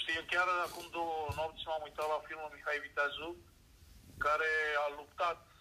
știu, 0.00 0.20
chiar 0.32 0.48
acum 0.66 0.84
două 0.96 1.16
nopți 1.36 1.64
m-am 1.66 1.82
uitat 1.88 2.06
la 2.14 2.20
filmul 2.26 2.50
Mihai 2.54 2.84
Viteazu, 2.86 3.30
care 4.26 4.50
a 4.84 4.86
luptat 4.98 5.38
Uh, 5.46 5.55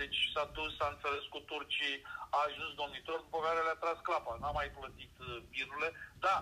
deci 0.00 0.18
s-a 0.34 0.44
dus, 0.58 0.70
s-a 0.76 0.88
înțeles 0.94 1.24
cu 1.34 1.40
turcii, 1.50 1.96
a 2.36 2.38
ajuns 2.48 2.72
domnitor, 2.82 3.18
după 3.26 3.38
care 3.46 3.60
le-a 3.66 3.78
tras 3.82 3.98
clapa. 4.08 4.32
N-a 4.40 4.52
mai 4.60 4.68
plătit 4.78 5.14
uh, 5.20 5.26
birurile. 5.52 5.90
Da, 6.26 6.36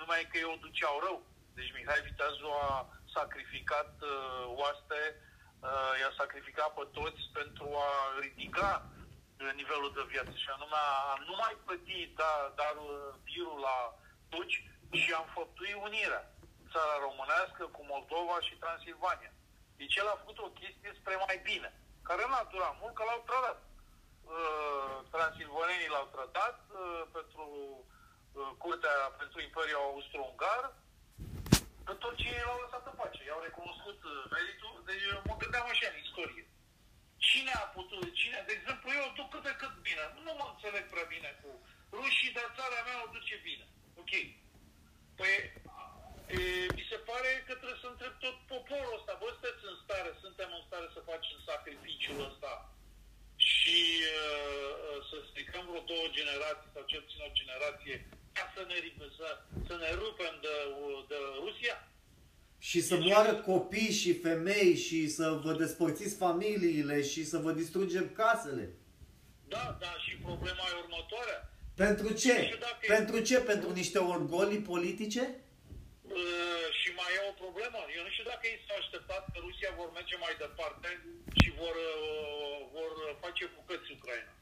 numai 0.00 0.22
că 0.30 0.36
eu 0.38 0.62
duceau 0.64 0.96
rău. 1.06 1.18
Deci 1.56 1.72
Mihai 1.74 2.06
Viteazu 2.06 2.48
a 2.66 2.70
sacrificat 3.16 3.92
uh, 4.02 4.10
oaste, 4.60 5.00
uh, 5.16 5.92
i-a 6.00 6.12
sacrificat 6.20 6.70
pe 6.74 6.84
toți 6.98 7.22
pentru 7.38 7.66
a 7.88 7.90
ridica 8.24 8.70
uh, 8.82 9.50
nivelul 9.60 9.92
de 9.96 10.04
viață 10.12 10.34
și 10.42 10.48
anume 10.54 10.80
a 10.94 11.14
nu 11.28 11.34
mai 11.42 11.54
plăti 11.64 12.12
da, 12.20 12.32
dar 12.60 12.74
birul 13.28 13.58
la 13.68 13.76
turci 14.32 14.58
și 15.00 15.12
am 15.12 15.26
făptui 15.36 15.72
unirea. 15.86 16.22
Țara 16.72 16.96
românească 17.06 17.62
cu 17.74 17.82
Moldova 17.92 18.36
și 18.46 18.60
Transilvania. 18.62 19.32
Deci 19.76 19.96
el 20.00 20.08
a 20.08 20.20
făcut 20.22 20.38
o 20.38 20.54
chestie 20.60 20.90
spre 21.00 21.14
mai 21.26 21.38
bine 21.50 21.68
care 22.08 22.22
n-a 22.30 22.44
durat 22.52 22.74
mult, 22.80 22.94
că 22.96 23.02
l-au 23.08 23.22
trădat. 23.28 23.58
Uh, 24.36 24.96
transilvanenii 25.14 25.94
l-au 25.94 26.06
trădat 26.14 26.58
uh, 26.68 27.02
pentru 27.16 27.46
uh, 28.38 28.50
curtea, 28.62 28.96
pentru 29.20 29.38
Imperiul 29.40 29.84
Austro-Ungar, 29.88 30.62
că 31.86 31.92
tot 32.02 32.14
ce 32.20 32.30
l-au 32.46 32.58
lăsat 32.62 32.84
în 32.90 32.96
pace. 33.00 33.22
I-au 33.24 33.42
recunoscut 33.48 33.98
uh, 34.04 34.14
meritul, 34.34 34.74
deci 34.88 35.04
mă 35.28 35.34
gândeam 35.42 35.66
așa 35.68 35.86
în 35.90 35.98
istorie. 36.04 36.44
Cine 37.28 37.52
a 37.62 37.66
putut, 37.76 38.06
cine, 38.20 38.38
de 38.46 38.52
exemplu, 38.58 38.88
eu 38.98 39.04
o 39.08 39.14
duc 39.18 39.28
cât 39.32 39.42
de 39.48 39.54
cât 39.60 39.74
bine. 39.86 40.02
Nu 40.26 40.32
mă 40.38 40.46
înțeleg 40.52 40.84
prea 40.88 41.06
bine 41.14 41.30
cu 41.40 41.50
rușii, 41.96 42.34
dar 42.36 42.48
țara 42.56 42.80
mea 42.86 42.98
o 43.04 43.12
duce 43.16 43.36
bine. 43.48 43.66
Ok. 44.02 44.12
Păi 45.18 45.34
E, 46.32 46.36
mi 46.78 46.84
se 46.90 46.98
pare 47.10 47.30
că 47.46 47.52
trebuie 47.60 47.82
să 47.84 47.88
întreb 47.90 48.14
tot 48.24 48.36
poporul 48.54 48.96
ăsta, 48.98 49.12
bă, 49.20 49.28
sunteți 49.30 49.62
în 49.72 49.76
stare, 49.84 50.10
suntem 50.24 50.50
în 50.58 50.64
stare 50.68 50.88
să 50.96 51.08
facem 51.10 51.36
sacrificiul 51.50 52.18
ăsta 52.28 52.52
și 53.52 53.80
uh, 54.18 54.96
să 55.08 55.16
stricăm 55.30 55.64
vreo 55.68 55.82
două 55.92 56.06
generații 56.18 56.72
sau 56.74 56.82
cel 56.90 57.02
puțin 57.06 57.22
o 57.28 57.36
generație 57.40 57.96
ca 58.36 58.44
să 58.54 58.60
ne, 58.70 58.76
să, 59.18 59.28
să 59.68 59.74
ne 59.82 59.90
rupem 60.02 60.34
de, 60.46 60.54
de 61.10 61.18
Rusia? 61.44 61.76
Și 62.68 62.80
să 62.88 62.94
deci, 62.96 63.06
moară 63.08 63.34
copii 63.34 63.92
și 64.00 64.20
femei 64.26 64.76
și 64.86 65.08
să 65.16 65.26
vă 65.44 65.52
despărțiți 65.52 66.16
familiile 66.16 67.02
și 67.02 67.22
să 67.24 67.36
vă 67.38 67.50
distrugem 67.52 68.06
casele. 68.20 68.66
Da, 69.48 69.76
da, 69.80 69.92
și 70.04 70.14
problema 70.16 70.64
e 70.70 70.82
următoarea. 70.84 71.40
Pentru 71.74 72.12
ce? 72.12 72.58
Pentru 72.86 73.18
ce? 73.20 73.40
Pentru 73.40 73.72
niște 73.72 73.98
orgolii 73.98 74.58
politice? 74.72 75.43
Uh, 76.04 76.66
și 76.78 76.88
mai 77.00 77.10
e 77.16 77.30
o 77.32 77.40
problemă. 77.44 77.78
Eu 77.96 78.02
nu 78.06 78.12
știu 78.14 78.26
dacă 78.32 78.44
ei 78.50 78.58
s-au 78.64 78.78
așteptat 78.82 79.22
că 79.32 79.38
Rusia 79.46 79.70
vor 79.80 79.88
merge 79.98 80.16
mai 80.24 80.34
departe 80.44 80.88
și 81.40 81.48
vor, 81.60 81.74
uh, 81.92 82.56
vor 82.76 82.92
face 83.24 83.42
bucăți 83.56 83.92
Ucraina. 83.96 84.32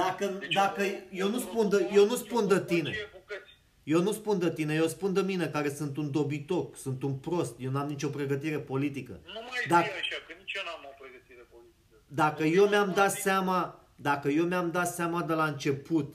Dacă, 0.00 0.24
deci 0.26 0.54
dacă 0.62 0.82
eu, 1.22 1.28
nu 1.34 1.38
spun 1.46 1.64
de, 1.72 1.78
eu 1.98 2.04
nu 2.10 2.16
spun 2.24 2.42
de 2.48 2.60
tine. 2.72 2.90
Eu 3.82 4.00
nu 4.02 4.12
spun 4.12 4.38
de 4.38 4.52
tine, 4.52 4.74
eu 4.74 4.86
spun 4.86 5.12
de 5.12 5.20
mine 5.20 5.46
care 5.46 5.68
sunt 5.68 5.96
un 5.96 6.10
dobitoc, 6.10 6.76
sunt 6.76 7.02
un 7.02 7.14
prost, 7.14 7.54
eu 7.58 7.70
n-am 7.70 7.88
nicio 7.88 8.08
pregătire 8.08 8.58
politică. 8.58 9.20
Nu 9.24 9.40
mai 9.48 9.64
dacă, 9.68 9.90
așa, 10.00 10.16
că 10.26 10.32
nici 10.38 10.52
eu 10.52 10.62
n-am 10.64 10.84
o 10.84 10.94
pregătire 11.00 11.46
politică. 11.50 11.94
Dacă 12.06 12.42
eu 12.42 12.66
mi-am 12.66 12.92
dat 12.94 13.12
seama, 13.12 13.80
dacă 13.96 14.28
eu 14.28 14.44
mi-am 14.44 14.70
dat 14.70 14.94
seama 14.94 15.22
de 15.22 15.32
la 15.32 15.44
început 15.44 16.14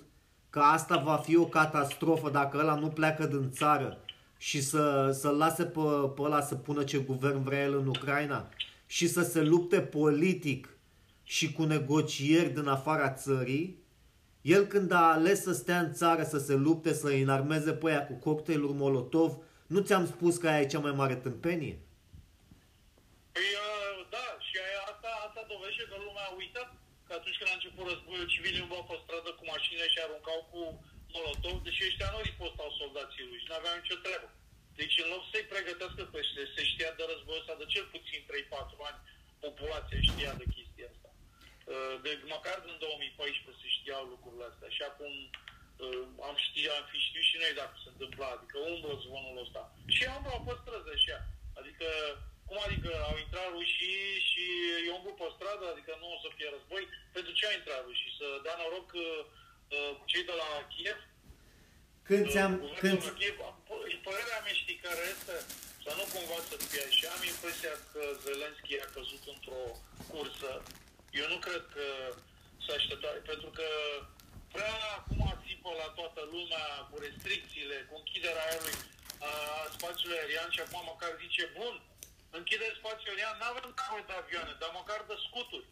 că 0.50 0.60
asta 0.60 0.98
va 0.98 1.16
fi 1.16 1.36
o 1.36 1.46
catastrofă 1.46 2.30
dacă 2.30 2.58
ăla 2.58 2.76
nu 2.76 2.90
pleacă 2.90 3.26
din 3.26 3.52
țară, 3.52 4.05
și 4.38 4.62
să, 4.62 5.12
să 5.12 5.30
lase 5.30 5.66
pe, 5.66 5.80
pe 6.16 6.22
ăla 6.22 6.42
să 6.42 6.56
pună 6.56 6.84
ce 6.84 6.98
guvern 6.98 7.44
vrea 7.44 7.64
el 7.64 7.78
în 7.78 7.88
Ucraina 7.88 8.50
și 8.86 9.08
să 9.08 9.22
se 9.22 9.42
lupte 9.42 9.82
politic 9.82 10.78
și 11.24 11.52
cu 11.52 11.64
negocieri 11.64 12.50
din 12.50 12.68
afara 12.68 13.14
țării, 13.14 13.84
el 14.42 14.64
când 14.66 14.92
a 14.92 15.12
ales 15.12 15.42
să 15.42 15.54
stea 15.54 15.80
în 15.80 15.94
țară, 15.94 16.24
să 16.24 16.40
se 16.48 16.56
lupte, 16.66 16.94
să 16.94 17.08
îi 17.08 17.22
înarmeze 17.22 17.74
pe 17.74 17.90
aia 17.90 18.08
cu 18.08 18.14
cocktailuri 18.14 18.80
Molotov, 18.82 19.32
nu 19.74 19.80
ți-am 19.88 20.06
spus 20.14 20.34
că 20.38 20.48
aia 20.48 20.62
e 20.62 20.74
cea 20.74 20.86
mai 20.86 20.96
mare 21.02 21.16
tâmpenie? 21.16 21.76
Păi, 23.36 23.50
uh, 23.66 23.98
da, 24.16 24.28
și 24.48 24.56
aia, 24.66 24.82
asta, 24.92 25.10
asta 25.28 25.42
dovedește 25.52 25.84
că 25.90 25.96
lumea 26.06 26.26
a 26.30 26.38
uitat 26.42 26.70
că 27.08 27.12
atunci 27.20 27.38
când 27.40 27.50
a 27.52 27.58
început 27.58 27.84
războiul, 27.92 28.32
civilii 28.34 28.62
nu 28.62 28.68
pe 28.90 28.96
stradă 29.04 29.32
cu 29.40 29.44
mașinile 29.54 29.88
și 29.94 30.00
aruncau 30.00 30.40
cu 30.52 30.62
Molotov, 31.16 31.58
deși 31.68 31.88
ăștia 31.90 32.10
nu 32.14 32.20
ripostau 32.30 32.70
soldații 32.80 33.28
ruși, 33.30 33.50
n-aveau 33.50 33.76
nicio 33.78 33.98
treabă. 34.06 34.30
Deci 34.80 34.96
în 35.04 35.08
loc 35.14 35.24
să-i 35.32 35.50
pregătească 35.54 36.02
pe 36.12 36.18
ăștia, 36.24 36.46
se 36.56 36.64
știa 36.72 36.92
de 36.98 37.04
războiul 37.12 37.42
ăsta 37.42 37.56
de 37.62 37.66
cel 37.74 37.86
puțin 37.94 38.22
3-4 38.30 38.90
ani, 38.90 39.00
populația 39.46 40.00
știa 40.10 40.32
de 40.42 40.46
chestia 40.56 40.88
asta. 40.94 41.10
Uh, 41.72 41.96
de, 42.04 42.12
măcar 42.36 42.58
din 42.68 42.78
2014 42.86 43.62
se 43.64 43.70
știau 43.78 44.04
lucrurile 44.14 44.46
astea 44.48 44.70
și 44.78 44.84
acum 44.90 45.14
uh, 45.84 46.04
am 46.28 46.36
știut, 46.46 46.74
am 46.78 46.86
fi 46.92 46.98
știut 47.08 47.28
și 47.30 47.42
noi 47.42 47.54
dacă 47.62 47.76
se 47.84 47.90
întâmpla, 47.94 48.28
adică 48.34 48.58
umblă 48.72 48.94
zvonul 49.04 49.44
ăsta. 49.46 49.62
Și 49.96 50.04
am 50.16 50.24
pe 50.48 50.54
străzi 50.62 50.94
așa, 50.98 51.18
adică 51.60 51.88
cum 52.48 52.58
adică 52.68 52.92
au 53.10 53.16
intrat 53.24 53.50
rușii 53.56 54.26
și 54.30 54.44
eu 54.88 54.96
umblu 54.98 55.14
pe 55.20 55.28
stradă, 55.36 55.66
adică 55.70 55.92
nu 56.02 56.08
o 56.16 56.18
să 56.24 56.30
fie 56.38 56.50
război? 56.56 56.84
Pentru 57.16 57.32
ce 57.38 57.44
au 57.46 57.56
intrat 57.60 57.82
rușii? 57.88 58.18
Să 58.20 58.28
dea 58.46 58.56
noroc 58.62 58.90
uh, 58.94 59.04
Uh, 59.06 59.45
cei 60.12 60.24
de 60.30 60.36
la 60.42 60.50
Kiev. 60.74 61.00
Când 62.08 62.26
uh, 62.26 62.32
ți-am... 62.32 62.54
Când... 62.82 63.00
Kiev, 63.20 63.36
părerea 64.08 64.40
mea 64.46 64.56
știi 64.62 64.84
care 64.86 65.04
este? 65.14 65.36
Să 65.84 65.92
nu 66.00 66.06
cumva 66.14 66.40
să 66.50 66.56
fie 66.70 66.84
așa, 66.90 67.08
am 67.16 67.24
impresia 67.34 67.74
că 67.92 68.02
Zelenski 68.24 68.84
a 68.86 68.88
căzut 68.96 69.24
într-o 69.34 69.62
cursă. 70.10 70.52
Eu 71.22 71.28
nu 71.34 71.38
cred 71.46 71.64
că 71.76 71.86
să 72.64 72.70
aștepta, 72.78 73.10
pentru 73.32 73.50
că 73.58 73.68
prea 74.56 74.76
acum 74.98 75.24
țipă 75.46 75.72
la 75.82 75.90
toată 75.98 76.22
lumea 76.34 76.66
cu 76.90 76.96
restricțiile, 77.06 77.78
cu 77.88 77.94
închiderea 78.02 78.46
aerului 78.48 78.78
a 79.30 79.32
spațiului 79.76 80.20
aerian 80.20 80.50
și 80.56 80.64
acum 80.64 80.82
măcar 80.92 81.12
zice, 81.24 81.44
bun, 81.60 81.76
închide 82.38 82.68
spațiul 82.80 83.12
aerian, 83.12 83.36
nu 83.40 83.46
avem 83.48 83.66
nevoie 83.80 84.04
de 84.10 84.16
avioane, 84.22 84.54
dar 84.62 84.72
măcar 84.80 85.00
de 85.10 85.16
scuturi. 85.28 85.68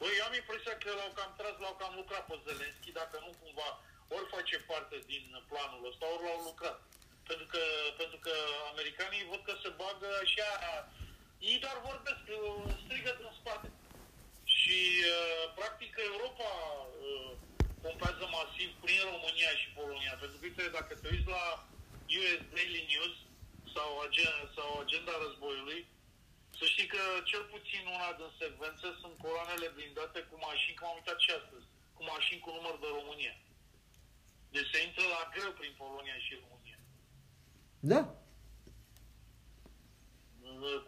Băi, 0.00 0.18
eu 0.18 0.26
am 0.28 0.40
impresia 0.42 0.74
că 0.82 0.90
l-au 0.98 1.12
cam 1.18 1.32
tras, 1.38 1.56
l-au 1.62 1.76
cam 1.80 1.94
lucrat 2.00 2.24
pe 2.26 2.36
Zelenski, 2.46 2.98
dacă 3.00 3.16
nu 3.24 3.30
cumva 3.42 3.68
ori 4.16 4.32
face 4.34 4.56
parte 4.70 4.96
din 5.10 5.24
planul 5.50 5.88
ăsta, 5.90 6.04
ori 6.14 6.26
l-au 6.26 6.40
lucrat. 6.50 6.78
Pentru 7.28 7.46
că, 7.52 7.62
pentru 8.00 8.18
că 8.24 8.34
americanii 8.72 9.28
văd 9.30 9.42
că 9.44 9.54
se 9.62 9.70
bagă 9.82 10.08
așa, 10.24 10.50
ei 11.50 11.62
doar 11.64 11.76
vorbesc, 11.88 12.22
strigă 12.82 13.12
din 13.18 13.32
spate. 13.40 13.68
Și, 14.58 14.78
uh, 15.14 15.44
practic, 15.58 15.92
Europa 16.10 16.50
uh, 17.08 17.32
pompează 17.82 18.24
masiv 18.36 18.70
prin 18.84 19.00
România 19.12 19.52
și 19.60 19.68
Polonia. 19.78 20.14
Pentru 20.22 20.36
că, 20.38 20.44
uite, 20.46 20.76
dacă 20.78 20.92
te 20.94 21.08
uiți 21.12 21.32
la 21.36 21.44
US 22.18 22.40
Daily 22.54 22.82
News 22.90 23.14
sau 23.74 23.88
agenda, 24.06 24.44
sau 24.56 24.68
agenda 24.84 25.12
războiului, 25.24 25.80
să 26.60 26.66
știi 26.72 26.92
că 26.94 27.02
cel 27.30 27.44
puțin 27.54 27.82
una 27.96 28.10
din 28.18 28.30
secvențe 28.40 28.88
sunt 29.00 29.14
coloanele 29.24 29.68
blindate 29.76 30.20
cu 30.28 30.36
mașini, 30.48 30.76
cum 30.76 30.86
am 30.88 30.98
uitat 31.00 31.18
și 31.24 31.30
astăzi, 31.38 31.66
cu 31.96 32.02
mașini 32.12 32.44
cu 32.44 32.50
număr 32.56 32.76
de 32.84 32.88
România. 32.98 33.34
Deci 34.54 34.70
se 34.72 34.78
intră 34.86 35.04
la 35.16 35.22
greu 35.34 35.50
prin 35.58 35.74
Polonia 35.82 36.18
și 36.24 36.40
România. 36.42 36.78
Da. 37.92 38.00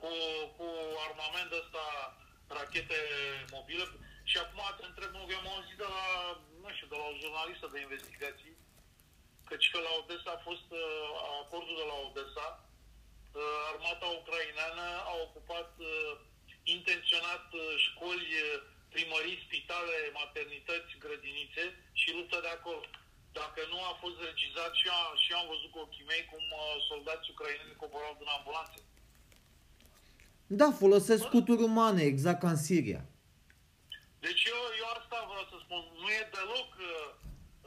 Cu, 0.01 0.11
cu 0.57 0.67
armament 1.07 1.51
ăsta, 1.61 1.85
rachete 2.57 2.99
mobile. 3.55 3.87
Și 4.31 4.37
acum 4.39 4.61
te 4.77 4.85
întreb, 4.87 5.11
nu, 5.13 5.23
eu 5.33 5.39
am 5.43 5.53
auzit 5.55 5.77
de 5.83 5.89
la, 5.97 6.05
nu 6.63 6.69
știu, 6.75 6.89
de 6.93 6.97
la 7.01 7.07
o 7.11 7.19
jurnalistă 7.23 7.67
de 7.73 7.79
investigații, 7.81 8.55
căci 9.49 9.71
că 9.71 9.79
la 9.87 9.93
Odessa 10.01 10.31
a 10.35 10.45
fost 10.49 10.69
uh, 10.83 10.83
acordul 11.43 11.77
de 11.81 11.87
la 11.91 11.97
Odessa, 12.07 12.47
uh, 12.51 12.72
armata 13.71 14.07
ucraineană 14.21 14.87
a 15.13 15.15
ocupat 15.27 15.71
uh, 15.79 15.91
intenționat 16.77 17.47
școli, 17.87 18.29
primării, 18.95 19.43
spitale, 19.47 19.97
maternități, 20.21 21.01
grădinițe 21.05 21.65
și 22.01 22.09
luptă 22.17 22.39
de 22.47 22.53
acolo 22.59 22.83
dacă 23.41 23.61
nu 23.73 23.79
a 23.91 23.93
fost 24.03 24.19
regizat 24.29 24.73
și, 24.81 24.87
a, 24.99 25.01
și 25.23 25.31
am 25.33 25.47
văzut 25.53 25.71
cu 25.73 25.79
ochii 25.85 26.09
mei 26.11 26.25
cum 26.33 26.45
uh, 26.53 26.63
soldați 26.89 27.31
ucraineni 27.33 27.81
coborau 27.83 28.15
din 28.19 28.29
ambulanțe. 28.37 28.81
Da, 30.61 30.69
folosesc 30.83 31.23
scuturi 31.29 31.63
umane, 31.71 32.03
exact 32.03 32.41
ca 32.41 32.51
în 32.55 32.63
Siria. 32.67 33.03
Deci 34.27 34.43
eu, 34.55 34.61
eu 34.81 34.89
asta 34.99 35.19
vreau 35.31 35.47
să 35.53 35.57
spun, 35.65 35.83
nu 36.03 36.09
e 36.21 36.31
deloc, 36.37 36.71
uh, 36.93 37.09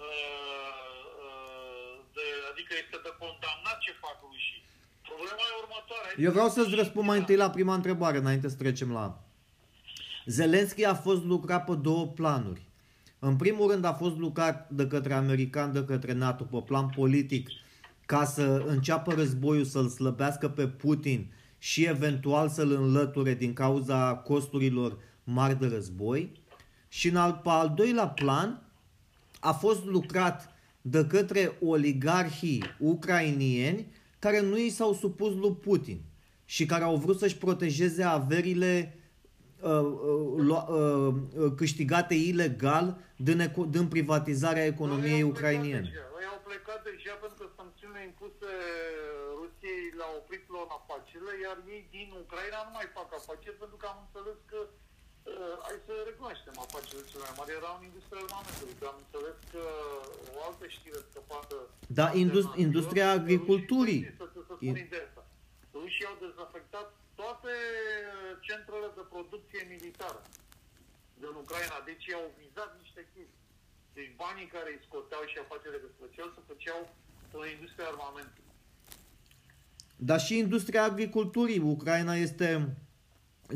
uh, 0.04 1.96
de, 2.16 2.26
adică 2.52 2.74
este 2.84 2.98
de 3.06 3.12
condamnat 3.22 3.78
ce 3.86 4.02
fac 4.06 4.18
rușii. 4.28 4.64
Problema 5.10 5.44
e 5.52 5.62
următoarea. 5.64 6.24
Eu 6.26 6.32
vreau 6.32 6.50
să-ți 6.50 6.76
răspund 6.76 7.08
mai 7.08 7.18
întâi 7.18 7.36
la 7.36 7.50
prima 7.50 7.74
întrebare, 7.74 8.18
înainte 8.18 8.50
să 8.50 8.56
trecem 8.56 8.92
la... 8.92 9.24
Zelenski 10.26 10.86
a 10.86 10.94
fost 10.94 11.24
lucrat 11.24 11.64
pe 11.66 11.76
două 11.76 12.08
planuri. 12.08 12.66
În 13.20 13.36
primul 13.36 13.72
rând 13.72 13.86
a 13.86 13.94
fost 13.94 14.18
lucrat 14.18 14.70
de 14.70 14.88
către 14.88 15.14
american, 15.14 15.74
de 15.74 15.84
către 15.84 16.14
NATO 16.14 16.44
pe 16.44 16.62
plan 16.66 16.90
politic 16.90 17.50
ca 18.06 18.26
să 18.26 18.64
înceapă 18.68 19.14
războiul, 19.14 19.66
să-l 19.66 19.88
slăbească 19.88 20.50
pe 20.50 20.68
Putin 20.68 21.32
și 21.58 21.86
eventual 21.86 22.50
să-l 22.50 22.72
înlăture 22.72 23.34
din 23.34 23.54
cauza 23.54 24.16
costurilor 24.16 24.98
mari 25.24 25.60
de 25.60 25.68
război. 25.68 26.42
Și 26.88 27.10
în 27.10 27.16
al, 27.16 27.40
pe 27.44 27.50
al 27.50 27.74
doilea 27.76 28.08
plan 28.08 28.62
a 29.40 29.52
fost 29.52 29.86
lucrat 29.86 30.56
de 30.82 31.06
către 31.06 31.58
oligarhii 31.62 32.64
ucrainieni 32.80 33.88
care 34.26 34.42
nu 34.42 34.58
i 34.58 34.70
s-au 34.70 34.94
supus 34.94 35.34
lui 35.44 35.56
Putin 35.68 36.00
și 36.46 36.66
care 36.66 36.84
au 36.84 36.96
vrut 36.96 37.18
să-și 37.20 37.38
protejeze 37.38 38.04
averile 38.04 39.00
Uh, 39.62 39.86
uh, 40.42 41.14
uh, 41.42 41.52
câștigate 41.62 42.16
ilegal 42.32 42.88
din, 43.28 43.40
din 43.76 43.88
privatizarea 43.96 44.66
economiei 44.74 45.24
ucrainiene. 45.32 45.90
Ei 46.22 46.30
au 46.36 46.42
plecat 46.50 46.80
deja 46.90 47.14
pentru 47.24 47.38
că 47.42 47.46
sancțiunile 47.60 48.02
impuse 48.12 48.52
Rusiei 49.40 49.84
le-au 49.98 50.14
oprit 50.22 50.44
lor 50.56 50.68
afacerile, 50.80 51.34
iar 51.46 51.58
ei 51.76 51.84
din 51.96 52.08
Ucraina 52.24 52.60
nu 52.68 52.72
mai 52.78 52.88
fac 52.98 53.10
afaceri 53.20 53.62
pentru 53.64 53.78
că 53.82 53.86
am 53.94 54.00
înțeles 54.06 54.38
că 54.52 54.60
uh, 54.64 54.85
hai 55.66 55.78
să 55.88 55.94
recunoaștem 56.10 56.56
afacerile 56.66 57.10
cele 57.12 57.24
mai 57.28 57.36
mari 57.40 57.58
erau 57.60 57.76
în 57.80 57.86
industria 57.90 58.22
armamentului, 58.26 58.76
că 58.80 58.86
am 58.92 58.98
înțeles 59.04 59.38
că 59.54 59.64
o 60.36 60.38
altă 60.48 60.66
știre 60.76 61.00
scăpată 61.10 61.56
da, 62.00 62.08
indust- 62.24 62.56
industria 62.68 63.08
agriculturii. 63.20 64.02
Să, 64.20 64.26
să, 64.34 64.40
să 64.48 64.54
spun 64.56 64.78
ideea 64.86 65.06
asta. 65.10 65.22
Rușii 65.78 66.10
au 66.12 66.18
dezafectat 66.26 66.88
toate 67.22 67.54
centrele 68.48 68.90
de 68.98 69.04
producție 69.14 69.62
militară 69.74 70.22
din 71.22 71.34
Ucraina. 71.44 71.78
Deci 71.90 72.06
au 72.20 72.26
vizat 72.44 72.72
niște 72.82 73.02
chestii. 73.14 73.44
Deci 73.98 74.12
banii 74.24 74.48
care 74.56 74.70
îi 74.72 74.86
scoteau 74.88 75.24
și 75.32 75.38
afacerile 75.44 75.80
de 75.86 75.92
făceau, 76.02 76.28
se 76.36 76.42
făceau 76.52 76.80
în 77.40 77.48
industria 77.56 77.88
armamentului. 77.94 78.44
Dar 80.10 80.20
și 80.26 80.34
industria 80.46 80.84
agriculturii. 80.92 81.62
Ucraina 81.76 82.16
este 82.28 82.48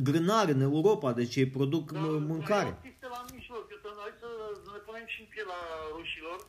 grânar 0.08 0.48
în 0.56 0.62
Europa, 0.62 1.14
deci 1.14 1.36
ei 1.36 1.50
produc 1.58 1.92
da, 1.92 2.00
mâncare. 2.00 2.72
Da, 3.00 3.08
la 3.08 3.26
mijloc. 3.34 3.64
Hai 4.04 4.14
să 4.20 4.30
ne 4.74 4.82
punem 4.88 5.08
și 5.14 5.22
în 5.22 5.28
pielea 5.34 5.62
rușilor. 5.96 6.40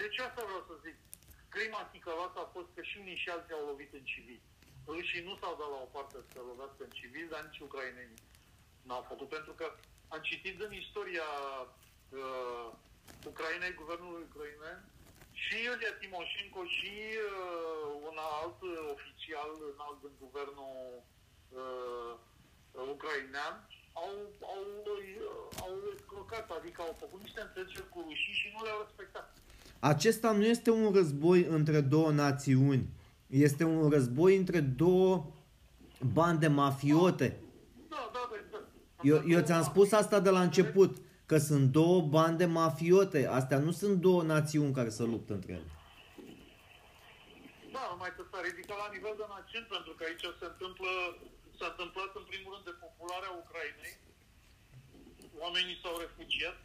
Deci 0.00 0.18
asta 0.18 0.42
vreau 0.48 0.62
să 0.68 0.74
zic. 0.84 0.96
Crima 1.54 1.88
ticăloasă 1.92 2.38
a 2.40 2.48
fost 2.56 2.68
că 2.74 2.82
și 2.88 2.96
unii 3.02 3.22
și 3.22 3.28
alții 3.28 3.54
au 3.54 3.64
lovit 3.70 3.92
în 3.98 4.04
civil 4.12 4.40
rușii 4.86 5.26
nu 5.28 5.34
s-au 5.40 5.54
dat 5.60 5.70
la 5.74 5.80
o 5.86 5.92
parte 5.96 6.16
să 6.32 6.38
lovească 6.50 6.80
în 6.84 6.94
civil, 7.00 7.26
dar 7.30 7.42
nici 7.42 7.64
ucrainenii 7.66 8.22
n-au 8.86 9.02
făcut. 9.10 9.28
Pentru 9.36 9.52
că 9.58 9.66
am 10.08 10.20
citit 10.30 10.56
în 10.60 10.72
istoria 10.82 11.28
uh, 12.08 12.68
Ucrainei, 13.30 13.80
guvernului 13.80 14.26
ucrainen, 14.28 14.78
și 15.42 15.54
Iulia 15.64 15.94
Timoșenko 16.00 16.62
și 16.76 16.94
uh, 17.20 17.88
un 18.08 18.16
alt 18.38 18.58
oficial 18.96 19.50
înalt 19.72 19.98
din 20.04 20.14
guvernul 20.24 20.76
uh, 21.60 22.12
ucrainean 22.94 23.54
au, 23.92 24.12
au, 24.40 24.62
au 25.64 25.72
escrocat, 25.94 26.50
adică 26.58 26.82
au 26.82 26.96
făcut 26.98 27.20
niște 27.22 27.40
înțelegeri 27.40 27.88
cu 27.88 28.00
rușii 28.06 28.32
și 28.32 28.52
nu 28.54 28.64
le-au 28.64 28.80
respectat. 28.86 29.36
Acesta 29.78 30.32
nu 30.32 30.44
este 30.44 30.70
un 30.70 30.92
război 30.92 31.44
între 31.44 31.80
două 31.80 32.10
națiuni 32.10 32.88
este 33.26 33.64
un 33.64 33.90
război 33.90 34.36
între 34.36 34.60
două 34.60 35.26
bande 36.12 36.46
mafiote. 36.46 37.40
Da, 37.88 38.10
da, 38.12 38.30
da. 38.50 38.58
Eu, 39.02 39.22
eu 39.26 39.40
ți-am 39.40 39.62
spus 39.62 39.92
asta 39.92 40.20
de 40.20 40.30
la 40.30 40.40
început, 40.40 40.96
că 41.26 41.38
sunt 41.38 41.72
două 41.72 42.00
bande 42.00 42.44
mafiote. 42.44 43.26
Astea 43.26 43.58
nu 43.58 43.70
sunt 43.70 44.00
două 44.00 44.22
națiuni 44.22 44.74
care 44.74 44.90
să 44.90 45.02
luptă 45.02 45.32
între 45.32 45.52
ele. 45.52 45.70
Da, 47.72 47.96
mai 47.98 48.12
că 48.16 48.22
s-a 48.30 48.40
ridicat 48.48 48.76
la 48.76 48.88
nivel 48.92 49.14
de 49.16 49.26
națiuni, 49.28 49.66
pentru 49.74 49.92
că 49.96 50.04
aici 50.08 50.26
se 50.40 50.46
întâmplă, 50.52 50.90
s-a 51.58 51.68
întâmplat 51.72 52.10
în 52.20 52.24
primul 52.30 52.50
rând 52.52 52.64
de 52.70 52.74
popularea 52.84 53.32
Ucrainei. 53.42 53.94
Oamenii 55.44 55.76
s-au 55.82 55.96
refugiat 56.04 56.58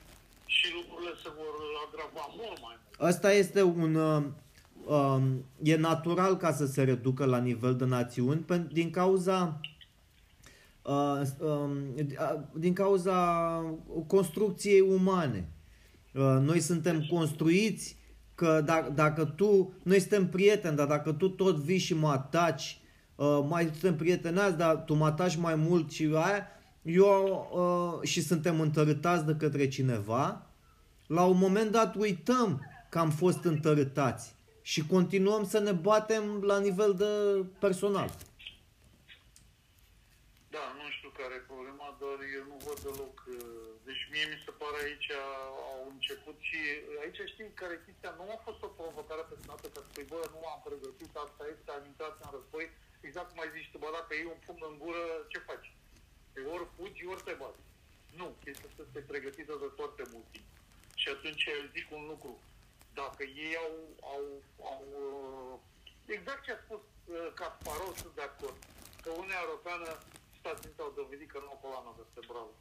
și 0.55 0.65
lucrurile 0.77 1.13
se 1.23 1.29
vor 1.39 1.53
agrava 1.85 2.23
mult 2.39 2.57
mai 2.65 2.75
mult. 2.81 2.93
Asta 3.09 3.29
este 3.43 3.61
un, 3.61 3.91
uh, 3.95 4.23
um, 4.95 5.23
e 5.71 5.75
natural 5.75 6.33
ca 6.37 6.51
să 6.59 6.65
se 6.65 6.83
reducă 6.83 7.23
la 7.25 7.39
nivel 7.49 7.75
de 7.75 7.85
națiuni 7.85 8.45
din 8.79 8.89
cauza 8.99 9.59
uh, 10.81 11.21
um, 11.39 11.71
din 12.53 12.73
cauza 12.73 13.17
construcției 14.07 14.79
umane. 14.79 15.49
Uh, 16.13 16.37
noi 16.41 16.59
suntem 16.59 17.05
construiți 17.05 17.97
că 18.35 18.61
dacă, 18.65 18.89
dacă 18.89 19.25
tu, 19.25 19.73
noi 19.83 19.99
suntem 19.99 20.29
prieteni, 20.29 20.75
dar 20.75 20.87
dacă 20.87 21.13
tu 21.13 21.29
tot 21.29 21.55
vii 21.55 21.77
și 21.77 21.93
mă 21.93 22.09
ataci, 22.09 22.79
uh, 23.19 23.45
mai 23.49 23.63
suntem 23.63 23.95
prietenați, 23.95 24.57
dar 24.57 24.75
tu 24.75 24.93
mă 24.93 25.05
ataci 25.05 25.35
mai 25.35 25.55
mult 25.55 25.91
și 25.91 26.11
aia, 26.15 26.47
eu 26.81 27.17
uh, 27.51 28.07
și 28.09 28.21
suntem 28.21 28.59
întărâtați 28.59 29.25
de 29.25 29.35
către 29.35 29.67
cineva, 29.67 30.25
la 31.07 31.23
un 31.23 31.37
moment 31.37 31.71
dat 31.71 31.95
uităm 31.95 32.49
că 32.89 32.99
am 32.99 33.11
fost 33.23 33.43
întărâtați 33.43 34.25
și 34.61 34.87
continuăm 34.95 35.43
să 35.53 35.59
ne 35.59 35.71
batem 35.71 36.23
la 36.51 36.57
nivel 36.67 36.91
de 37.03 37.11
personal. 37.65 38.09
Da, 40.55 40.65
nu 40.79 40.85
știu 40.95 41.09
care 41.19 41.33
e 41.37 41.51
problema, 41.53 41.87
dar 42.01 42.17
eu 42.37 42.43
nu 42.51 42.57
văd 42.65 42.79
deloc. 42.87 43.15
Uh, 43.27 43.35
deci 43.87 44.03
mie 44.11 44.25
mi 44.33 44.43
se 44.45 44.51
pare 44.61 44.77
aici 44.85 45.09
au 45.71 45.81
început 45.95 46.37
și 46.49 46.59
aici 47.01 47.19
știi 47.31 47.59
care 47.61 47.85
chestia 47.85 48.11
nu 48.19 48.25
a 48.35 48.39
fost 48.47 48.61
o 48.67 48.69
provocare 48.79 49.23
personală 49.31 49.67
că 49.73 49.81
spui, 49.87 50.09
bă, 50.11 50.19
nu 50.33 50.41
am 50.53 50.59
pregătit, 50.67 51.11
asta 51.25 51.43
este, 51.53 51.69
am 51.71 51.83
intrat 51.91 52.15
în 52.23 52.29
război, 52.37 52.65
exact 53.07 53.29
cum 53.29 53.39
ai 53.39 53.55
zis 53.57 53.65
tu, 53.71 53.77
bă, 53.77 53.89
dacă 53.99 54.11
iei 54.13 54.31
un 54.33 54.39
pumn 54.45 54.63
în 54.69 54.77
gură, 54.83 55.03
ce 55.31 55.39
faci? 55.49 55.69
Ori 56.55 56.67
fugi, 56.75 57.05
ori 57.05 57.25
te 57.27 57.33
bați. 57.41 57.63
Nu, 58.19 58.27
chestia 58.43 58.69
asta 58.69 58.83
este 58.85 58.99
pregătită 59.11 59.53
de 59.63 59.69
foarte 59.79 60.03
mult 60.11 60.27
timp. 60.31 60.49
Și 61.01 61.07
atunci 61.15 61.43
eu 61.45 61.71
zic 61.75 61.87
un 61.97 62.03
lucru. 62.11 62.33
Dacă 62.93 63.23
ei 63.23 63.55
au, 63.65 63.75
au, 64.13 64.23
au 64.71 64.83
uh, 65.03 65.55
exact 66.15 66.41
ce 66.43 66.51
a 66.51 66.59
spus 66.65 66.83
uh, 67.05 67.31
Kasparov, 67.39 67.93
sunt 67.97 68.15
de 68.15 68.21
acord, 68.21 68.57
că 69.03 69.09
Uniunea 69.09 69.43
Europeană 69.45 69.89
Statele 70.39 70.67
Unite 70.67 70.81
au 70.81 70.93
dovedit 71.01 71.29
că 71.31 71.39
nu 71.39 71.49
au 71.53 71.59
coloană 71.63 71.91
vertebrală 71.99 72.53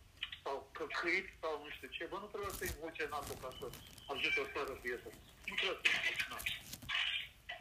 sau 0.44 0.56
căcăit 0.78 1.26
sau 1.42 1.52
nu 1.62 1.68
știu 1.74 1.88
ce, 1.96 2.04
bă, 2.10 2.16
nu 2.20 2.28
trebuie 2.32 2.58
să 2.58 2.64
invoce 2.64 3.04
NATO 3.14 3.32
ca 3.42 3.50
să 3.58 3.66
ajute 4.12 4.38
o 4.40 4.50
țară 4.54 4.72
prietenă. 4.82 5.18
Nu 5.48 5.54
trebuie 5.60 5.80
să 5.82 5.88
invoce 5.98 6.26
NATO. 6.32 6.67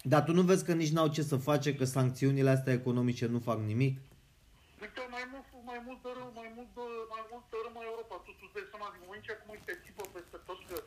Dar 0.03 0.21
tu 0.23 0.31
nu 0.33 0.41
vezi 0.41 0.65
că 0.65 0.73
nici 0.73 0.95
n-au 0.95 1.09
ce 1.15 1.21
să 1.31 1.37
face, 1.49 1.69
că 1.75 1.85
sancțiunile 1.85 2.49
astea 2.49 2.73
economice 2.73 3.25
nu 3.25 3.39
fac 3.39 3.59
nimic? 3.71 3.95
Uite, 4.81 5.01
mai 5.15 5.25
mult, 5.31 5.47
mai 5.71 5.79
mult 5.87 6.01
rău, 6.17 6.29
mai 6.39 6.49
mult, 6.55 6.73
mai 7.15 7.23
mult 7.31 7.45
rău 7.63 7.71
mai 7.77 7.85
Europa. 7.91 8.15
Tu, 8.25 8.31
tu 8.39 8.45
dai 8.53 8.65
seama 8.71 8.87
din 8.93 9.01
moment 9.03 9.23
ce 9.25 9.31
acum 9.33 9.51
este 9.59 9.73
tipă 9.85 10.03
peste 10.15 10.37
tot 10.47 10.59
că 10.69 10.77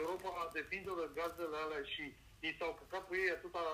Europa 0.00 0.30
depinde 0.58 0.90
de 1.00 1.06
gazele 1.18 1.56
alea 1.64 1.82
și 1.92 2.04
ei 2.46 2.54
s-au 2.58 2.72
căcat 2.80 3.02
pe 3.08 3.14
ei 3.22 3.36
atâta 3.36 3.64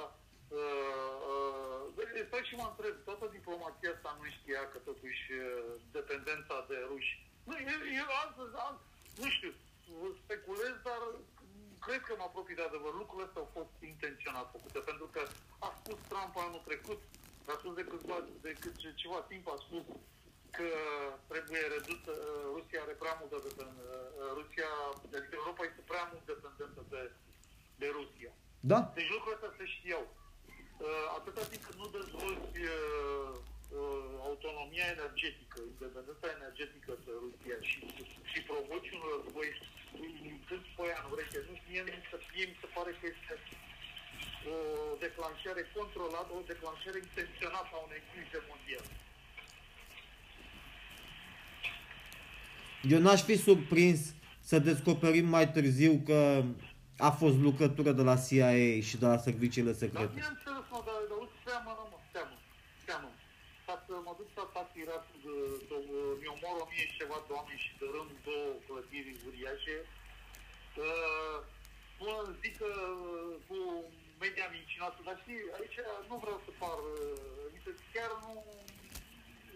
Uh, 0.49 1.89
uh, 1.99 2.25
stai 2.29 2.49
și 2.49 2.59
mă 2.61 2.67
întreb, 2.71 2.95
toată 3.09 3.27
diplomația 3.39 3.91
asta 3.93 4.11
nu 4.19 4.27
știa 4.37 4.63
că 4.73 4.79
totuși 4.89 5.25
uh, 5.33 5.43
dependența 5.97 6.57
de 6.71 6.77
ruși. 6.91 7.15
Nu, 7.49 7.55
eu, 7.73 7.81
eu 8.03 8.09
astăzi, 8.25 8.55
azi, 8.67 8.83
nu 9.21 9.29
știu, 9.37 9.51
speculez, 10.23 10.75
dar 10.89 11.03
cred 11.87 12.01
că 12.07 12.13
mă 12.19 12.25
apropii 12.27 12.59
de 12.61 12.67
adevăr. 12.67 12.93
Lucrurile 13.03 13.27
astea 13.27 13.43
au 13.45 13.51
fost 13.59 13.75
intenționat 13.93 14.47
făcute, 14.55 14.79
pentru 14.91 15.07
că 15.15 15.23
a 15.67 15.69
spus 15.81 15.99
Trump 16.11 16.35
anul 16.47 16.63
trecut, 16.69 17.01
a 17.53 17.55
spus 17.61 17.73
de, 17.79 17.85
câțiva, 17.91 18.19
de 18.47 18.53
cât, 18.63 18.75
ceva 19.03 19.21
timp, 19.31 19.45
a 19.49 19.59
spus 19.67 19.85
că 20.57 20.69
trebuie 21.31 21.63
redusă, 21.77 22.13
uh, 22.19 22.45
Rusia 22.57 22.81
are 22.83 22.95
prea 23.03 23.15
multă 23.21 23.37
dependență, 23.47 23.97
uh, 24.21 24.31
Rusia, 24.39 24.71
adică 25.17 25.35
Europa 25.43 25.63
este 25.65 25.83
prea 25.91 26.05
mult 26.11 26.25
dependentă 26.33 26.81
de, 26.93 27.03
de 27.81 27.89
Rusia. 27.99 28.33
Da. 28.73 28.79
Deci 28.97 29.13
lucrurile 29.15 29.39
astea 29.39 29.59
se 29.61 29.67
știau. 29.77 30.05
Uh, 30.87 31.07
atâta 31.19 31.43
timp 31.51 31.63
cât 31.67 31.77
nu 31.83 31.89
dezvolți 31.99 32.59
uh, 32.77 33.33
uh, 33.79 34.09
autonomia 34.29 34.87
energetică, 34.97 35.59
independența 35.73 36.29
energetică 36.39 36.93
de 37.07 37.13
Rusia 37.25 37.57
și, 37.69 37.81
și 38.31 38.39
provoci 38.51 38.95
un 38.97 39.03
război 39.13 39.49
când 40.49 40.63
spui 40.71 40.91
în 41.01 41.07
ureche, 41.13 41.39
nu, 41.47 41.53
mie, 41.69 41.83
mie 42.35 42.47
mi 42.51 42.61
se 42.63 42.69
pare 42.77 42.91
că 42.99 43.05
este 43.15 43.33
o 44.53 44.57
declanșare 45.05 45.63
controlată, 45.77 46.31
o 46.39 46.43
declanșare 46.53 46.99
intenționată 47.07 47.71
a 47.77 47.81
unei 47.89 48.03
crize 48.11 48.39
mondiale. 48.51 48.91
Eu 52.93 53.01
n-aș 53.05 53.21
fi 53.29 53.37
surprins 53.49 54.01
să 54.51 54.59
descoperim 54.59 55.27
mai 55.37 55.47
târziu 55.57 55.93
că 56.09 56.21
a 57.09 57.11
fost 57.11 57.37
lucrătură 57.47 57.93
de 57.93 58.03
la 58.03 58.17
CIA 58.27 58.53
și 58.89 58.97
de 59.03 59.07
la 59.07 59.19
serviciile 59.27 59.73
secrete. 59.83 60.05
Dar 60.05 60.15
bineînțeles, 60.21 60.65
mă, 60.73 60.81
dar, 60.87 61.01
dar 61.11 61.19
uite, 61.23 61.37
seamă, 61.47 61.71
nu, 61.79 61.85
mă, 61.93 61.99
seamă, 62.13 62.35
seamă. 62.87 63.09
Ca 63.67 63.75
să 63.87 63.93
mă 64.06 64.06
duc 64.19 64.29
să 64.35 64.41
atac 64.43 64.69
Irakul, 64.83 65.23
mi 66.21 66.33
omor 66.35 66.57
o 66.63 66.67
mie 66.71 66.87
și 66.91 66.99
ceva 67.01 67.19
de 67.27 67.33
oameni 67.39 67.65
și 67.65 67.79
dărâm 67.81 68.09
două 68.27 68.49
clădiri 68.67 69.21
uriașe, 69.27 69.77
uh, 70.85 71.39
până 71.99 72.17
zic 72.43 72.55
că 72.63 72.71
uh, 73.09 73.35
cu 73.47 73.59
media 74.23 74.49
mincinoasă, 74.57 75.01
dar 75.07 75.17
știi, 75.23 75.41
aici 75.59 75.79
nu 76.11 76.17
vreau 76.23 76.39
să 76.47 76.51
par, 76.63 76.79
uh, 77.67 77.75
chiar 77.95 78.11
nu, 78.25 78.33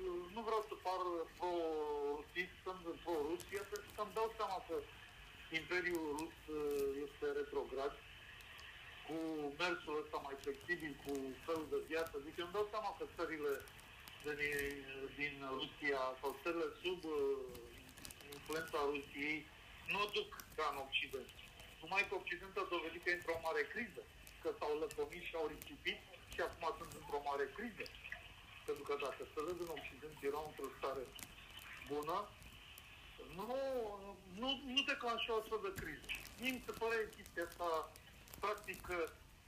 uh, 0.04 0.22
nu 0.34 0.40
vreau 0.48 0.62
să 0.70 0.74
par 0.86 1.02
pro-rusist, 1.38 2.54
sunt 2.64 2.82
pro-Rusia, 3.04 3.62
pentru 3.72 3.90
că 3.94 4.00
îmi 4.02 4.16
dau 4.18 4.28
seama 4.38 4.58
că 4.68 4.76
Imperiul 5.60 6.06
Rus 6.18 6.38
uh, 6.56 6.88
este 7.06 7.26
retrograd, 7.40 7.92
cu 9.06 9.16
mersul 9.62 10.00
ăsta 10.02 10.18
mai 10.26 10.36
flexibil, 10.44 10.92
cu 11.04 11.12
felul 11.46 11.66
de 11.74 11.80
viață. 11.90 12.14
Deci 12.24 12.42
îmi 12.44 12.54
dau 12.56 12.66
seama 12.72 12.90
că 12.98 13.04
țările 13.16 13.52
din, 14.24 14.84
din 15.18 15.34
Rusia 15.58 16.02
sau 16.20 16.30
țările 16.42 16.68
sub 16.82 17.00
uh, 17.04 17.20
influența 18.36 18.78
Rusiei 18.92 19.38
nu 19.94 20.00
duc 20.16 20.30
ca 20.56 20.64
în 20.72 20.78
Occident. 20.86 21.30
Numai 21.82 22.02
că 22.08 22.14
Occident 22.14 22.54
a 22.56 22.72
dovedit 22.74 23.02
că 23.02 23.10
e 23.10 23.20
într-o 23.20 23.42
mare 23.46 23.62
criză, 23.72 24.02
că 24.42 24.48
s-au 24.58 24.72
lăcomit 24.82 25.24
și 25.28 25.38
au 25.40 25.46
risipit 25.54 25.98
și 26.32 26.40
acum 26.46 26.64
sunt 26.78 26.92
într-o 27.00 27.20
mare 27.28 27.46
criză. 27.56 27.84
Pentru 28.66 28.82
că 28.88 28.94
dacă 29.04 29.22
țările 29.32 29.54
din 29.60 29.70
Occident 29.78 30.16
erau 30.30 30.44
într-o 30.48 30.74
stare 30.76 31.04
bună, 31.90 32.18
nu, 33.38 33.48
nu, 34.40 34.48
nu 34.74 34.80
declanșa 34.90 35.32
o 35.34 35.38
astfel 35.40 35.60
de 35.66 35.72
criză. 35.80 36.06
Mie 36.40 36.52
mi 36.56 36.66
se 36.66 36.72
pare 36.80 36.96
chestia 37.16 37.44
asta, 37.48 37.68
practic, 38.42 38.82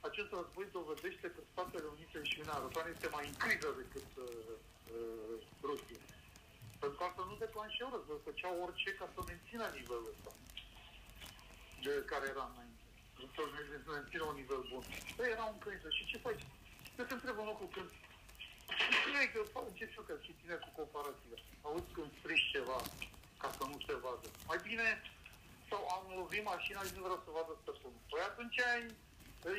acest 0.09 0.29
război 0.37 0.67
dovedește 0.77 1.27
că 1.35 1.41
Statele 1.51 1.87
Unite 1.95 2.17
și 2.29 2.35
Uniunea 2.37 2.59
Europeană 2.59 2.89
este 2.89 3.09
mai 3.15 3.25
în 3.29 3.35
criză 3.43 3.69
decât 3.81 4.09
uh, 4.25 4.27
uh, 4.95 5.35
Rusia. 5.69 6.01
Pentru 6.81 6.97
că 6.97 7.03
asta 7.05 7.23
nu 7.29 7.35
declanșeau 7.43 7.89
război, 7.95 8.25
făceau 8.29 8.53
orice 8.65 8.89
ca 8.99 9.05
să 9.13 9.19
mențină 9.31 9.65
nivelul 9.79 10.13
ăsta 10.13 10.31
de 11.85 11.93
care 12.11 12.25
era 12.33 12.45
înainte. 12.51 12.85
Să 13.35 13.91
mențină 13.97 14.23
un 14.31 14.37
nivel 14.41 14.61
bun. 14.71 14.83
Păi 15.17 15.33
era 15.35 15.45
în 15.53 15.57
criză. 15.63 15.87
Și 15.97 16.03
ce 16.09 16.17
faci? 16.25 16.43
Eu 16.97 17.05
te 17.05 17.15
întreb 17.15 17.37
în 17.41 17.47
locul 17.51 17.69
când 17.75 17.89
Știi 18.91 19.31
că 19.33 19.39
fac 19.55 19.65
ce 19.77 19.85
știu 19.91 20.03
că 20.07 20.13
și 20.25 20.33
tine 20.39 20.55
cu 20.63 20.69
comparațiile. 20.79 21.37
Auzi 21.67 21.93
când 21.95 22.09
strici 22.19 22.51
ceva 22.53 22.79
ca 23.41 23.49
să 23.57 23.63
nu 23.71 23.77
se 23.87 23.95
vadă. 24.05 24.27
Mai 24.49 24.59
bine, 24.67 24.87
sau 25.69 25.81
am 25.95 26.05
lovit 26.19 26.43
mașina 26.53 26.81
și 26.87 26.95
nu 26.95 27.05
vreau 27.05 27.21
să 27.25 27.35
vadă 27.37 27.53
stăpânul. 27.61 28.01
Păi 28.11 28.23
atunci 28.29 28.59
ai 28.71 28.83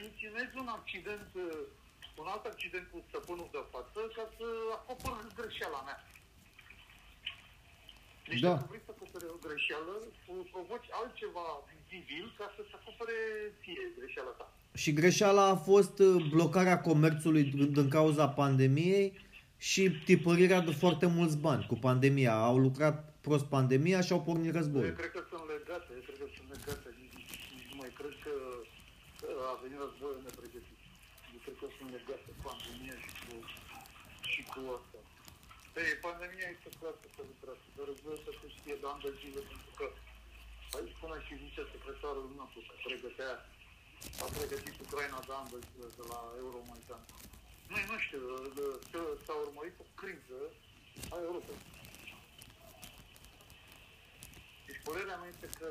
inținezi 0.08 0.54
un 0.62 0.68
accident, 0.78 1.28
un 2.20 2.26
alt 2.34 2.44
accident 2.52 2.86
cu 2.92 2.98
stăpânul 3.08 3.48
de 3.56 3.62
față 3.72 4.00
ca 4.16 4.24
să 4.36 4.46
acopăr 4.78 5.14
greșeala 5.38 5.80
mea. 5.88 5.98
Deci 8.28 8.40
da. 8.40 8.48
dacă 8.48 8.66
vrei 8.68 8.82
să 8.86 8.92
acopere 8.96 9.26
o 9.34 9.38
greșeală, 9.46 9.94
provoci 10.52 10.88
altceva 11.00 11.46
vizibil 11.70 12.24
ca 12.38 12.46
să 12.56 12.60
se 12.68 12.74
acopere 12.80 13.16
ție 13.60 13.84
greșeala 13.98 14.32
ta. 14.38 14.46
Și 14.82 14.90
greșeala 15.00 15.44
a 15.48 15.56
fost 15.70 15.98
uh, 15.98 16.24
blocarea 16.34 16.80
comerțului 16.80 17.44
din 17.78 17.88
cauza 17.88 18.28
pandemiei 18.28 19.08
și 19.70 19.90
tipărirea 19.90 20.60
de 20.60 20.70
foarte 20.82 21.06
mulți 21.06 21.36
bani 21.38 21.66
cu 21.70 21.74
pandemia. 21.74 22.34
Au 22.50 22.58
lucrat 22.58 23.14
prost 23.20 23.44
pandemia 23.44 24.00
și 24.00 24.12
au 24.12 24.22
pornit 24.22 24.54
război. 24.54 24.86
Eu 24.86 24.92
cred 24.92 25.10
că 25.10 25.22
sunt 25.30 25.44
legate, 25.54 25.88
eu 25.98 26.02
cred 26.06 26.18
că 26.22 26.26
sunt 26.36 26.48
legate. 26.54 26.88
Nu 27.70 27.76
mai 27.80 27.90
cred 27.98 28.14
că 28.24 28.32
a 29.50 29.54
venit 29.62 29.78
războiul 29.84 30.20
nepregătit. 30.26 30.80
Eu 31.34 31.40
cred 31.44 31.56
că 31.60 31.66
sunt 31.76 31.90
legate 31.96 32.30
pandemia 32.46 32.96
și 33.04 33.10
cu, 33.24 33.34
și 34.32 34.40
cu 34.50 34.60
asta. 34.76 34.98
Ei, 35.82 36.02
pandemia 36.06 36.48
este 36.56 36.70
clar 36.78 36.94
că 37.00 37.06
se 37.16 37.22
lucrează, 37.30 37.64
dar 37.76 37.84
războiul 37.90 38.24
să 38.26 38.32
se 38.40 38.46
știe 38.56 38.76
de 38.82 38.86
ani 38.92 39.04
de 39.06 39.12
zile, 39.20 39.40
pentru 39.50 39.72
că 39.78 39.86
aici 40.76 40.94
până 41.02 41.16
și 41.26 41.42
vicesecretarul 41.46 42.26
NATO 42.38 42.58
se 42.68 42.76
pregătea, 42.86 43.32
a 44.24 44.26
pregătit 44.36 44.76
Ucraina 44.84 45.20
de 45.28 45.34
ani 45.40 45.52
de 45.54 45.58
zile 45.68 45.88
de 45.98 46.04
la 46.12 46.20
Euromaidan. 46.42 47.02
Nu, 47.70 47.76
nu 47.90 47.96
știu, 48.04 48.22
s-a 49.24 49.34
urmărit 49.44 49.76
o 49.84 49.86
criză 50.00 50.40
a 51.14 51.16
Europei. 51.28 51.60
Deci 54.66 54.84
părerea 54.86 55.16
mea 55.20 55.32
este 55.34 55.48
că 55.58 55.68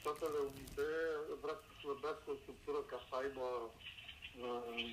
Statele 0.00 0.38
Unite 0.50 0.86
vrea 1.42 1.56
să 1.64 1.69
slăbească 1.80 2.26
o 2.32 2.40
structură 2.42 2.80
ca 2.90 2.98
să 3.06 3.12
aibă 3.20 3.46
uh, 4.44 4.84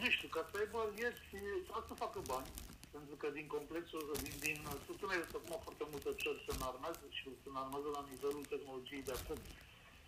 nu 0.00 0.06
știu, 0.16 0.28
ca 0.36 0.42
să 0.48 0.54
aibă 0.62 0.80
vieți, 0.96 1.24
ca 1.70 1.78
să 1.88 2.02
facă 2.04 2.18
bani, 2.32 2.50
pentru 2.94 3.14
că 3.20 3.26
din 3.36 3.46
complexul, 3.56 4.02
din, 4.24 4.34
din 4.46 4.56
structura 4.82 5.14
este 5.16 5.36
acum 5.38 5.54
foarte 5.66 5.84
multe 5.90 6.10
țări 6.22 6.44
se 6.46 6.52
înarmează 6.56 7.04
și 7.16 7.22
se 7.42 7.48
înarmează 7.52 7.88
la 7.96 8.02
nivelul 8.12 8.44
tehnologiei 8.52 9.06
de 9.08 9.14
acum. 9.18 9.38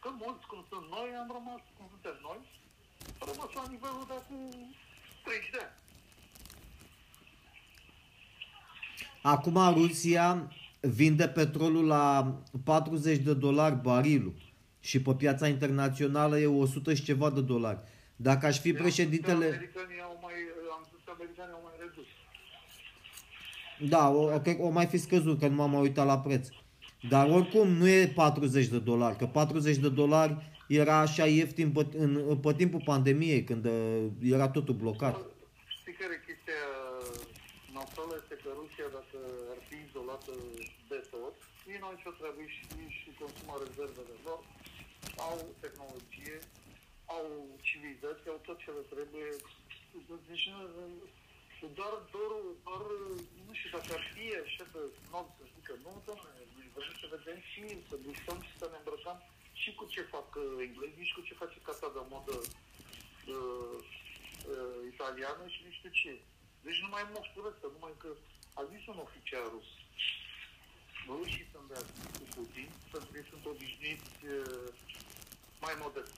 Că 0.03 0.09
mulți, 0.23 0.45
cum 0.51 0.61
sunt 0.71 0.87
noi, 0.97 1.09
am 1.23 1.31
rămas, 1.39 1.63
cum 1.77 1.87
suntem 1.95 2.17
noi, 2.29 2.41
am 3.21 3.27
rămas 3.33 3.51
la 3.59 3.65
nivelul 3.75 4.05
de 4.11 4.17
acum 4.21 4.43
30 5.25 5.51
de 5.55 5.61
ani. 5.67 5.77
Acum 9.33 9.59
Rusia 9.81 10.27
vinde 10.81 11.27
petrolul 11.39 11.87
la 11.87 12.07
40 12.65 13.19
de 13.29 13.35
dolari 13.35 13.77
barilul 13.89 14.37
și 14.85 15.03
pe 15.03 15.15
piața 15.15 15.49
internațională 15.49 16.39
e 16.39 16.47
100 16.47 16.95
și 16.95 17.03
ceva 17.03 17.31
de 17.31 17.41
dolari. 17.41 17.79
Dacă 18.17 18.47
aș 18.47 18.59
fi 18.61 18.69
Eu 18.69 18.75
președintele... 18.75 19.45
Americanii 19.45 20.01
au 20.09 20.19
mai, 20.23 20.33
am 20.77 20.83
zis 20.91 21.01
că 21.05 21.11
americanii 21.19 21.55
au 21.59 21.63
mai 21.65 21.73
redus. 21.83 22.09
Da, 23.93 24.03
o, 24.09 24.41
cred 24.41 24.57
că 24.57 24.63
o 24.63 24.71
mai 24.71 24.87
fi 24.87 24.99
scăzut, 25.07 25.39
că 25.41 25.47
nu 25.49 25.55
m-am 25.55 25.71
mai 25.71 25.81
uitat 25.81 26.07
la 26.07 26.19
preț. 26.19 26.49
Dar 27.09 27.31
oricum 27.31 27.69
nu 27.69 27.89
e 27.89 28.13
40 28.15 28.67
de 28.67 28.79
dolari, 28.79 29.17
că 29.17 29.27
40 29.27 29.77
de 29.77 29.89
dolari 29.89 30.37
era 30.69 30.97
așa 30.99 31.27
ieftin 31.27 31.71
pe, 31.73 31.87
în, 31.97 32.39
pe 32.45 32.53
timpul 32.55 32.83
pandemiei, 32.85 33.45
când 33.45 33.65
uh, 33.65 34.07
era 34.37 34.49
totul 34.49 34.75
blocat. 34.75 35.15
Știi 35.79 35.93
care 36.01 36.13
e 36.19 36.27
chestia 36.31 36.63
noastră? 37.77 38.01
Adevărul 38.01 38.23
este 38.23 38.37
că 38.43 38.49
Rusia, 38.61 38.87
dacă 38.99 39.19
ar 39.53 39.61
fi 39.69 39.77
izolată 39.89 40.33
de 40.91 40.99
tot, 41.13 41.35
ei 41.71 41.79
nu 41.81 41.87
au 41.89 41.95
nicio 41.97 42.13
treabă 42.19 42.41
și, 42.55 42.63
și 42.99 43.09
consumă 43.21 43.55
rezervele 43.65 44.15
lor, 44.27 44.41
au 45.17 45.55
tehnologie, 45.61 46.39
au 47.17 47.27
civilizație, 47.69 48.31
au 48.31 48.41
tot 48.47 48.59
ce 48.59 48.71
le 48.71 48.85
trebuie. 48.95 49.31
Deci 50.29 50.49
doar, 51.79 51.95
doar, 52.15 52.33
doar, 52.65 52.85
nu 53.47 53.53
știu, 53.59 53.71
dacă 53.77 53.91
ar 53.99 54.05
fi 54.13 54.25
așa 54.45 54.65
de 54.73 54.81
snob 55.05 55.27
să 55.37 55.45
zică, 55.55 55.73
nu, 55.85 55.93
domnule, 56.07 56.43
noi 56.55 56.69
vrem 56.75 56.95
să 57.03 57.07
vedem 57.17 57.39
și 57.51 57.63
să 57.89 57.95
gustăm 58.07 58.39
și 58.47 58.53
să 58.61 58.67
ne 58.71 58.79
îmbrăcăm 58.79 59.19
și 59.61 59.71
cu 59.79 59.85
ce 59.93 60.03
fac 60.15 60.29
uh, 60.35 60.45
englezii 60.67 61.09
și 61.09 61.17
cu 61.17 61.23
ce 61.27 61.41
face 61.43 61.59
casa 61.69 61.89
de 61.97 62.03
modă 62.13 62.37
uh, 63.37 63.77
uh, 64.53 64.81
italiană 64.93 65.45
și 65.55 65.61
nu 65.65 65.71
știu 65.79 65.91
ce. 66.01 66.13
Deci 66.67 66.83
nu 66.85 66.89
mai 66.95 67.05
mostul 67.15 67.49
ăsta, 67.51 67.67
numai 67.75 67.95
că 68.03 68.11
a 68.61 68.63
zis 68.73 68.83
un 68.93 68.99
oficial 69.07 69.47
rus. 69.55 69.69
Rușii 71.07 71.51
sunt 71.53 71.67
de 71.73 71.79
cu 72.17 72.25
Putin, 72.35 72.69
pentru 72.93 73.09
că 73.13 73.21
sunt 73.31 73.45
obișnuiți 73.53 74.13
uh, 74.37 74.69
mai 75.65 75.75
modest. 75.83 76.13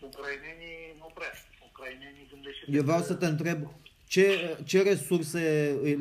Ucrainenii 0.00 0.94
nu 0.98 1.10
prea. 1.14 1.32
Ucrainenii 1.68 2.26
gândește... 2.30 2.64
Eu 2.68 2.82
vreau 2.82 3.02
să 3.02 3.14
te 3.14 3.26
întreb, 3.26 3.58
ce, 4.06 4.24
ce 4.64 4.82
resurse 4.82 5.42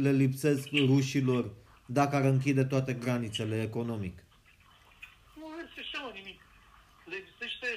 le 0.05 0.11
lipsesc 0.11 0.67
rușilor 0.71 1.43
dacă 1.85 2.15
ar 2.15 2.23
închide 2.23 2.63
toate 2.63 2.93
granițele 2.93 3.61
economic? 3.61 4.15
Nu 5.35 5.45
lipsește 5.61 5.97
mă 6.03 6.11
nimic. 6.13 6.39
Le 7.05 7.15
lipsește 7.15 7.67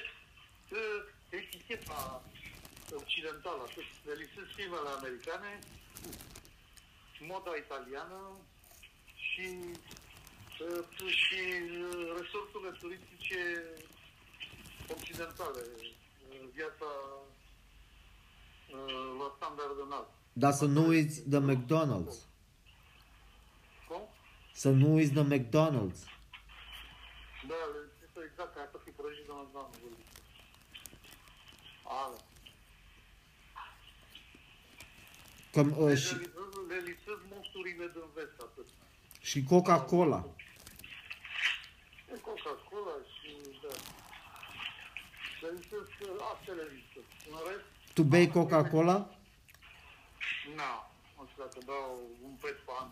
uh, 0.71 1.01
eticheta 1.29 2.23
occidentală, 3.01 3.61
atât. 3.67 3.87
Le 4.07 4.13
lipsesc 4.21 4.49
filmele 4.55 4.89
americane, 4.97 5.59
moda 7.19 7.51
italiană 7.65 8.19
și, 9.15 9.47
uh, 9.59 10.02
și 10.57 11.39
uh, 11.83 12.17
resorturile 12.19 12.71
turistice 12.79 13.63
occidentale. 14.91 15.59
Uh, 15.59 16.37
viața 16.53 16.89
uh, 18.75 19.15
la 19.19 19.33
standard 19.35 19.77
înalt. 19.85 20.07
Dar 20.33 20.51
să 20.51 20.65
nu 20.65 20.87
uiți 20.87 21.29
de 21.29 21.37
McDonald's. 21.39 22.17
Cum? 23.87 24.01
Să 24.53 24.69
nu 24.69 24.93
uiți 24.93 25.11
de 25.13 25.21
McDonald's. 25.23 26.01
Da, 27.49 27.55
le 27.73 27.79
lipsește 27.85 28.19
exact, 28.31 28.55
ca 28.55 28.67
să 28.71 28.77
fi 28.83 28.89
prăjit 28.89 29.25
de 29.25 29.31
McDonald's. 29.31 29.81
Ale. 31.83 32.17
Că, 35.51 35.59
uh, 35.59 35.87
Deci 35.87 35.99
și, 35.99 36.13
le 36.13 36.19
lipsesc- 36.19 36.67
le 36.69 36.75
lipsesc 36.85 37.19
monsturile 37.33 37.87
din 37.93 38.03
vest, 38.13 38.39
atât. 38.41 38.67
și 39.21 39.43
Coca-Cola. 39.43 40.25
E 42.43 42.49
Coca-Cola 42.49 42.95
și, 43.15 43.31
da. 43.61 43.73
Le 45.41 45.49
lipsesc, 45.55 45.91
astea 46.31 46.53
le 46.53 46.65
lipsesc. 46.73 47.09
În 47.29 47.37
rest, 47.47 47.65
Tu 47.93 48.03
bei 48.03 48.27
Coca-Cola? 48.29 48.97
nu. 50.59 50.71
Nu 51.17 51.29
știu 51.29 51.43
dacă 51.43 51.59
dau 51.65 51.99
un 52.23 52.33
pet 52.41 52.57
pe 52.65 52.71
an. 52.81 52.87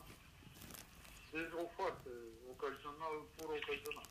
Deci 1.32 1.52
o 1.62 1.64
foarte 1.78 2.10
ocazional, 2.54 3.16
pur 3.36 3.50
ocazional. 3.62 4.08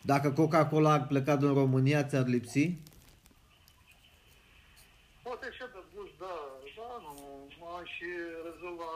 Dacă 0.00 0.32
Coca-Cola 0.32 0.92
ar 0.92 1.06
pleca 1.06 1.36
din 1.36 1.54
România, 1.54 2.04
ți-ar 2.04 2.26
lipsi? 2.26 2.74
Poate 5.22 5.46
așa 5.46 5.66
de 5.74 5.80
gust, 5.94 6.14
da, 6.18 6.34
da, 6.76 6.88
nu, 7.04 7.14
mă 7.60 7.82
și 7.94 8.08
rezolva 8.48 8.90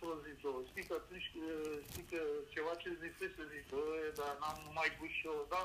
într-o 0.00 0.22
zi, 0.24 0.32
două. 0.44 0.60
Știi 0.70 0.86
că 0.88 0.94
atunci, 1.00 1.28
uh, 1.48 1.76
știi 1.90 2.06
că 2.12 2.20
ceva 2.54 2.72
ce 2.80 2.86
îți 2.90 3.04
lipsește, 3.06 3.42
zic, 3.52 3.64
bă, 3.70 3.84
dar 4.18 4.32
n-am 4.40 4.58
mai 4.78 4.90
gust 4.98 5.14
și 5.18 5.26
eu, 5.30 5.38
da, 5.54 5.62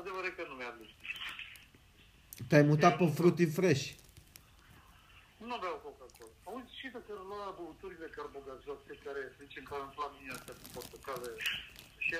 adevărat 0.00 0.32
că 0.36 0.42
nu 0.50 0.54
mi-ar 0.58 0.74
lipsi. 0.80 1.02
Te-ai 2.48 2.68
mutat 2.70 2.94
pe 2.98 3.06
Fruity 3.16 3.46
Fresh. 3.56 3.84
Nu 5.48 5.56
beau 5.62 5.76
Coca-Cola. 5.84 6.34
Auzi, 6.48 6.78
și 6.80 6.86
dacă 6.96 7.12
lua 7.30 7.46
băuturile 7.58 8.08
carbogazoase 8.16 8.92
care, 9.06 9.20
să 9.34 9.40
zicem, 9.46 9.64
care 9.70 9.82
îmi 9.84 9.94
plac 9.96 10.10
mie 10.18 10.32
astea 10.36 10.54
cu 10.60 10.66
portocale 10.74 11.28
și 12.06 12.14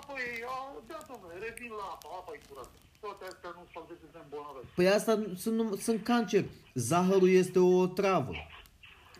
apoi, 0.00 0.24
au, 0.56 0.68
da, 0.90 0.98
domnule, 1.10 1.34
revin 1.46 1.72
la 1.80 1.86
apă, 1.94 2.08
apa 2.20 2.30
e 2.36 2.40
curată. 2.48 2.76
Toate 3.04 3.24
astea 3.30 3.50
nu 3.58 3.62
fac 3.74 3.84
decât 3.92 4.08
să 4.14 4.18
îmbolnăvesc. 4.24 4.68
Păi 4.78 4.88
asta 4.98 5.12
sunt, 5.42 5.54
num- 5.60 5.78
sunt 5.86 6.00
cancer. 6.10 6.44
Zahărul 6.88 7.32
este 7.42 7.58
o 7.58 7.86
travă. 7.98 8.32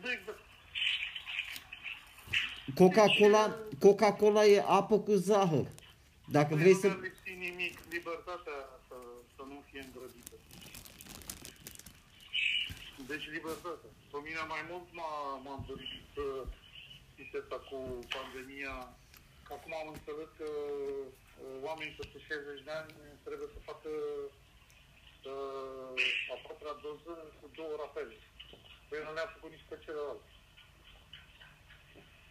De 0.02 0.08
exact. 0.16 0.40
Coca-Cola, 2.80 3.44
Coca-Cola 3.80 4.42
e 4.44 4.58
apă 4.78 4.96
cu 5.06 5.14
zahăr. 5.28 5.66
Dacă 6.36 6.52
vrei 6.60 6.76
nu 6.76 6.78
să... 6.82 6.86
mi-ar 6.86 7.02
lipsi 7.08 7.32
nimic, 7.46 7.74
libertatea 7.96 8.58
să, 8.88 8.96
să 9.34 9.42
nu 9.50 9.56
fie 9.68 9.82
îngrădită. 9.86 10.36
Deci 13.10 13.26
libertatea. 13.36 13.90
Pe 14.12 14.18
mine 14.26 14.42
mai 14.54 14.62
mult 14.70 14.86
m-a, 14.98 15.12
m-a 15.44 15.56
dorit 15.68 16.10
uh, 16.26 16.42
chestia 17.14 17.40
asta 17.42 17.58
cu 17.68 17.78
pandemia. 18.14 18.76
Că 19.46 19.50
Acum 19.56 19.72
am 19.82 19.88
înțeles 19.96 20.30
că 20.40 20.48
uh, 20.74 21.66
oamenii 21.68 21.98
peste 21.98 22.18
60 22.18 22.66
de 22.68 22.72
ani 22.80 22.92
trebuie 23.26 23.48
să 23.54 23.66
facă 23.70 23.90
uh, 25.32 26.32
a 26.32 26.36
patra 26.44 26.72
doză 26.84 27.14
cu 27.38 27.46
două 27.58 27.74
rapele. 27.82 28.16
Păi 28.88 29.04
nu 29.04 29.12
le-a 29.16 29.32
făcut 29.34 29.50
nici 29.52 29.68
pe 29.70 29.76
celălalt. 29.84 30.24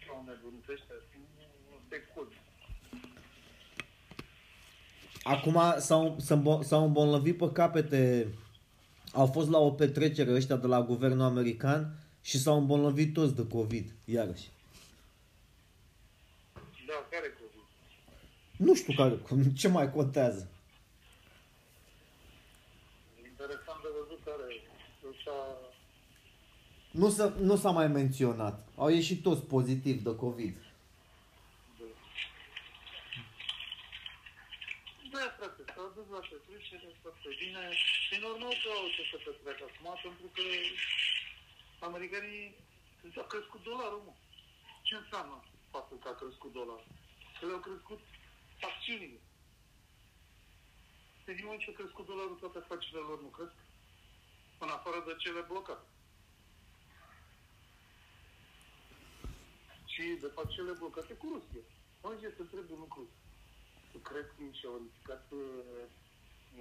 Sau 0.05 0.23
nebunisește, 0.27 0.93
nu 1.69 1.77
te 1.89 1.97
culmi. 2.13 2.41
Acum 5.23 5.61
s-au, 5.77 6.15
s-au 6.19 6.61
s-au 6.61 6.83
îmbolnăvit 6.85 7.37
pe 7.37 7.51
capete. 7.51 8.27
Au 9.11 9.25
fost 9.25 9.49
la 9.49 9.57
o 9.57 9.71
petrecere 9.71 10.33
ăștia 10.33 10.55
de 10.55 10.67
la 10.67 10.81
guvernul 10.81 11.25
american 11.25 11.99
și 12.21 12.39
s-au 12.39 12.57
îmbolnăvit 12.57 13.13
toți 13.13 13.35
de 13.35 13.47
COVID, 13.47 13.93
iarăși. 14.05 14.49
Da, 16.87 17.07
care 17.09 17.27
COVID? 17.39 17.65
Nu 18.57 18.75
știu 18.75 18.93
care, 18.93 19.19
ce 19.53 19.67
mai 19.67 19.91
contează. 19.91 20.49
Interesant 23.27 23.81
de 23.81 23.87
văzut 23.99 24.19
care 24.25 24.61
s-a... 25.23 25.64
Nu, 27.01 27.09
s-a, 27.09 27.27
nu 27.49 27.55
s-a 27.55 27.71
mai 27.79 27.87
menționat. 27.87 28.67
Au 28.83 28.89
ieșit 28.89 29.19
toți 29.27 29.43
pozitiv 29.53 29.97
de 30.07 30.15
COVID. 30.15 30.55
Da, 35.13 35.23
frate, 35.37 35.61
s-a 35.75 35.85
dus 35.95 36.07
la 36.15 36.21
petrecere, 36.31 36.87
foarte 37.01 37.29
bine. 37.41 37.61
E 38.13 38.17
normal 38.27 38.53
că 38.61 38.69
au 38.79 38.87
ce 38.95 39.03
să 39.11 39.17
petreacă 39.25 39.63
acum, 39.69 39.87
pentru 40.05 40.27
că 40.35 40.43
americanii 41.87 42.43
a 43.23 43.25
crescut 43.33 43.61
dolarul, 43.69 44.01
mă. 44.05 44.13
Ce 44.87 44.95
înseamnă 44.95 45.37
faptul 45.73 45.97
că 46.03 46.07
a 46.11 46.19
crescut 46.21 46.51
dolarul? 46.59 46.91
Că 47.37 47.45
le-au 47.45 47.63
crescut 47.67 48.01
acțiunile. 48.69 49.19
Deci 51.25 51.39
în 51.39 51.47
moment 51.47 51.63
ce 51.63 51.71
a 51.71 51.79
crescut 51.79 52.05
dolarul, 52.11 52.37
toate 52.43 52.57
afacerile 52.59 53.03
lor 53.09 53.19
nu 53.25 53.31
cresc. 53.37 53.57
În 54.63 54.69
afară 54.77 54.99
de 55.07 55.13
cele 55.23 55.43
blocate. 55.51 55.87
Și 59.95 60.03
de 60.25 60.29
fapt 60.35 60.49
cele 60.49 60.71
blocate 60.81 61.13
cu 61.13 61.25
Rusia. 61.33 61.63
Mă 62.01 62.13
zice 62.15 62.29
să 62.35 62.41
întreb 62.41 62.65
un 62.71 62.79
lucru. 62.85 63.03
Tu 63.91 63.97
crezi 63.97 64.31
că 64.35 64.43
și-au 64.59 64.75
ridicat 64.83 65.25
uh, 65.31 65.83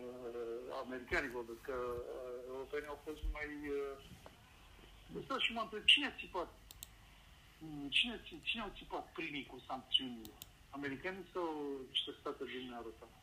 uh, 0.03 0.65
americanii 0.85 1.37
vorbesc, 1.39 1.61
că 1.61 1.79
uh, 1.93 2.37
europenii 2.51 2.93
au 2.93 3.01
fost 3.05 3.23
mai... 3.37 3.49
Uh, 3.79 5.23
Stau 5.25 5.39
și 5.39 5.53
mă 5.53 5.61
întreb, 5.61 5.85
cine 5.85 6.07
a 6.07 6.19
țipat? 6.21 6.51
Mm, 7.59 7.89
Cine, 7.97 8.21
cine 8.43 8.63
au 8.63 8.73
țipat 8.79 9.13
primii 9.13 9.47
cu 9.47 9.59
sancțiunile? 9.67 10.33
Americanii 10.71 11.31
sau 11.33 11.49
niște 11.89 12.11
state 12.21 12.45
din 12.45 12.57
Uniunea 12.57 12.83
Europeană? 12.83 13.17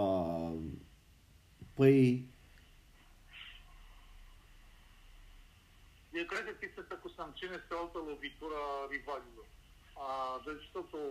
Uh, 0.00 0.58
păi, 1.74 2.29
Eu 6.18 6.24
cred 6.30 6.44
că 6.46 6.52
chestia 6.60 6.82
asta 6.82 6.96
cu 7.04 7.08
sancțiuni 7.18 7.58
este 7.60 7.72
o 7.74 7.80
altă 7.84 7.98
lovitură 8.10 8.56
a 8.68 8.72
rivalilor. 8.94 9.46
A, 10.04 10.08
deci 10.46 10.66
tot 10.76 10.88
o, 11.02 11.04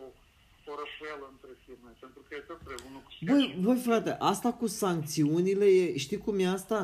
o 0.71 0.73
răfuială 0.81 1.25
între 1.33 1.51
firme, 1.63 1.91
pentru 2.03 2.21
că 2.25 2.31
e 2.35 2.49
tot 2.49 2.59
trebuie 2.65 2.87
unul 2.89 3.03
cu 3.05 3.11
Băi, 3.29 3.45
băi 3.65 3.79
frate, 3.87 4.11
asta 4.31 4.49
cu 4.61 4.67
sancțiunile, 4.67 5.65
e, 5.81 5.97
știi 6.05 6.23
cum 6.25 6.35
e 6.39 6.47
asta? 6.59 6.79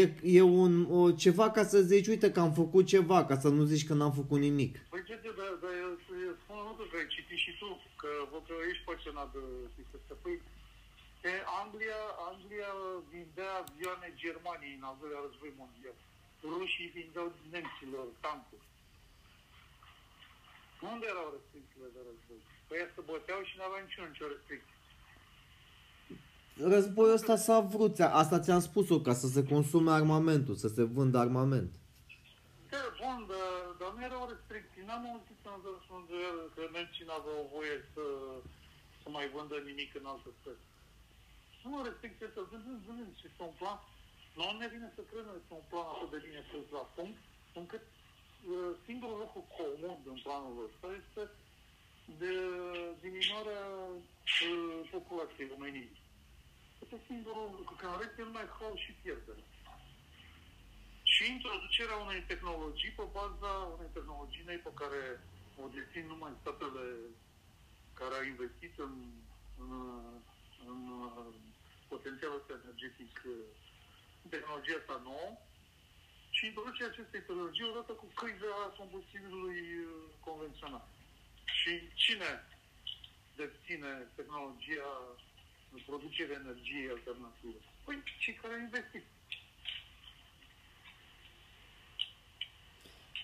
E, 0.00 0.02
e 0.38 0.42
un, 0.62 0.72
o, 0.98 1.10
ceva 1.24 1.46
ca 1.56 1.64
să 1.72 1.78
zici, 1.92 2.12
uite 2.14 2.28
că 2.32 2.40
am 2.40 2.52
făcut 2.62 2.84
ceva, 2.94 3.18
ca 3.24 3.36
să 3.42 3.48
nu 3.48 3.62
zici 3.72 3.86
că 3.86 3.94
n-am 3.94 4.14
făcut 4.20 4.38
nimic. 4.48 4.72
Păi 4.92 5.02
ce 5.08 5.14
te, 5.22 5.30
dar 5.40 5.52
da, 5.64 5.70
eu, 5.84 5.90
eu 6.26 6.34
spun 6.42 6.56
un 6.62 6.66
lucru 6.70 6.84
că 6.90 6.96
ai 7.00 7.08
citit 7.14 7.40
și 7.44 7.52
tu, 7.60 7.68
că 8.00 8.10
văd 8.30 8.42
că 8.48 8.54
ești 8.70 8.84
pasionat 8.90 9.28
de 9.36 9.42
chestia 9.74 9.98
asta. 10.02 10.14
Păi, 10.22 10.36
Că 11.24 11.32
Anglia, 11.62 12.00
Anglia 12.30 12.72
vindea 13.12 13.52
avioane 13.62 14.08
Germaniei 14.22 14.78
în 14.78 14.84
al 14.88 14.96
doilea 15.00 15.24
război 15.26 15.52
mondial. 15.60 15.96
Rușii 16.52 16.92
vindeau 16.96 17.32
nemților 17.50 18.06
tancuri. 18.24 18.66
Unde 20.92 21.06
erau 21.12 21.28
restricțiile 21.36 21.88
de 21.96 22.00
război? 22.08 22.40
Păi 22.68 22.78
ea 22.80 22.88
se 22.94 23.00
băteau 23.10 23.40
și 23.48 23.54
nu 23.56 23.62
aveau 23.64 23.82
niciun 23.84 24.08
nicio 24.12 24.32
restricție. 24.34 24.76
Războiul 26.74 27.18
ăsta 27.18 27.36
s-a 27.46 27.58
vrut, 27.74 27.94
asta 28.22 28.36
ți-am 28.44 28.62
spus-o, 28.68 28.98
ca 29.06 29.14
să 29.22 29.26
se 29.34 29.42
consume 29.52 29.90
armamentul, 30.00 30.54
să 30.64 30.68
se 30.76 30.82
vândă 30.96 31.18
armament. 31.18 31.72
Da, 32.72 32.82
bun, 33.00 33.18
dar, 33.30 33.52
dar 33.80 33.90
nu 33.96 34.02
erau 34.08 34.22
restricții. 34.32 34.86
N-am 34.88 35.04
auzit 35.12 35.40
în 35.52 35.60
răspuns 35.72 36.06
că 36.54 36.62
nemții 36.74 37.08
n-aveau 37.08 37.40
voie 37.54 37.76
să, 37.92 38.04
să 39.02 39.06
mai 39.16 39.26
vândă 39.34 39.56
nimic 39.70 39.90
în 40.00 40.06
alte 40.12 40.30
țări. 40.42 40.62
Nu 41.70 41.76
restricție 41.88 42.28
să 42.34 42.40
vândem, 42.50 42.76
vândem 42.86 43.10
și 43.18 43.26
este 43.30 43.42
un 43.50 43.54
plan. 43.60 43.78
Nu 44.38 44.44
ne 44.58 44.68
vine 44.74 44.88
să 44.96 45.00
credem 45.00 45.32
că 45.32 45.38
este 45.40 45.54
un 45.60 45.66
plan 45.70 45.86
atât 45.92 46.10
de 46.14 46.24
bine 46.26 46.40
pus 46.50 46.66
la 46.78 46.84
punct, 46.96 47.20
încât 47.60 47.84
uh, 48.52 48.70
singurul 48.86 49.18
lucru 49.24 49.40
comun 49.56 49.98
din 50.06 50.18
planul 50.24 50.54
ăsta 50.66 50.86
este 51.02 51.22
de 52.22 52.32
diminuarea 53.04 53.64
uh, 53.86 54.88
populației 54.94 55.52
României. 55.54 55.92
Este 56.82 56.96
singurul 57.10 57.48
lucru, 57.58 57.74
că 57.80 57.86
în 57.86 57.98
rest 58.00 58.18
e 58.18 58.22
numai 58.22 58.46
haos 58.58 58.78
și 58.84 58.92
pierdere. 59.02 59.42
Și 61.12 61.22
introducerea 61.36 61.96
unei 61.96 62.22
tehnologii 62.30 62.96
pe 62.98 63.06
baza 63.16 63.52
unei 63.76 63.94
tehnologii 63.96 64.48
noi 64.48 64.60
pe 64.66 64.72
care 64.80 65.00
o 65.62 65.64
dețin 65.74 66.06
numai 66.06 66.32
statele 66.40 66.84
care 67.98 68.14
au 68.14 68.24
investit 68.32 68.74
în, 68.86 68.94
în, 69.62 69.70
în 70.70 70.80
potențialul 71.88 72.40
ăsta 72.40 72.60
energetic, 72.62 73.12
în 73.24 73.73
tehnologia 74.28 74.76
asta 74.80 74.96
nouă, 75.08 75.30
și 76.36 76.46
introducerea 76.46 76.92
acestei 76.92 77.20
tehnologii 77.26 77.70
odată 77.72 77.92
cu 78.00 78.06
criza 78.20 78.54
combustibilului 78.78 79.60
convențional. 80.26 80.86
Și 81.58 81.72
cine 82.02 82.30
deține 83.40 83.92
tehnologia 84.18 84.90
de 85.72 85.78
producere 85.88 86.28
de 86.32 86.40
energie 86.44 86.94
alternativă? 86.96 87.60
Păi, 87.84 87.96
cei 88.22 88.34
care 88.40 88.52
au 88.54 88.60
investit. 88.68 89.04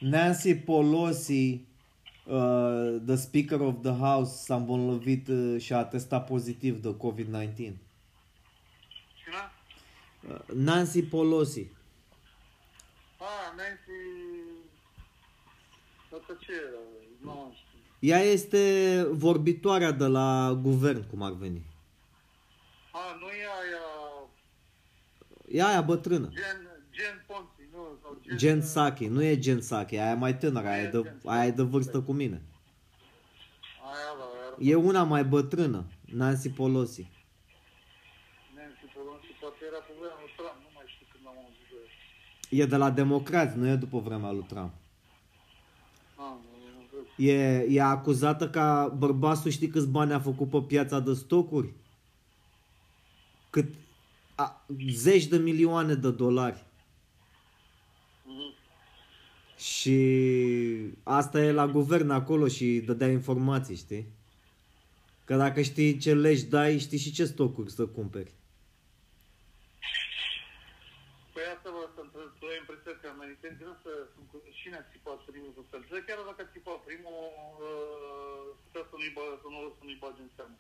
Nancy 0.01 0.55
Pelosi, 0.67 1.47
uh, 2.37 2.91
the 3.09 3.17
Speaker 3.27 3.61
of 3.61 3.75
the 3.83 3.97
House, 4.07 4.33
s-a 4.45 4.57
îmbolnăvit 4.57 5.29
uh, 5.29 5.61
și 5.61 5.73
a 5.73 5.85
testat 5.85 6.27
pozitiv 6.27 6.75
de 6.87 6.97
COVID-19. 7.05 7.90
Cine? 10.21 10.33
Uh, 10.33 10.55
Nancy 10.55 11.03
Pelosi. 11.03 11.71
Ah, 13.19 13.53
Nancy... 13.57 13.91
Asta 16.19 16.37
ce 16.41 16.53
era? 16.53 16.79
Nu 17.21 17.53
știu. 17.55 17.69
Ea 17.99 18.19
este 18.19 19.03
vorbitoarea 19.11 19.91
de 19.91 20.07
la 20.07 20.59
guvern, 20.63 21.09
cum 21.09 21.23
ar 21.23 21.33
veni. 21.33 21.63
Ah, 22.93 23.17
nu 23.21 23.27
e 23.27 23.45
aia... 23.61 23.85
E 25.49 25.63
aia 25.65 25.83
bătrână. 25.83 26.29
Gen, 26.33 26.69
gen 26.91 27.25
Ponzi, 27.27 27.69
nu? 27.73 27.99
Sau 28.03 28.19
gen, 28.23 28.37
Gen 28.37 28.63
Saki, 28.63 29.07
nu 29.07 29.23
e 29.23 29.39
Gen 29.39 29.61
Saki, 29.61 29.97
aia 29.97 30.11
e 30.11 30.15
mai 30.15 30.37
tânără, 30.39 30.67
aia 30.69 30.83
e 30.83 30.87
de, 30.89 31.15
aia 31.25 31.47
e 31.47 31.51
de 31.51 31.63
vârstă 31.63 32.01
cu 32.03 32.13
mine. 32.13 32.43
Aia, 33.83 34.13
da, 34.19 34.25
aia. 34.25 34.71
E 34.71 34.75
una 34.75 35.03
mai 35.03 35.25
bătrână, 35.25 35.85
Nancy 36.05 36.51
Pelosi. 36.51 37.09
Nancy 38.57 38.85
Pelosi, 38.95 39.27
poate 39.41 39.65
era 39.71 39.79
pe 39.87 39.93
vremea 39.99 40.17
lui 40.21 40.33
Trump, 40.37 40.57
nu 40.65 40.71
mai 40.75 40.85
știu 40.87 41.07
când 41.13 41.25
am 41.27 41.30
auzit 41.30 41.30
de 41.30 41.30
ea. 41.30 41.30
E 42.51 42.67
de 42.67 42.77
la 42.77 42.91
democrați, 42.91 43.57
nu 43.57 43.69
e 43.69 43.75
după 43.75 43.99
vremea 43.99 44.31
lui 44.31 44.45
Trump. 44.49 44.73
Ah, 46.15 46.25
nu, 46.25 46.57
nu 46.77 46.87
cred. 46.91 47.29
E, 47.29 47.67
e 47.69 47.83
acuzată 47.83 48.51
ca 48.51 48.95
bărbatul 48.99 49.51
știi 49.51 49.69
câți 49.69 49.89
bani 49.89 50.13
a 50.13 50.21
făcut 50.21 50.51
pe 50.51 50.61
piața 50.61 51.01
de 51.01 51.13
stocuri? 51.13 51.73
Cât 53.51 53.75
a, 54.35 54.67
zeci 54.91 55.27
de 55.27 55.37
milioane 55.37 55.95
de 55.95 56.11
dolari. 56.11 56.65
Mhm. 58.25 58.55
Și 59.57 59.99
asta 61.03 61.41
e 61.41 61.53
la 61.53 61.67
guvern 61.67 62.11
acolo 62.11 62.49
și 62.49 62.83
dădea 62.87 63.09
informații, 63.11 63.77
știi? 63.77 64.07
Că 65.25 65.37
dacă 65.37 65.61
știi 65.63 65.99
ce 65.99 66.15
legi 66.15 66.45
dai, 66.45 66.79
știi 66.79 66.99
și 66.99 67.13
ce 67.13 67.25
stocuri 67.25 67.71
să 67.71 67.87
cumperi. 67.87 68.33
Păi 71.33 71.43
asta 71.55 71.69
vă 71.77 71.83
să 71.95 72.01
întreb, 72.07 72.31
tu 72.39 72.45
ai 72.51 72.59
impresia 72.63 72.95
că 73.01 73.07
americanii 73.17 73.67
nu 73.71 73.75
să 73.85 73.93
sunt 74.13 74.27
cu 74.31 74.39
cine 74.71 74.87
a 74.87 74.93
țipat 74.95 75.21
primul 75.31 75.53
cu 75.57 75.63
fel. 75.71 75.83
Chiar 76.07 76.21
dacă 76.31 76.43
a 76.45 76.53
țipat 76.55 76.81
primul, 76.89 77.19
uh, 77.69 78.47
putea 78.65 78.85
să 78.91 78.95
nu-i 79.01 79.15
bage, 79.17 79.35
să 79.43 79.49
nu, 79.55 79.61
să 79.77 79.83
nu-i 79.87 80.03
bage 80.05 80.21
în 80.27 80.33
seamă. 80.37 80.57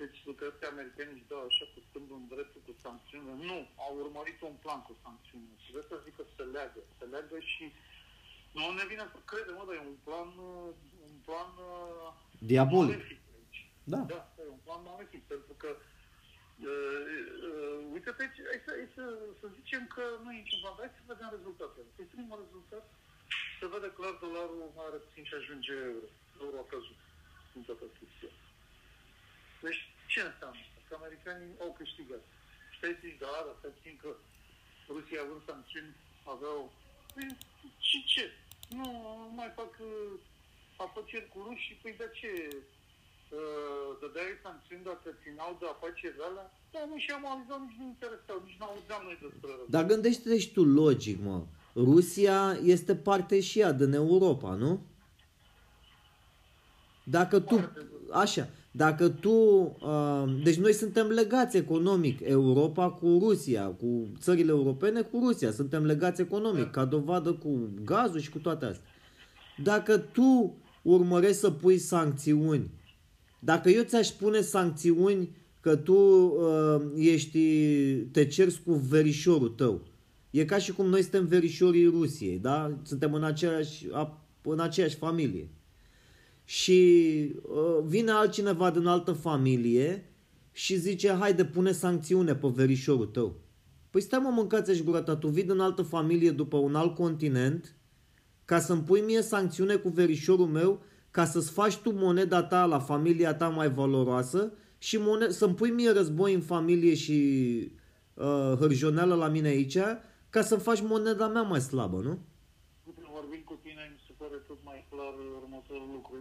Deci 0.00 0.18
tu 0.24 0.32
crezi 0.38 0.58
că 0.60 0.66
americanii 0.66 1.16
își 1.18 1.30
dau 1.30 1.42
așa 1.50 1.64
cu 1.72 1.78
stâmbul 1.88 2.16
în 2.20 2.26
dreptul 2.32 2.62
cu 2.66 2.72
sancțiunile? 2.84 3.34
Nu, 3.50 3.58
au 3.84 3.92
urmărit 4.04 4.38
un 4.50 4.56
plan 4.64 4.80
cu 4.88 4.92
sancțiunile. 5.04 5.56
Și 5.62 5.72
vreau 5.72 5.86
să 5.90 6.04
zic 6.04 6.14
că 6.18 6.24
se 6.36 6.44
leagă. 6.54 6.80
Se 6.98 7.04
leagă 7.12 7.36
și 7.52 7.64
nu 8.56 8.64
ne 8.78 8.84
vine 8.90 9.04
să 9.14 9.18
credem, 9.30 9.54
mă, 9.58 9.64
dar 9.66 9.76
e 9.78 9.90
un 9.92 9.98
plan, 10.06 10.28
uh, 10.50 10.70
un 11.10 11.18
plan 11.28 11.50
uh, 11.70 12.08
Diabolic. 12.50 12.98
malefic 12.98 13.20
aici. 13.36 13.60
Da. 13.92 14.00
Da, 14.12 14.20
e 14.40 14.56
un 14.56 14.62
plan 14.66 14.80
malefic, 14.90 15.22
pentru 15.32 15.54
că 15.62 15.70
uh, 16.68 17.02
uh, 17.48 17.78
uite-te, 17.94 18.22
aici, 18.24 18.40
hai 18.50 18.60
să, 18.66 18.70
hai 18.78 18.88
să, 18.98 19.04
să 19.40 19.46
zicem 19.58 19.82
că 19.94 20.04
nu 20.22 20.28
e 20.30 20.42
niciun 20.42 20.60
plan, 20.62 20.74
hai 20.82 20.96
să 20.98 21.10
vedem 21.12 21.28
rezultatele. 21.36 21.88
Păi 21.96 22.12
primul 22.14 22.38
rezultat 22.44 22.84
se 23.58 23.66
vede 23.72 23.90
clar 23.98 24.14
dolarul 24.24 24.58
mai 24.78 24.88
repuțin 24.94 25.24
și 25.28 25.34
ajunge 25.40 25.74
euro. 25.92 26.08
Euro 26.44 26.56
a 26.60 26.66
căzut 26.72 27.00
în 27.56 27.62
toată 27.68 27.84
chestia. 27.98 28.32
Deci 29.64 29.80
ce 30.12 30.20
înseamnă 30.28 30.60
asta? 30.64 30.78
Că 30.88 30.92
americanii 31.00 31.52
au 31.64 31.70
câștigat. 31.80 32.22
Și 32.74 32.80
ai 32.86 32.96
zis, 33.02 33.14
da, 33.24 33.34
dar 33.46 33.56
să 33.62 33.68
țin 33.82 33.94
că 34.02 34.10
Rusia 34.94 35.20
având 35.22 35.42
sancțiuni 35.48 35.92
aveau... 36.34 36.58
Păi, 37.14 37.26
și 37.88 37.98
ce? 38.12 38.24
Nu, 38.78 38.88
nu 39.28 39.34
mai 39.40 39.50
fac 39.60 39.72
uh, 39.90 40.12
afaceri 40.86 41.30
cu 41.32 41.38
rușii, 41.46 41.80
păi 41.82 41.94
de 42.02 42.08
ce 42.18 42.30
uh, 43.38 43.88
dădeai 44.00 44.42
sancțiuni 44.44 44.88
dacă 44.90 45.08
țineau 45.22 45.52
de 45.60 45.66
afacerile 45.68 46.24
alea? 46.28 46.48
Da, 46.74 46.80
nu 46.90 46.96
și-am 47.04 47.24
auzit, 47.30 47.60
nici 47.64 47.78
nu 47.80 47.86
interesau, 47.94 48.36
nici 48.46 48.58
n-auzeam 48.60 49.02
noi 49.08 49.18
despre 49.24 49.50
război. 49.58 49.74
Dar 49.76 49.84
gândește-te 49.92 50.38
și 50.44 50.52
tu 50.56 50.62
logic, 50.80 51.16
mă. 51.28 51.38
Rusia 51.84 52.58
este 52.64 52.94
parte 52.94 53.40
și 53.40 53.60
ea 53.60 53.72
din 53.72 53.92
Europa, 53.92 54.54
nu? 54.54 54.80
Dacă 57.04 57.38
tu, 57.38 57.72
așa, 58.10 58.48
dacă 58.70 59.08
tu, 59.08 59.30
uh, 59.30 60.24
deci 60.42 60.56
noi 60.56 60.72
suntem 60.72 61.06
legați 61.06 61.56
economic, 61.56 62.20
Europa 62.22 62.90
cu 62.90 63.18
Rusia, 63.20 63.66
cu 63.66 64.08
țările 64.20 64.50
europene 64.50 65.00
cu 65.00 65.18
Rusia, 65.18 65.50
suntem 65.50 65.84
legați 65.84 66.20
economic, 66.20 66.70
ca 66.70 66.84
dovadă 66.84 67.32
cu 67.32 67.68
gazul 67.84 68.20
și 68.20 68.30
cu 68.30 68.38
toate 68.38 68.64
astea. 68.64 68.86
Dacă 69.62 69.96
tu 69.98 70.56
urmărești 70.82 71.36
să 71.36 71.50
pui 71.50 71.78
sancțiuni, 71.78 72.70
dacă 73.38 73.68
eu 73.68 73.82
ți-aș 73.82 74.08
pune 74.08 74.40
sancțiuni 74.40 75.36
că 75.60 75.76
tu 75.76 75.96
uh, 75.96 76.82
ești, 76.96 77.40
te 78.12 78.26
ceri 78.26 78.60
cu 78.64 78.72
verișorul 78.72 79.48
tău, 79.48 79.80
e 80.30 80.44
ca 80.44 80.58
și 80.58 80.72
cum 80.72 80.86
noi 80.86 81.00
suntem 81.02 81.26
verișorii 81.26 81.86
Rusiei, 81.86 82.38
da? 82.38 82.78
Suntem 82.82 83.14
în 83.14 83.24
aceeași, 83.24 83.86
a- 83.92 84.20
în 84.42 84.60
aceeași 84.60 84.96
familie 84.96 85.48
și 86.44 86.72
uh, 87.42 87.84
vine 87.84 88.10
altcineva 88.10 88.70
din 88.70 88.86
altă 88.86 89.12
familie 89.12 90.12
și 90.52 90.76
zice, 90.76 91.12
haide, 91.12 91.44
pune 91.44 91.72
sancțiune 91.72 92.34
pe 92.34 92.48
verișorul 92.54 93.06
tău. 93.06 93.36
Păi 93.90 94.00
stai 94.00 94.18
mă, 94.22 94.30
mâncați-și 94.32 94.82
gura 94.82 95.02
ta, 95.02 95.16
tu 95.16 95.28
vii 95.28 95.44
din 95.44 95.58
altă 95.58 95.82
familie 95.82 96.30
după 96.30 96.56
un 96.56 96.74
alt 96.74 96.94
continent 96.94 97.76
ca 98.44 98.60
să-mi 98.60 98.82
pui 98.82 99.00
mie 99.00 99.22
sancțiune 99.22 99.74
cu 99.74 99.88
verișorul 99.88 100.46
meu 100.46 100.82
ca 101.10 101.24
să-ți 101.24 101.50
faci 101.50 101.76
tu 101.76 101.90
moneda 101.94 102.42
ta 102.42 102.64
la 102.64 102.78
familia 102.78 103.34
ta 103.34 103.48
mai 103.48 103.70
valoroasă 103.72 104.52
și 104.78 104.96
mone- 104.96 105.30
să-mi 105.30 105.54
pui 105.54 105.70
mie 105.70 105.90
război 105.90 106.34
în 106.34 106.40
familie 106.40 106.94
și 106.94 107.20
uh, 108.14 108.54
hârjoneală 108.58 109.14
la 109.14 109.28
mine 109.28 109.48
aici 109.48 109.76
ca 110.30 110.42
să 110.42 110.56
faci 110.56 110.80
moneda 110.80 111.26
mea 111.28 111.42
mai 111.42 111.60
slabă, 111.60 111.98
nu? 112.08 112.14
Uite, 112.86 113.02
vorbind 113.12 113.44
cu 113.44 113.56
tine, 113.64 113.82
mi 113.92 114.00
se 114.06 114.12
pare 114.20 114.36
tot 114.48 114.60
mai 114.62 114.86
clar 114.90 115.14
următorul 115.40 115.90
lucru. 115.96 116.14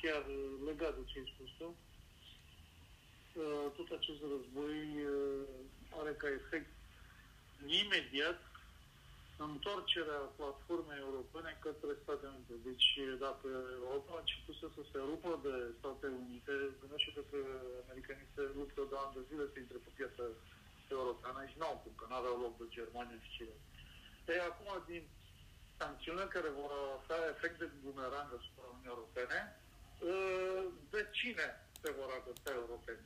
Chiar 0.00 0.22
legat 0.68 0.94
de 0.98 1.02
ce 1.10 1.18
ai 1.18 1.32
spus 1.34 1.50
tu, 1.58 1.68
uh, 1.74 3.66
tot 3.76 3.88
acest 3.98 4.20
război 4.32 4.78
uh, 5.14 6.00
are 6.00 6.12
ca 6.20 6.28
efect 6.40 6.70
imediat 7.82 8.38
întoarcerea 9.50 10.20
platformei 10.38 11.00
europene 11.06 11.50
către 11.52 11.60
către 11.64 12.02
Statele 12.02 12.34
Unite. 12.36 12.56
Deci 12.68 12.88
dacă 13.26 13.48
Europa 13.78 14.12
a 14.14 14.22
început 14.24 14.54
să 14.62 14.68
se 14.92 14.98
rupă 15.10 15.30
de 15.46 15.54
Statele 15.78 16.16
Unite, 16.26 16.54
gândește 16.80 17.10
că 17.30 17.38
americanii 17.90 18.32
se 18.34 18.42
luptă 18.58 18.82
de 18.90 18.96
ani 19.02 19.14
de 19.16 19.22
zile 19.28 19.44
să 19.52 19.56
intre 19.58 19.78
pe 19.84 19.90
piața 19.98 20.24
europeană 21.00 21.40
și 21.50 21.58
n-au 21.58 21.76
cum, 21.82 21.92
că 21.96 22.04
n-aveau 22.08 22.36
loc 22.44 22.54
de 22.60 22.66
Germania 22.78 23.18
și 23.24 23.30
Chile. 23.36 23.56
Ei, 24.32 24.40
acum, 24.50 24.68
din 24.90 25.04
sancțiunile 25.78 26.26
care 26.34 26.48
vor 26.60 26.70
avea 26.96 27.20
efect 27.34 27.56
de 27.58 27.68
bumerang 27.84 28.28
asupra 28.38 28.64
Uniunii 28.72 28.94
Europene, 28.94 29.38
de 30.94 31.00
cine 31.18 31.46
se 31.82 31.90
vor 31.98 32.08
adăpta 32.18 32.50
europeni? 32.62 33.04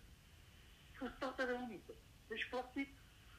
Cu 0.98 1.04
Statele 1.16 1.52
Unite. 1.66 1.92
Deci, 2.30 2.44
practic, 2.50 2.88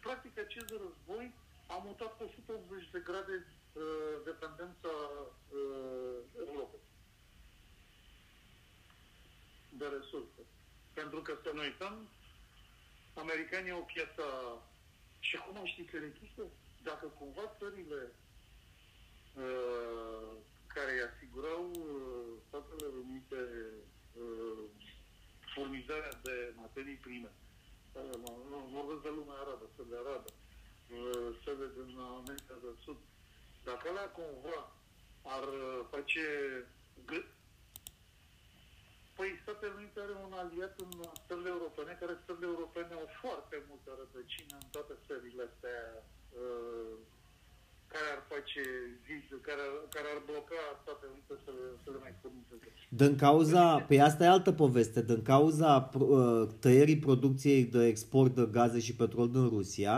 practic 0.05 0.33
acest 0.39 0.69
război 0.83 1.25
a 1.73 1.75
mutat 1.85 2.17
cu 2.17 2.23
180 2.23 2.89
de 2.91 2.99
grade 3.09 3.35
uh, 3.45 3.83
dependența 4.29 4.93
uh, 5.59 6.17
Europei 6.45 6.85
de 9.79 9.85
resurse. 9.97 10.41
Pentru 10.93 11.19
că 11.21 11.33
să 11.43 11.51
nu 11.53 11.61
uităm, 11.61 12.07
americanii 13.17 13.71
au 13.77 13.85
piața 13.93 14.27
și 15.19 15.35
acum 15.35 15.65
știi 15.65 15.85
că 15.91 15.97
există? 15.97 16.43
Dacă 16.83 17.05
cumva 17.19 17.55
țările 17.59 18.01
uh, 19.43 20.31
care 20.75 20.91
îi 20.91 21.07
asigurau 21.09 21.63
uh, 21.71 22.27
Statele 22.47 22.87
Unite 23.03 23.41
uh, 24.21 24.63
furnizarea 25.53 26.13
de 26.23 26.53
materii 26.55 27.03
prime, 27.05 27.31
uh, 27.93 28.03
vorbesc 28.75 29.01
de 29.01 29.11
lumea 29.17 29.37
arabă, 29.43 29.65
țările 29.75 29.97
arabe, 30.03 30.31
uh, 30.97 31.29
țările 31.43 31.69
din 31.75 31.97
America 32.19 32.55
de 32.63 32.71
Sud, 32.83 32.99
dacă 33.63 33.83
alea 33.89 34.09
cumva 34.17 34.59
ar 35.35 35.47
uh, 35.47 35.85
face 35.93 36.23
gât, 37.05 37.27
Păi 39.17 39.29
Statele 39.43 39.73
Unite 39.79 39.99
are 40.05 40.15
un 40.27 40.33
aliat 40.43 40.73
în 40.85 40.91
țările 41.27 41.49
europene, 41.57 41.91
care 42.01 42.13
țările 42.25 42.47
europene 42.53 42.91
au 42.99 43.07
foarte 43.23 43.55
multă 43.69 43.89
rădăcină 44.01 44.55
în 44.63 44.67
toate 44.75 44.93
țările 45.07 45.41
astea 45.49 45.79
uh, 46.41 46.93
care 47.93 48.07
ar 48.15 48.21
face 48.33 48.61
vid, 49.05 49.25
care, 49.47 49.65
care 49.95 50.07
ar 50.15 50.21
bloca 50.29 50.59
Statele 50.83 51.11
Unite 51.15 51.33
să, 51.45 51.51
să 51.83 51.87
le 51.93 51.99
mai 52.05 52.13
furnizeze. 52.21 52.67
Din 53.01 53.13
cauza, 53.25 53.63
pe 53.89 53.95
asta 54.07 54.23
e 54.23 54.35
altă 54.37 54.51
poveste, 54.63 54.99
din 55.11 55.21
cauza 55.33 55.71
uh, 55.93 56.43
tăierii 56.63 57.05
producției 57.07 57.63
de 57.75 57.81
export 57.93 58.31
de 58.35 58.45
gaze 58.57 58.79
și 58.87 58.95
petrol 58.95 59.27
din 59.35 59.47
Rusia, 59.55 59.95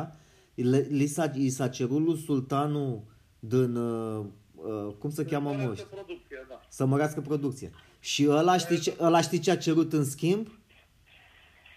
li 1.00 1.08
s-a, 1.16 1.26
i 1.36 1.50
s-a 1.50 1.68
cerut 1.78 2.02
lui 2.08 2.18
sultanul 2.18 2.94
din, 3.40 3.76
uh, 3.76 4.26
uh, 4.56 4.94
cum 5.00 5.10
se 5.10 5.26
cheamă 5.26 5.50
mă 5.50 5.76
Producția, 5.90 6.46
da. 6.50 6.62
Să 6.70 6.86
mărească 6.86 7.22
producția. 7.22 7.70
Și 8.00 8.28
ăla 8.30 8.58
știi, 8.58 8.80
ce, 8.80 8.96
ăla 9.00 9.22
știi 9.22 9.40
ce 9.40 9.52
a 9.52 9.58
cerut 9.58 9.94
în 9.94 10.06
schimb? 10.06 10.48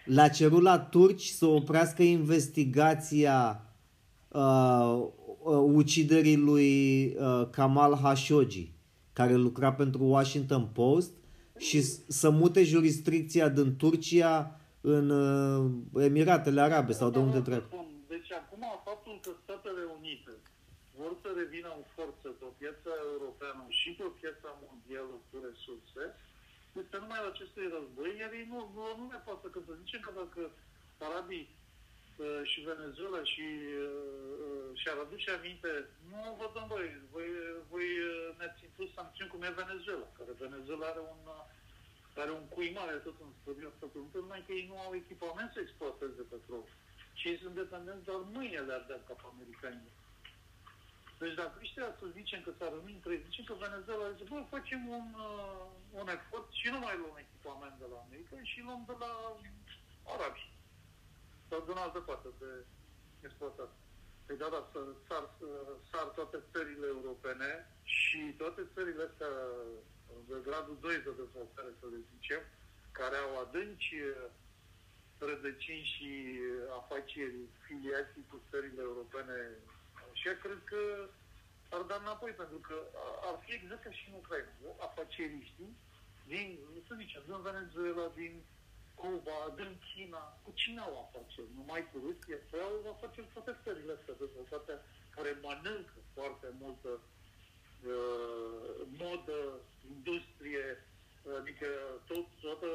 Le-a 0.05 0.29
cerut 0.29 0.63
la 0.63 0.79
turci 0.79 1.27
să 1.27 1.47
oprească 1.47 2.03
investigația 2.03 3.65
uh, 4.29 5.07
uh, 5.43 5.63
uciderii 5.75 6.37
lui 6.37 7.07
uh, 7.07 7.49
Kamal 7.51 7.97
Khashoggi, 7.97 8.73
care 9.13 9.35
lucra 9.35 9.73
pentru 9.73 10.05
Washington 10.05 10.69
Post, 10.73 11.11
și 11.59 11.83
să 12.09 12.31
mute 12.31 12.65
jurisdicția 12.65 13.49
din 13.49 13.77
Turcia 13.77 14.61
în 14.81 15.11
uh, 15.11 16.05
Emiratele 16.05 16.61
Arabe 16.61 16.93
sau 16.93 17.11
de 17.11 17.19
unde 17.19 17.41
trebuie. 17.41 17.69
Deci 18.09 18.33
acum 18.33 18.65
faptul 18.85 19.19
că 19.23 19.31
Statele 19.43 19.81
Unite 19.99 20.31
vor 21.03 21.15
să 21.23 21.29
revină 21.41 21.71
în 21.79 21.85
forță 21.97 22.29
pe 22.41 22.49
piața 22.61 22.93
europeană 23.13 23.63
și 23.81 23.91
pe 23.99 24.07
piața 24.21 24.49
mondială 24.67 25.15
cu 25.29 25.35
resurse, 25.47 26.05
este 26.83 26.97
numai 26.99 27.21
la 27.25 27.31
acestui 27.33 27.67
război, 27.77 28.11
iar 28.21 28.33
ei 28.39 28.47
nu, 28.53 28.59
nu, 28.77 28.85
nu 28.99 29.05
ne 29.15 29.21
pasă 29.27 29.47
că 29.51 29.59
să 29.67 29.81
zicem 29.83 30.01
că 30.07 30.13
dacă 30.23 30.43
arabii 31.07 31.49
uh, 31.53 32.41
și 32.51 32.59
Venezuela 32.71 33.23
și 33.33 33.47
uh, 33.87 34.69
și-ar 34.81 34.99
aduce 35.01 35.29
aminte, 35.31 35.71
nu 36.11 36.21
vă 36.39 36.47
dăm 36.55 36.67
voi, 36.75 36.87
voi, 37.15 37.29
voi 37.73 37.89
uh, 38.11 38.29
ne-ați 38.39 38.65
impus 38.69 38.89
sancțiuni 38.97 39.33
cum 39.33 39.43
e 39.43 39.61
Venezuela, 39.63 40.09
care 40.19 40.41
Venezuela 40.45 40.87
are 40.93 41.03
un, 41.13 41.23
uh, 41.37 41.45
are 42.23 42.33
un 42.39 42.45
cui 42.55 42.71
mare 42.79 42.97
tot 43.07 43.17
în 43.25 43.33
Stările 43.39 43.71
Statele 43.77 44.03
Unite, 44.03 44.19
numai 44.25 44.43
că 44.47 44.53
ei 44.59 44.71
nu 44.71 44.77
au 44.85 44.93
echipament 45.03 45.51
să 45.53 45.59
exploateze 45.61 46.23
petrol. 46.33 46.65
Și 47.19 47.25
ei 47.31 47.43
sunt 47.43 47.55
dependenți 47.61 48.07
doar 48.09 48.21
mâinile 48.35 48.73
ar 48.77 48.85
ca 49.09 49.15
pe 49.21 49.27
americani. 49.35 49.83
Deci 51.23 51.41
dacă 51.43 51.57
ăștia 51.65 51.89
să 52.01 52.07
zicem 52.19 52.41
că 52.47 52.53
s-ar 52.59 52.73
între 52.95 53.15
zicem 53.27 53.45
că 53.49 53.55
Venezuela 53.65 54.13
zice, 54.13 54.25
bă, 54.31 54.39
facem 54.57 54.81
un, 54.99 55.07
uh, 55.29 55.67
un 56.01 56.09
efort 56.17 56.49
și 56.61 56.67
nu 56.75 56.79
mai 56.87 56.97
luăm 57.01 57.17
echipament 57.25 57.77
de 57.83 57.87
la 57.93 57.99
America 58.05 58.37
și 58.51 58.67
luăm 58.67 58.83
de 58.91 58.97
la 59.03 59.13
arabi. 60.13 60.45
Sau 61.49 61.61
din 61.67 61.79
altă 61.85 62.01
parte 62.09 62.29
de 62.43 62.51
exploatat. 63.27 63.71
Păi 64.27 64.37
da, 64.43 64.49
da, 64.55 64.61
sar, 65.09 65.25
sar 65.91 66.07
toate 66.19 66.39
țările 66.53 66.87
europene 66.97 67.51
și 67.97 68.21
toate 68.41 68.63
țările 68.75 69.03
astea 69.11 69.33
de 70.29 70.37
gradul 70.49 70.77
2 70.81 71.07
de 71.07 71.13
dezvoltare, 71.23 71.71
să 71.81 71.87
le 71.93 72.01
zicem, 72.13 72.43
care 72.99 73.17
au 73.17 73.33
adânci 73.45 73.95
rădăcini 75.19 75.91
și 75.95 76.11
afaceri 76.81 77.39
filiații 77.67 78.25
cu 78.31 78.37
țările 78.51 78.83
europene 78.91 79.37
și 80.23 80.29
cred 80.45 80.61
că 80.73 80.83
ar 81.77 81.83
da 81.91 81.97
înapoi, 82.01 82.33
pentru 82.43 82.59
că 82.69 82.77
ar 83.29 83.37
fi 83.45 83.51
exact 83.55 83.83
ca 83.85 83.93
și 83.99 84.09
în 84.09 84.19
Ucraina. 84.23 84.53
Afaceriștii 84.89 85.73
din, 86.31 86.49
să 86.87 86.93
zicem, 87.03 87.23
din 87.27 87.41
Venezuela, 87.51 88.07
din 88.21 88.35
Cuba, 89.01 89.39
din 89.59 89.73
China, 89.91 90.23
cu 90.45 90.51
cine 90.61 90.81
au 90.81 90.95
afaceri? 91.05 91.57
Numai 91.59 91.83
cu 91.91 91.97
Rusia? 92.07 92.39
Sau 92.51 92.61
au 92.61 92.93
afaceri 92.95 93.33
toate 93.35 93.53
țările 93.65 93.93
astea 93.99 94.21
dezvoltate 94.25 94.75
care 95.17 95.41
mănâncă 95.45 95.99
foarte 96.17 96.49
multă 96.63 96.91
uh, 97.01 98.75
modă, 99.03 99.39
industrie, 99.95 100.67
adică 101.41 101.69
tot, 102.11 102.27
toată, 102.45 102.69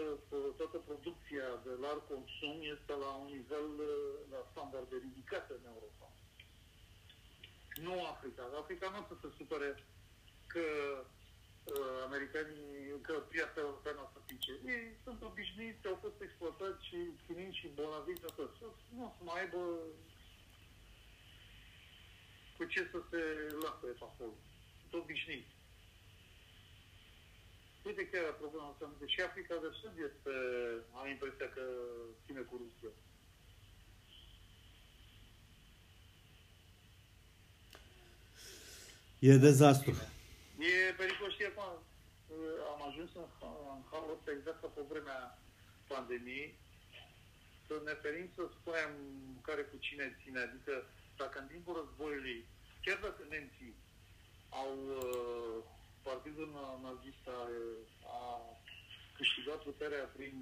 toată 0.60 0.78
producția 0.90 1.48
de 1.66 1.74
larg 1.84 2.02
consum 2.14 2.56
este 2.76 2.94
la 3.04 3.12
un 3.22 3.30
nivel, 3.38 3.70
uh, 3.92 4.14
la 4.34 4.42
standarde 4.52 4.96
ridicate 5.06 5.52
în 5.60 5.66
Europa 5.74 6.07
nu 7.86 8.06
Africa. 8.14 8.44
Africa 8.62 8.90
nu 8.90 9.00
o 9.02 9.06
să 9.10 9.16
se 9.22 9.36
supere 9.38 9.70
că 10.54 10.66
uh, 11.64 11.98
americanii, 12.08 13.02
că 13.02 13.14
piața 13.14 13.60
europeană 13.60 14.00
o 14.02 14.10
să 14.14 14.20
pice. 14.30 14.54
Ei 14.66 14.86
sunt 15.04 15.20
obișnuiți, 15.24 15.88
au 15.88 15.98
fost 16.02 16.22
exploatați 16.22 16.86
și 16.88 16.98
chiniți 17.26 17.58
și 17.58 17.76
bolnaviți 17.76 18.22
de 18.22 18.32
tot. 18.36 18.54
Nu 18.96 19.04
o 19.06 19.12
să 19.18 19.22
mai 19.24 19.42
aibă 19.42 19.62
cu 22.58 22.64
ce 22.66 22.82
să 22.92 23.00
se 23.10 23.22
lase 23.64 23.88
pe 24.00 24.06
acolo. 24.10 24.36
Sunt 24.80 24.94
obișnuiți. 25.04 25.56
Uite 27.88 28.10
chiar 28.10 28.34
problema 28.34 28.68
asta, 28.70 28.96
că 29.00 29.06
și 29.06 29.22
Africa 29.22 29.56
de 29.66 29.70
Sud 29.80 29.96
este, 30.10 30.34
am 31.00 31.08
impresia 31.08 31.50
că 31.50 31.64
ține 32.26 32.42
cu 32.50 32.56
Rusia. 32.64 32.92
E 39.20 39.38
dezastru. 39.38 39.92
E 40.60 40.94
pericol, 40.98 41.32
știi, 41.32 41.46
acum 41.46 41.70
am 42.74 42.82
ajuns 42.90 43.10
în, 43.22 43.28
în 43.74 43.82
halul 43.92 44.16
ăsta 44.18 44.32
exact 44.32 44.60
ca 44.62 44.68
pe 44.68 44.82
vremea 44.92 45.22
pandemiei, 45.88 46.50
să 47.68 47.74
ne 47.86 47.94
ferim 48.04 48.28
să 48.36 48.44
spunem 48.58 48.92
care 49.48 49.62
cu 49.62 49.78
cine 49.86 50.18
ține. 50.22 50.40
Adică 50.40 50.74
dacă 51.22 51.36
în 51.40 51.48
timpul 51.54 51.74
războiului, 51.80 52.40
chiar 52.86 53.00
dacă 53.08 53.22
nemții 53.30 53.76
au 54.62 54.72
uh, 55.02 55.58
partidul 56.08 56.50
nazist 56.88 57.24
a, 57.38 57.40
a 58.18 58.22
câștigat 59.18 59.60
puterea 59.70 60.06
prin 60.16 60.36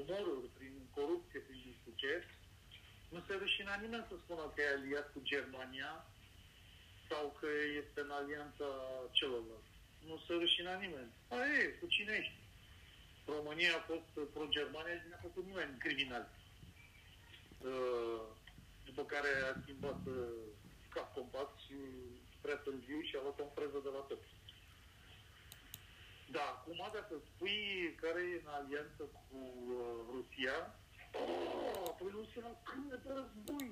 omoruri, 0.00 0.48
prin 0.58 0.74
corupție, 0.96 1.40
prin 1.40 1.58
nu 1.84 1.92
ce, 2.02 2.14
nu 3.08 3.20
se 3.26 3.34
rușina 3.42 3.74
nimeni 3.74 4.08
să 4.08 4.14
spună 4.16 4.44
că 4.54 4.60
e 4.60 4.76
aliat 4.76 5.06
cu 5.12 5.20
Germania 5.32 5.92
sau 7.10 7.36
că 7.40 7.48
este 7.82 8.00
în 8.00 8.10
alianța 8.20 8.68
celorlalți. 9.18 9.74
Nu 10.08 10.16
se 10.26 10.32
rușina 10.32 10.74
nimeni. 10.84 11.10
A, 11.28 11.36
e, 11.60 11.64
cu 11.80 11.86
cine 11.86 12.12
ești? 12.20 12.38
România 13.36 13.72
a 13.76 13.86
fost 13.90 14.10
pro-Germania 14.34 14.96
și 15.00 15.08
n-a 15.10 15.26
făcut 15.26 15.44
nimeni 15.46 15.78
criminal. 15.84 16.26
Uh, 17.70 18.22
după 18.84 19.02
care 19.12 19.30
a 19.48 19.60
schimbat 19.62 20.00
uh, 20.06 20.42
cap 20.94 21.14
compas 21.14 21.50
și 21.66 21.78
prea 22.40 22.56
târziu 22.64 23.00
și 23.08 23.16
a 23.16 23.22
luat 23.22 23.38
o 23.40 23.54
freză 23.56 23.78
de 23.82 23.90
la 23.96 24.02
tot. 24.08 24.22
Da, 26.34 26.44
acum 26.54 26.80
dacă 26.92 27.14
spui 27.28 27.60
care 28.02 28.20
e 28.20 28.42
în 28.44 28.50
alianță 28.58 29.02
cu 29.02 29.38
uh, 29.76 29.98
Rusia, 30.14 30.56
oh, 31.12 31.90
păi 31.98 32.10
Rusia 32.18 32.40
la 32.46 32.54
de 33.02 33.12
război 33.18 33.70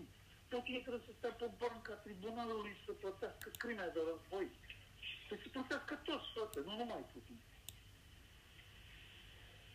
tot 0.49 0.65
ei 0.67 0.81
trebuie 0.81 1.07
să 1.07 1.13
stea 1.19 1.31
pe 1.31 1.49
banca 1.59 1.93
tribunalului 1.93 2.77
să 2.85 2.93
plătească 2.93 3.49
crime 3.57 3.91
de 3.95 4.01
război. 4.11 4.47
Deci 5.29 5.49
tot 5.53 6.65
numai 6.65 7.05
Putin. 7.13 7.39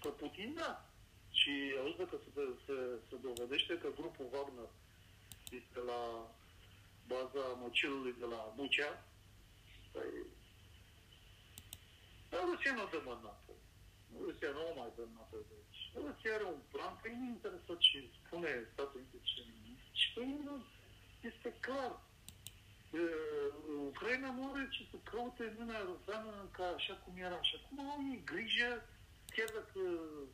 Că 0.02 0.10
Putin, 0.10 0.54
da. 0.54 0.86
Și 1.32 1.52
auzi 1.80 2.10
că 2.12 2.18
se, 2.24 2.42
se, 2.66 2.76
se 3.10 3.16
dovedește 3.16 3.78
că 3.78 3.90
grupul 4.00 4.28
Wagner 4.34 4.70
este 5.60 5.80
la 5.80 6.02
baza 7.08 7.46
măcilului 7.64 8.16
de 8.20 8.26
la 8.26 8.54
Bucea. 8.56 9.04
Păi, 9.92 10.12
dar 12.30 12.42
Rusia 12.50 12.74
nu 12.74 12.88
dă 12.94 13.00
mânată. 13.06 13.54
Rusia 14.26 14.52
nu 14.52 14.62
o 14.70 14.74
mai 14.80 14.92
dă 14.96 15.04
mânată 15.12 15.38
de 15.48 15.54
aici. 15.60 15.82
Rusia 16.06 16.34
are 16.34 16.46
un 16.56 16.62
plan, 16.74 16.94
păi 17.02 17.14
nu 17.20 17.26
interesă 17.36 17.72
ce 17.86 17.98
spune 18.18 18.52
Statul 18.72 19.00
Unite 19.00 19.18
ce 19.24 19.32
Și 19.32 19.42
păi 19.42 19.62
nu, 19.63 19.63
este 21.32 21.50
clar. 21.66 21.92
Uh, 23.02 23.50
Ucraina 23.92 24.30
nu 24.38 24.44
are 24.52 24.64
ce 24.76 24.82
să 24.92 24.98
caute 25.12 25.44
în 25.44 25.54
Uniunea 25.56 25.80
Europeană 25.86 26.32
ca 26.58 26.66
așa 26.78 26.96
cum 27.04 27.14
era. 27.28 27.40
Și 27.48 27.54
acum 27.60 27.78
au 27.94 28.00
ei 28.12 28.22
grijă, 28.32 28.72
chiar 29.36 29.50
dacă 29.58 29.80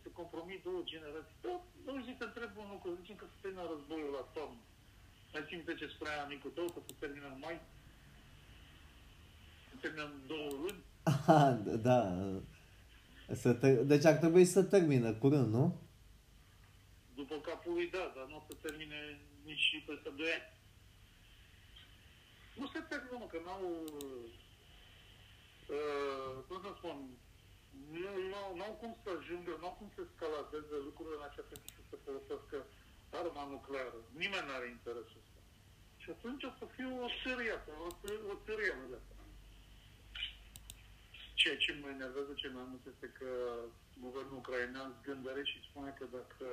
se 0.01 0.09
compromit 0.19 0.59
două 0.67 0.81
generații. 0.91 1.37
Da, 1.45 1.53
nu 1.85 2.03
zic 2.07 2.17
că 2.17 2.25
întreb 2.27 2.51
un 2.63 2.69
lucru, 2.73 2.97
zicem 3.01 3.15
că 3.21 3.25
se 3.29 3.37
termină 3.41 3.63
războiul 3.73 4.13
la 4.19 4.25
toamnă. 4.35 4.61
Mai 5.33 5.43
țin 5.47 5.59
ce 5.79 5.87
spunea 5.87 6.23
amicul 6.23 6.51
tău, 6.57 6.67
că 6.73 6.79
se 6.87 6.93
termină 6.99 7.27
în 7.33 7.39
mai? 7.45 7.57
Se 9.69 9.75
termină 9.81 10.03
în 10.03 10.17
două 10.31 10.49
luni? 10.61 10.81
Aha, 11.03 11.51
da. 11.89 12.01
Să 13.41 13.53
te- 13.53 13.83
deci 13.91 14.05
ar 14.05 14.17
trebui 14.23 14.45
să 14.45 14.63
termină 14.63 15.13
curând, 15.13 15.53
nu? 15.53 15.65
După 17.15 17.35
capul 17.35 17.73
lui, 17.73 17.89
da, 17.89 18.13
dar 18.15 18.25
nu 18.29 18.35
o 18.35 18.43
să 18.47 18.53
termine 18.61 19.19
nici 19.45 19.59
și 19.59 19.77
peste 19.87 20.09
2 20.17 20.25
ani. 20.37 20.47
Nu 22.59 22.67
se 22.73 22.79
termină, 22.89 23.17
mă, 23.19 23.27
că 23.31 23.39
n-au... 23.45 23.63
Uh, 25.77 26.33
cum 26.47 26.57
să 26.65 26.71
spun, 26.79 26.97
nu, 28.01 28.11
nu, 28.31 28.41
n-au 28.57 28.73
cum 28.81 28.91
să 29.03 29.09
ajungă, 29.17 29.51
n-au 29.61 29.75
cum 29.79 29.89
să 29.95 30.01
escaladeze 30.01 30.75
lucrurile 30.87 31.17
în 31.17 31.27
acea 31.27 31.45
fel 31.49 31.59
să 31.77 31.81
se 31.89 31.97
folosească 32.05 32.57
arma 33.19 33.43
nucleară. 33.53 33.99
Nimeni 34.21 34.47
nu 34.47 34.53
are 34.57 34.67
interesul 34.77 35.21
ăsta. 35.23 35.39
Și 36.01 36.09
atunci 36.15 36.43
o 36.49 36.51
să 36.59 36.65
fie 36.75 36.87
o 37.05 37.07
sâriată, 37.21 37.71
o, 37.87 37.89
ță- 37.99 38.23
o 38.31 38.35
țăriană 38.45 38.85
de 38.91 38.97
asta. 39.01 39.15
Ceea 41.39 41.57
ce 41.63 41.71
mă 41.81 41.87
enervează 41.89 42.31
cel 42.41 42.53
mai 42.57 42.65
mult 42.69 42.83
este 42.93 43.07
că 43.19 43.29
guvernul 44.05 44.41
ucrainean 44.41 44.95
zgândăre 44.99 45.43
și 45.51 45.65
spune 45.67 45.91
că 45.97 46.05
dacă 46.17 46.47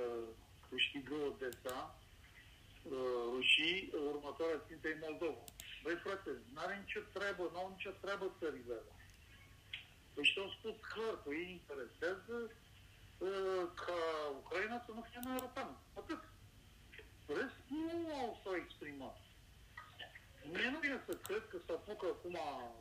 câștigă 0.68 1.14
Odessa, 1.28 1.78
uh, 2.94 3.22
rușii, 3.32 3.92
următoarea 4.12 4.64
țintă 4.66 4.86
e 4.88 5.04
Moldova. 5.06 5.44
Băi 5.86 6.02
frate, 6.04 6.30
n-are 6.54 6.76
nicio 6.84 7.00
treabă, 7.16 7.42
n-au 7.52 7.68
nicio 7.74 7.90
treabă 8.02 8.26
țările 8.38 8.74
alea. 8.78 8.96
Deci 10.14 10.32
te-au 10.34 10.50
spus 10.56 10.74
clar 10.92 11.14
că 11.22 11.28
ei 11.40 11.50
interesează 11.58 12.36
uh, 13.18 13.64
ca 13.84 13.98
Ucraina 14.40 14.78
să 14.86 14.90
nu 14.92 15.02
fie 15.08 15.20
mai 15.24 15.36
europeană. 15.38 15.74
Atât. 16.00 16.22
Rest 17.36 17.58
nu 17.68 18.14
au 18.20 18.40
s-au 18.42 18.54
exprimat. 18.62 19.16
Mie 20.52 20.68
nu 20.70 20.78
vine 20.78 20.98
să 21.06 21.12
cred 21.26 21.44
că 21.50 21.56
se 21.66 21.72
apucă 21.72 22.06
acum 22.06 22.36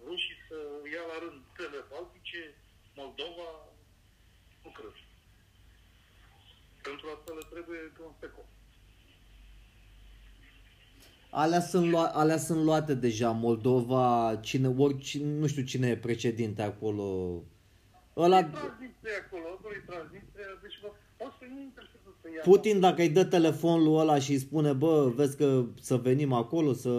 rușii 0.05 0.39
să 0.47 0.57
ia 0.93 1.03
la 1.11 1.17
rând 1.23 1.39
țările 1.55 1.83
baltice, 1.91 2.41
Moldova, 2.99 3.49
nu 4.63 4.69
cred. 4.77 4.95
Pentru 6.87 7.05
asta 7.15 7.31
le 7.33 7.45
trebuie 7.53 7.91
că 7.95 8.01
un 8.03 8.15
secol. 8.19 8.47
Alea 11.37 11.59
sunt, 11.59 11.85
lua- 11.91 12.11
alea 12.21 12.37
sunt 12.37 12.63
luate 12.63 12.93
deja, 12.93 13.29
Moldova, 13.31 14.35
cine, 14.41 14.67
oricine, 14.77 15.29
nu 15.41 15.47
știu 15.47 15.63
cine 15.63 15.87
e 15.87 15.97
președinte 15.97 16.61
acolo. 16.61 17.05
Ăla, 18.25 18.37
E 18.39 18.43
Transnistria 18.43 19.17
acolo, 19.25 19.43
acolo 19.55 19.73
e 19.79 19.83
Transnistria, 19.91 20.49
deci 20.63 20.77
vă, 20.81 20.87
o 21.25 21.27
să 21.39 21.43
nu 21.53 21.59
interesează 21.69 22.09
să 22.21 22.27
ia. 22.35 22.41
Putin 22.51 22.75
dacă 22.85 23.01
îi 23.01 23.09
dă 23.17 23.23
telefonul 23.37 23.99
ăla 24.01 24.17
și 24.25 24.31
îi 24.31 24.45
spune, 24.47 24.71
bă, 24.83 24.93
vezi 25.19 25.35
că 25.41 25.47
să 25.89 25.95
venim 26.09 26.31
acolo, 26.43 26.71
să, 26.83 26.93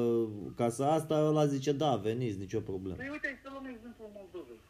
ca 0.60 0.68
să 0.76 0.82
asta, 0.84 1.14
ăla 1.30 1.46
zice, 1.54 1.72
da, 1.84 1.92
veniți, 2.08 2.38
nicio 2.44 2.60
problemă. 2.70 2.96
Păi 3.00 3.08
uite, 3.14 3.26
hai 3.30 3.38
să 3.44 3.48
luăm 3.54 3.66
exemplul 3.76 4.10
Moldovei. 4.18 4.60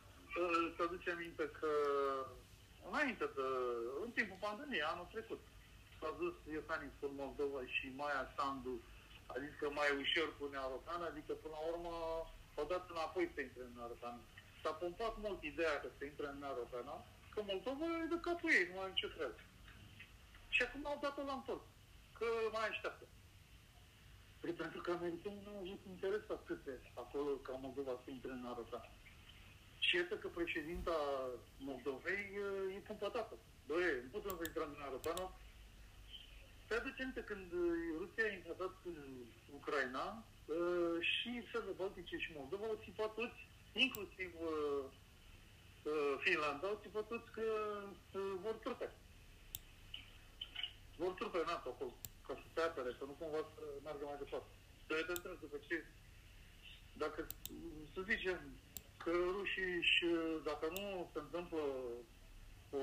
Uh, 0.41 0.64
Să 0.77 0.81
aduce 0.89 1.09
aminte 1.17 1.45
că 1.59 1.71
înainte 2.89 3.25
de, 3.37 3.47
în 4.05 4.11
timpul 4.19 4.39
pandemiei, 4.47 4.85
anul 4.93 5.09
trecut, 5.14 5.41
s-a 5.99 6.11
dus 6.21 6.35
Iohannis 6.57 6.95
în 7.09 7.12
Moldova 7.23 7.61
și 7.75 7.85
Maia 8.01 8.25
Sandu 8.37 8.75
a 9.33 9.35
zis 9.45 9.53
că 9.61 9.66
mai 9.77 9.89
e 9.91 10.03
ușor 10.05 10.29
cu 10.33 10.43
Uniunea 10.45 10.68
Europeană, 10.68 11.05
adică 11.07 11.33
până 11.43 11.55
la 11.59 11.62
urmă 11.72 11.93
au 12.59 12.66
dat 12.72 12.85
înapoi 12.95 13.33
să 13.35 13.41
intre 13.41 13.61
în 13.62 13.68
Uniunea 13.68 13.89
Europeană. 13.89 14.20
S-a 14.62 14.72
pompat 14.83 15.14
mult 15.24 15.41
ideea 15.53 15.74
că 15.81 15.89
să 15.97 16.03
intre 16.05 16.24
în 16.27 16.33
Uniunea 16.33 16.55
Europeană, 16.55 16.93
că 17.33 17.39
Moldova 17.51 17.87
e 18.03 18.12
de 18.14 18.18
capul 18.29 18.51
ei, 18.59 18.66
nu 18.70 18.81
are 18.81 18.91
nicio 18.95 19.14
treabă. 19.16 19.41
Și 20.55 20.62
acum 20.62 20.83
au 20.87 20.99
dat-o 21.05 21.22
la 21.31 21.39
întors, 21.41 21.64
că 22.18 22.27
mai 22.57 22.68
așteaptă. 22.68 23.05
Păi 24.41 24.53
pentru 24.62 24.81
că 24.81 24.91
americanii 24.91 25.45
nu 25.47 25.53
au 25.55 25.62
avut 25.64 25.83
interes 25.93 26.24
atât 26.39 26.61
de 26.68 26.74
acolo 27.03 27.31
ca 27.47 27.53
Moldova 27.64 27.95
să 28.05 28.09
intre 28.11 28.31
în 28.33 28.45
Europeană. 28.53 28.91
Și 29.87 29.97
iată 29.97 30.14
că 30.18 30.29
președinta 30.29 30.97
Moldovei 31.68 32.27
uh, 32.45 32.74
e 32.77 32.89
cumpătată. 32.91 33.35
Băi, 33.66 33.87
nu 34.03 34.09
putem 34.14 34.37
să 34.39 34.45
intrăm 34.47 34.70
în 34.77 34.85
Europeană. 34.89 35.24
Te 36.67 36.75
aduce 36.75 37.03
aminte 37.03 37.23
când 37.31 37.53
uh, 37.53 37.71
Rusia 38.01 38.25
a 38.27 38.37
invadat 38.41 38.77
uh, 38.85 38.95
Ucraina 39.59 40.07
uh, 40.47 40.97
și 41.12 41.31
țările 41.51 41.75
Baltice 41.81 42.17
și 42.25 42.37
Moldova 42.39 42.67
au 42.67 42.83
țipat 42.85 43.14
toți, 43.14 43.41
inclusiv 43.85 44.31
uh, 44.41 44.85
uh, 45.91 46.14
Finlanda, 46.25 46.67
au 46.67 46.79
țipat 46.83 47.07
toți 47.12 47.31
că 47.37 47.47
uh, 48.12 48.33
vor 48.45 48.55
trupe. 48.64 48.89
Vor 50.97 51.12
trupe 51.12 51.39
în 51.39 51.49
NATO 51.53 51.69
acolo, 51.69 51.93
ca 52.27 52.35
să 52.41 52.47
se 52.55 52.61
apere, 52.61 52.91
să 52.99 53.05
nu 53.05 53.14
cumva 53.21 53.43
să 53.55 53.62
meargă 53.85 54.05
mai 54.05 54.23
departe. 54.23 54.51
Să 54.87 54.93
le 54.95 55.05
întreb 55.09 55.41
după 55.41 55.57
ce, 55.67 55.85
dacă, 57.03 57.27
să 57.95 58.01
zicem, 58.11 58.41
că 59.03 59.11
rușii 59.37 59.83
și 59.95 60.07
dacă 60.49 60.67
nu 60.77 61.11
se 61.12 61.19
întâmplă 61.19 61.62
o 62.71 62.83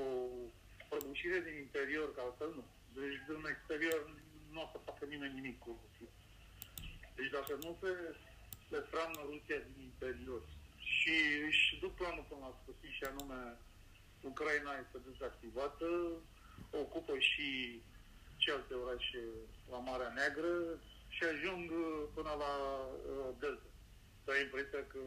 prăbușire 0.90 1.40
din 1.48 1.56
interior, 1.66 2.14
că 2.14 2.22
altfel 2.22 2.52
nu. 2.60 2.66
Deci 2.96 3.18
din 3.28 3.46
exterior 3.54 4.00
nu 4.54 4.62
o 4.62 4.70
să 4.72 4.78
facă 4.88 5.06
nimeni 5.06 5.34
nimic 5.40 5.60
cu 5.60 5.70
Rusia. 5.82 6.12
Deci 7.16 7.32
dacă 7.38 7.54
nu 7.64 7.78
se 7.82 7.92
se 8.70 8.84
stramnă 8.88 9.22
Rusia 9.32 9.60
din 9.68 9.80
interior 9.92 10.42
și 10.78 11.16
își 11.48 11.78
duc 11.82 11.94
planul 11.96 12.26
până 12.30 12.42
la 12.46 12.58
sfârșit 12.60 12.94
și 12.98 13.04
anume 13.04 13.40
Ucraina 14.22 14.74
este 14.84 14.98
dezactivată, 15.08 15.88
ocupă 16.84 17.14
și 17.30 17.48
celelalte 18.38 18.74
orașe 18.74 19.24
la 19.72 19.78
Marea 19.78 20.12
Neagră 20.16 20.56
și 21.16 21.24
ajung 21.24 21.72
uh, 21.72 22.04
până 22.16 22.34
la 22.44 22.54
uh, 22.86 23.30
Delta. 23.40 23.70
Tu 24.24 24.32
ai 24.32 24.42
impresia 24.42 24.84
că 24.94 25.04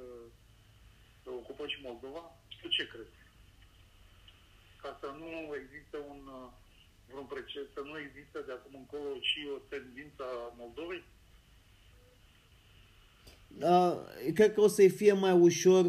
că 1.22 1.30
ocupă 1.30 1.66
și 1.66 1.78
Moldova? 1.82 2.22
Tu 2.60 2.68
ce 2.68 2.86
crezi? 2.86 3.18
Ca 4.82 4.98
să 5.00 5.08
nu 5.20 5.30
există 5.60 5.96
un 6.12 6.20
uh, 6.26 6.50
vreun 7.08 7.26
precedent, 7.34 7.68
să 7.74 7.82
nu 7.84 7.94
există 8.06 8.38
de 8.46 8.52
acum 8.52 8.74
încolo 8.82 9.10
și 9.30 9.40
o 9.54 9.58
tendință 9.72 10.22
a 10.22 10.54
Moldovei? 10.60 11.04
Uh, 13.72 14.32
cred 14.34 14.52
că 14.54 14.60
o 14.60 14.68
să-i 14.68 14.88
fie 14.88 15.12
mai 15.12 15.32
ușor 15.32 15.84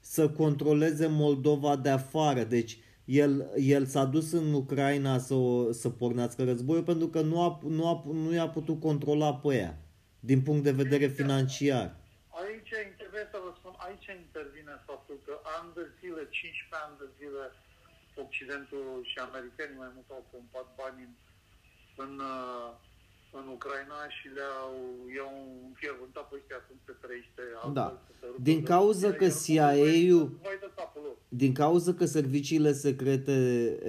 să 0.00 0.30
controleze 0.30 1.06
Moldova 1.06 1.76
de 1.76 1.88
afară. 1.88 2.42
Deci 2.44 2.78
el, 3.04 3.50
el 3.56 3.86
s-a 3.86 4.04
dus 4.04 4.32
în 4.32 4.52
Ucraina 4.52 5.18
să, 5.18 5.34
o, 5.34 5.72
să 5.72 5.88
pornească 5.90 6.44
războiul 6.44 6.82
pentru 6.82 7.08
că 7.08 7.20
nu, 7.20 7.42
a, 7.42 7.60
nu, 7.62 7.88
a, 7.88 8.02
nu 8.12 8.32
i-a 8.32 8.48
putut 8.48 8.80
controla 8.80 9.34
pe 9.34 9.54
ea 9.54 9.78
din 10.20 10.40
punct 10.42 10.62
de 10.64 10.80
vedere 10.82 11.06
financiar. 11.06 11.96
Aici 12.42 12.72
intervine 12.90 13.26
să 13.32 13.38
vă 13.44 13.50
spun, 13.58 13.74
aici 13.86 14.08
intervine 14.26 14.74
faptul 14.90 15.16
că 15.26 15.34
ani 15.56 15.70
de 15.78 15.84
zile, 15.98 16.22
15 16.30 16.84
ani 16.84 16.94
de 17.02 17.08
zile, 17.18 17.44
Occidentul 18.24 18.86
și 19.10 19.16
americanii 19.28 19.80
mai 19.82 19.90
mult 19.94 20.08
au 20.16 20.22
pompat 20.32 20.66
bani 20.80 21.00
în, 21.08 21.12
în, 22.04 22.12
uh, 22.32 22.68
în 23.38 23.44
Ucraina 23.56 23.98
și 24.16 24.26
le-au 24.36 24.74
i-au 25.16 25.36
înfierbântat 25.68 26.24
pe 26.28 26.34
ăștia 26.40 26.60
cum 26.66 26.76
se 26.86 26.94
trăiește 27.04 27.42
altfel, 27.62 27.72
Da. 27.80 27.86
să 28.06 28.12
se 28.20 28.24
rupă 28.26 28.42
Din 28.48 28.58
de 28.60 28.66
cauza 28.72 29.08
Rusia, 29.10 29.18
că 29.20 29.24
iar 29.54 29.74
CIA-ul 29.74 30.26
Vai 30.44 30.58
de 30.64 30.70
capul 30.80 31.02
lor. 31.06 31.16
din 31.42 31.52
cauza 31.62 31.90
că 31.98 32.04
serviciile 32.18 32.72
secrete 32.86 33.36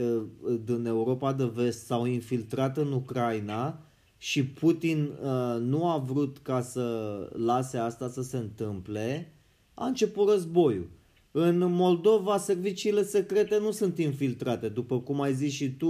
uh, 0.01 0.23
din 0.69 0.85
Europa 0.85 1.29
de 1.33 1.45
Vest 1.57 1.85
s-au 1.85 2.03
infiltrat 2.05 2.77
în 2.77 2.91
Ucraina 3.01 3.79
și 4.17 4.45
Putin 4.45 4.99
uh, 5.21 5.55
nu 5.59 5.89
a 5.89 5.97
vrut 5.97 6.37
ca 6.37 6.61
să 6.61 6.85
lase 7.33 7.77
asta 7.77 8.07
să 8.09 8.21
se 8.21 8.37
întâmple, 8.37 9.33
a 9.73 9.85
început 9.85 10.29
războiul. 10.29 10.89
În 11.31 11.71
Moldova 11.73 12.37
serviciile 12.37 13.03
secrete 13.03 13.57
nu 13.59 13.71
sunt 13.71 13.97
infiltrate, 13.97 14.69
după 14.69 14.99
cum 14.99 15.21
ai 15.21 15.33
zis 15.33 15.51
și 15.53 15.75
tu, 15.75 15.87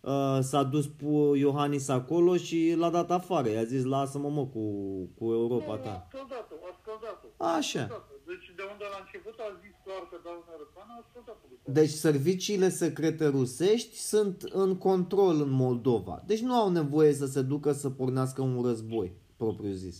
uh, 0.00 0.38
s-a 0.40 0.62
dus 0.62 0.86
pu- 0.86 1.34
Iohannis 1.34 1.88
acolo 1.88 2.36
și 2.36 2.74
l-a 2.76 2.90
dat 2.90 3.10
afară. 3.10 3.48
I-a 3.48 3.64
zis, 3.64 3.84
lasă-mă 3.84 4.28
mă 4.28 4.46
cu, 4.46 4.60
cu 5.18 5.32
Europa 5.32 5.74
Nu, 5.76 5.82
ta. 5.82 5.90
a 5.90 6.06
scăldat-o, 6.08 6.54
a 6.70 6.78
scăldat-o. 6.82 7.44
Așa. 7.44 7.80
A 7.80 7.84
scăldat-o. 7.84 8.12
Deci 8.26 8.46
de 8.56 8.62
unde 8.72 8.84
la 8.94 8.98
început 9.04 9.34
a 9.38 9.48
zis 9.62 9.74
clar 9.84 10.02
că 10.10 10.16
dau 10.24 10.32
Uniunea 10.32 10.54
Europeană, 10.58 10.92
a 11.00 11.04
scăldat-o. 11.10 11.46
după 11.52 11.62
aia. 11.70 11.74
Deci 11.78 11.94
serviciile 12.06 12.68
secrete 12.68 13.26
rusești 13.26 13.96
sunt 13.96 14.42
în 14.42 14.76
control 14.76 15.36
în 15.40 15.50
Moldova. 15.50 16.22
Deci 16.26 16.40
nu 16.48 16.54
au 16.54 16.70
nevoie 16.70 17.12
să 17.12 17.26
se 17.26 17.42
ducă 17.42 17.72
să 17.72 17.90
pornească 17.90 18.42
un 18.42 18.62
război, 18.68 19.12
propriu 19.36 19.70
zis. 19.72 19.96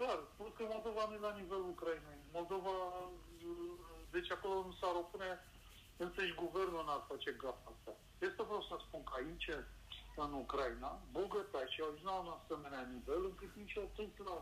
Clar, 0.00 0.18
plus 0.36 0.52
că 0.58 0.62
Moldova 0.74 1.02
nu 1.08 1.14
e 1.14 1.18
la 1.28 1.32
nivelul 1.40 1.44
Ucrainei. 1.44 1.54
Moldova, 1.54 1.65
deci 4.16 4.30
acolo 4.36 4.56
nu 4.68 4.74
s-ar 4.80 4.94
opune 5.04 5.30
însăși 6.04 6.40
guvernul 6.42 6.84
n-ar 6.86 7.02
face 7.10 7.30
gafa 7.42 7.68
asta. 7.72 7.92
Este 8.28 8.42
vreau 8.48 8.62
să 8.68 8.74
spun 8.86 9.02
că 9.08 9.12
aici, 9.20 9.48
în 10.24 10.32
Ucraina, 10.44 10.90
bogătașii 11.16 11.82
au 11.82 11.88
ajuns 11.90 12.08
la 12.10 12.16
un 12.22 12.30
asemenea 12.38 12.82
nivel 12.94 13.22
încât 13.30 13.52
nici 13.60 13.76
atât 13.86 14.14
la, 14.28 14.36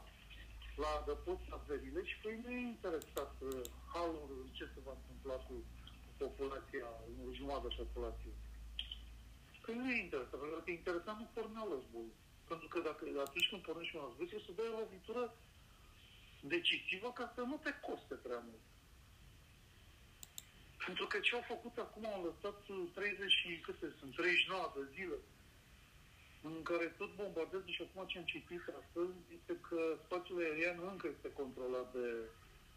la 0.83 0.91
adăpost 0.99 1.47
averile 1.59 2.01
și 2.11 2.17
pe 2.21 2.29
ei 2.33 2.41
nu 2.45 2.51
e 2.51 2.73
interesat 2.75 3.33
uh, 3.41 3.49
halul 3.93 4.49
ce 4.59 4.65
se 4.73 4.81
va 4.87 4.95
întâmpla 4.97 5.37
cu 5.47 5.55
populația, 6.23 6.89
jumătate 7.39 7.69
de 7.69 7.83
populație. 7.83 8.33
Că 9.65 9.71
nu 9.79 9.85
e 9.91 10.05
interesat, 10.07 10.39
pentru 10.41 10.61
că 10.63 10.71
e 10.71 10.81
interesant 10.81 11.19
nu 11.21 11.29
porneau 11.37 11.67
război. 11.75 12.09
Pentru 12.51 12.67
că 12.73 12.79
dacă 12.89 13.03
atunci 13.27 13.49
când 13.51 13.63
pornești 13.67 13.97
un 13.97 14.05
război, 14.07 14.27
trebuie 14.31 14.49
să 14.49 14.59
dai 14.59 14.73
o 14.73 14.79
lovitură 14.83 15.23
decisivă 16.55 17.09
ca 17.19 17.27
să 17.35 17.41
nu 17.51 17.57
te 17.65 17.73
coste 17.87 18.17
prea 18.27 18.43
mult. 18.49 18.65
Pentru 20.87 21.05
că 21.11 21.17
ce 21.27 21.33
au 21.35 21.45
făcut 21.53 21.75
acum, 21.85 22.05
au 22.07 22.23
lăsat 22.29 22.57
30 22.95 23.31
și 23.41 23.49
câte 23.67 23.87
sunt, 23.99 24.13
39 24.15 24.73
de 24.77 24.85
zile, 24.95 25.19
în 26.49 26.57
care 26.69 26.87
tot 27.01 27.11
bombardează 27.21 27.69
și 27.75 27.83
acum 27.87 28.03
ce 28.11 28.19
am 28.19 28.27
citit 28.35 28.63
astăzi, 28.81 29.15
este 29.39 29.55
că 29.69 29.79
spațiul 30.05 30.43
aerian 30.45 30.79
încă 30.93 31.07
este 31.15 31.29
controlat 31.41 31.89
de 31.97 32.07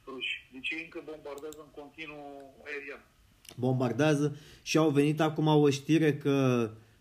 ruși. 0.06 0.34
Deci 0.54 0.70
ei 0.76 0.84
încă 0.88 1.00
bombardează 1.12 1.60
în 1.66 1.72
continuu 1.82 2.26
aerian. 2.70 3.04
Bombardează 3.66 4.28
și 4.70 4.78
au 4.78 4.90
venit 5.00 5.20
acum 5.20 5.48
o 5.48 5.70
știre 5.70 6.12
că 6.18 6.38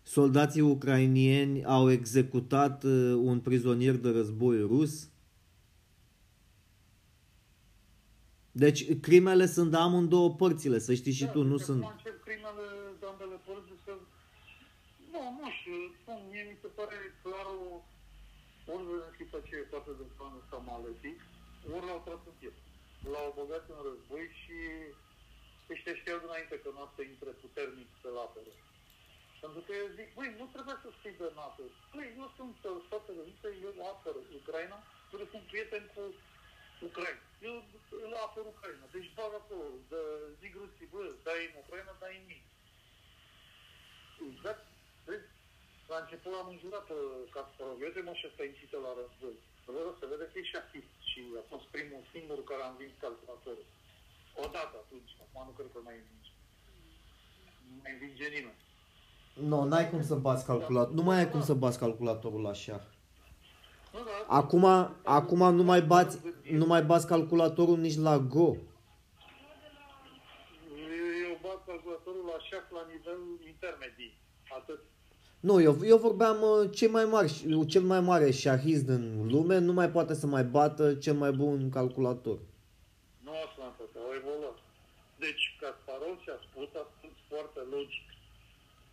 soldații 0.03 0.61
ucrainieni 0.61 1.65
au 1.65 1.91
executat 1.91 2.83
uh, 2.83 3.13
un 3.29 3.39
prizonier 3.39 3.95
de 3.95 4.09
război 4.09 4.59
rus. 4.59 5.09
Deci 8.63 8.81
crimele 9.07 9.45
sunt 9.55 9.69
de 9.73 9.79
amândouă 9.85 10.29
părțile, 10.41 10.77
să 10.87 10.91
știi 10.99 11.17
și 11.19 11.25
Da, 11.27 11.33
tu, 11.33 11.41
nu 11.51 11.57
deci 11.57 11.67
sunt... 11.67 11.81
Acum 11.83 11.95
încep 11.97 12.17
crimele 12.27 12.65
de 12.99 13.05
ambele 13.11 13.37
părți, 13.47 13.67
deci 13.71 13.83
că... 13.87 13.93
Nu, 15.13 15.21
nu 15.39 15.47
știu, 15.57 15.77
spun, 15.99 16.19
mie 16.31 16.43
mi 16.51 16.61
se 16.63 16.69
pare 16.77 16.97
clar 17.23 17.47
o... 17.57 17.67
Ori 18.71 18.85
Zelenski 18.89 19.25
ce 19.47 19.55
e 19.59 19.73
față 19.75 19.91
de 19.99 20.05
planul 20.15 20.41
ăsta 20.41 20.57
maletic, 20.71 21.17
ori 21.75 21.87
l-au 21.87 22.01
tras 22.05 22.21
în 22.29 22.35
piept. 22.39 22.61
L-au 23.11 23.29
băgat 23.39 23.65
în 23.73 23.79
război 23.87 24.25
și 24.41 24.57
ăștia 25.73 25.95
știau 25.99 26.19
dinainte 26.25 26.55
că 26.63 26.69
nu 26.75 26.81
o 26.85 26.87
să 26.95 27.01
intre 27.01 27.31
puternic 27.43 27.89
să-l 28.01 28.17
apere. 28.27 28.53
Pentru 29.43 29.61
că 29.65 29.71
eu 29.81 29.87
zic, 29.97 30.09
băi, 30.17 30.29
nu 30.39 30.45
trebuie 30.53 30.77
să 30.83 30.87
scrii 30.89 31.21
de 31.21 31.29
NATO. 31.41 31.63
Băi, 31.95 32.09
eu 32.21 32.27
sunt 32.37 32.57
uh, 32.69 32.73
Statele 32.87 33.19
Unite, 33.25 33.47
eu 33.65 33.71
apăr 33.91 34.15
Ucraina, 34.39 34.77
pentru 35.09 35.25
că 35.25 35.33
sunt 35.33 35.45
prieten 35.51 35.83
cu 35.93 36.01
Ucraina. 36.87 37.23
Eu 37.47 37.55
îl 38.05 38.13
apăr 38.25 38.45
Ucraina. 38.53 38.85
Deci 38.95 39.13
bag 39.17 39.31
acolo, 39.41 39.65
de, 39.91 39.99
zic 40.39 40.53
rusii, 40.61 40.91
bă, 40.93 41.01
dai 41.27 41.41
în 41.49 41.55
Ucraina, 41.63 41.93
dai 42.01 42.15
în 42.19 42.25
mine. 42.31 42.47
Exact. 44.29 44.63
Vezi? 45.05 45.29
La 45.91 45.97
început 46.01 46.33
am 46.41 46.49
înjurat 46.53 46.87
uh, 46.89 47.01
Kasparov. 47.33 47.77
Eu 47.81 48.03
mă 48.07 48.13
și 48.19 48.27
ăsta 48.29 48.43
incită 48.43 48.77
la 48.85 48.91
război. 48.99 49.37
Vă 49.65 49.93
se 49.99 50.05
vede 50.11 50.25
că 50.31 50.37
e 50.39 50.51
șahist 50.53 50.93
și 51.09 51.19
a 51.41 51.43
fost 51.51 51.65
primul 51.75 52.01
singur 52.13 52.39
care 52.49 52.61
a 52.63 52.71
învins 52.73 52.93
calculatorul. 53.05 53.67
Odată 54.43 54.75
atunci, 54.83 55.11
acum 55.23 55.41
nu 55.47 55.53
cred 55.57 55.69
că 55.73 55.79
mai 55.87 55.97
învinge. 56.01 56.31
Nu 57.69 57.75
mai 57.83 57.91
învinge 57.95 58.27
nimeni. 58.35 58.61
Nu, 59.49 59.57
n-ai 59.69 59.89
cum 59.89 60.03
să 60.11 60.15
bați 60.15 60.45
calculatorul. 60.45 60.97
Nu 60.99 61.03
mai 61.07 61.17
ai 61.17 61.29
cum 61.33 61.41
să 61.49 61.53
bați 61.53 61.79
calculatorul 61.79 62.41
la 62.41 62.53
șah. 62.53 62.83
Nu, 63.93 63.99
da, 64.03 64.35
Acum, 64.35 64.65
acum 65.03 65.55
nu 65.55 65.63
mai 65.63 65.81
bați, 65.81 66.19
nu 66.51 66.65
mai 66.65 66.83
bați 66.83 67.07
calculatorul 67.07 67.77
nici 67.77 67.97
la 67.97 68.17
Go. 68.17 68.55
Eu 71.27 71.37
bat 71.41 71.65
calculatorul 71.65 72.25
la 72.25 72.37
șah 72.49 72.63
la 72.71 72.85
nivel 72.91 73.19
intermedii. 73.47 74.13
Atât. 74.57 74.79
Nu, 75.39 75.61
eu, 75.61 75.77
eu 75.83 75.97
vorbeam 75.97 76.37
uh, 76.41 76.69
cel 76.71 76.89
mai 76.89 77.05
mare, 77.05 77.27
cel 77.67 77.81
mai 77.81 77.99
mare 77.99 78.31
șahist 78.31 78.85
din 78.85 79.27
lume 79.29 79.57
nu 79.57 79.73
mai 79.73 79.89
poate 79.89 80.13
să 80.13 80.27
mai 80.27 80.43
bată 80.43 80.93
cel 80.95 81.13
mai 81.13 81.31
bun 81.31 81.69
calculator. 81.69 82.37
Nu 83.23 83.31
asta 83.31 83.61
am 83.63 83.73
făcut, 83.77 83.95
au 83.95 84.13
evoluat. 84.21 84.57
Deci 85.19 85.43
Kasparov 85.59 86.15
și-a 86.23 86.37
spus, 86.47 86.69
a 86.81 86.85
spus 86.95 87.15
foarte 87.29 87.59
logic 87.75 88.05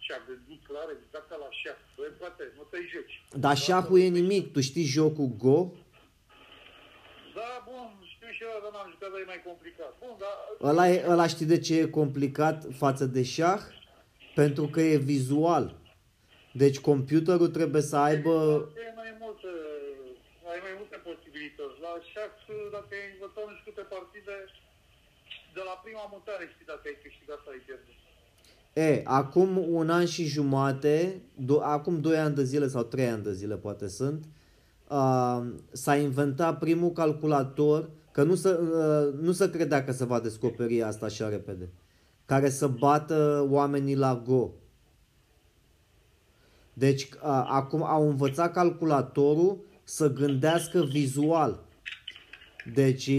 și 0.04 0.10
a 0.16 0.20
gândit 0.28 0.60
clar 0.68 0.88
exact 0.96 1.26
ca 1.30 1.36
la 1.44 1.50
șah. 1.60 1.78
Băi, 1.96 2.12
frate, 2.18 2.44
nu 2.58 2.64
te 2.70 2.78
joci. 2.92 3.16
Dar 3.44 3.56
șahul 3.66 4.00
e 4.00 4.08
nimic, 4.20 4.44
tu 4.52 4.60
știi 4.68 4.92
jocul 4.96 5.30
Go? 5.44 5.58
Da, 7.38 7.50
bun, 7.68 7.88
știu 8.14 8.30
și 8.36 8.42
eu, 8.42 8.60
dar 8.62 8.72
n-am 8.74 8.88
jucat, 8.92 9.10
dar 9.12 9.20
e 9.20 9.32
mai 9.34 9.42
complicat. 9.50 9.92
Bun, 10.02 10.14
dar... 10.22 10.34
Ăla, 10.70 10.84
e, 10.94 10.96
ăla 11.12 11.26
știi 11.34 11.52
de 11.52 11.58
ce 11.66 11.72
e 11.78 11.98
complicat 12.00 12.58
față 12.82 13.04
de 13.16 13.22
șah? 13.34 13.62
Pentru 14.40 14.64
că 14.72 14.80
e 14.80 14.96
vizual. 15.14 15.66
Deci 16.62 16.78
computerul 16.90 17.50
trebuie 17.58 17.84
să 17.90 17.96
aibă... 18.08 18.34
E 18.88 18.92
mai 19.02 19.12
multe, 19.22 19.50
ai 20.52 20.60
mai 20.66 20.74
multe 20.80 20.96
posibilități. 21.08 21.76
La 21.84 21.92
șah, 22.10 22.32
dacă 22.74 22.90
ai 22.98 23.12
învățat 23.14 23.44
nu 23.48 23.54
știu 23.58 23.72
câte 23.72 23.84
partide, 23.94 24.36
de 25.56 25.62
la 25.68 25.74
prima 25.84 26.04
mutare 26.14 26.44
știi 26.52 26.70
dacă 26.72 26.84
ai 26.90 26.98
câștigat 27.04 27.38
sau 27.44 27.52
ai 27.56 27.64
pierdut. 27.68 27.98
E, 28.74 29.00
acum 29.04 29.64
un 29.68 29.90
an 29.90 30.04
și 30.04 30.24
jumate, 30.24 31.22
do- 31.44 31.62
acum 31.62 32.00
2 32.00 32.16
ani 32.16 32.34
de 32.34 32.44
zile 32.44 32.68
sau 32.68 32.82
3 32.82 33.06
ani 33.06 33.22
de 33.22 33.32
zile 33.32 33.56
poate 33.56 33.88
sunt, 33.88 34.24
uh, 34.88 35.42
s-a 35.72 35.96
inventat 35.96 36.58
primul 36.58 36.90
calculator, 36.90 37.90
că 38.10 38.22
nu 38.22 38.34
se, 38.34 38.48
uh, 38.48 39.20
nu 39.20 39.32
se 39.32 39.50
credea 39.50 39.84
că 39.84 39.92
se 39.92 40.04
va 40.04 40.20
descoperi 40.20 40.82
asta 40.82 41.06
așa 41.06 41.28
repede, 41.28 41.68
care 42.24 42.50
să 42.50 42.66
bată 42.66 43.46
oamenii 43.50 43.96
la 43.96 44.22
Go. 44.26 44.50
Deci 46.72 47.02
uh, 47.02 47.44
acum 47.46 47.82
au 47.82 48.08
învățat 48.08 48.52
calculatorul 48.52 49.58
să 49.84 50.12
gândească 50.12 50.82
vizual. 50.82 51.64
Deci 52.74 53.10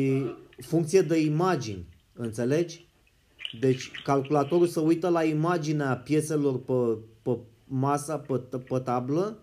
funcție 0.57 1.01
de 1.01 1.19
imagini, 1.21 1.87
înțelegi? 2.13 2.84
Deci 3.59 3.91
calculatorul 4.03 4.67
se 4.67 4.79
uită 4.79 5.09
la 5.09 5.23
imaginea 5.23 5.97
pieselor 5.97 6.59
pe, 6.61 6.97
pe 7.21 7.37
masa, 7.63 8.17
pe, 8.17 8.37
pe 8.57 8.79
tablă 8.79 9.37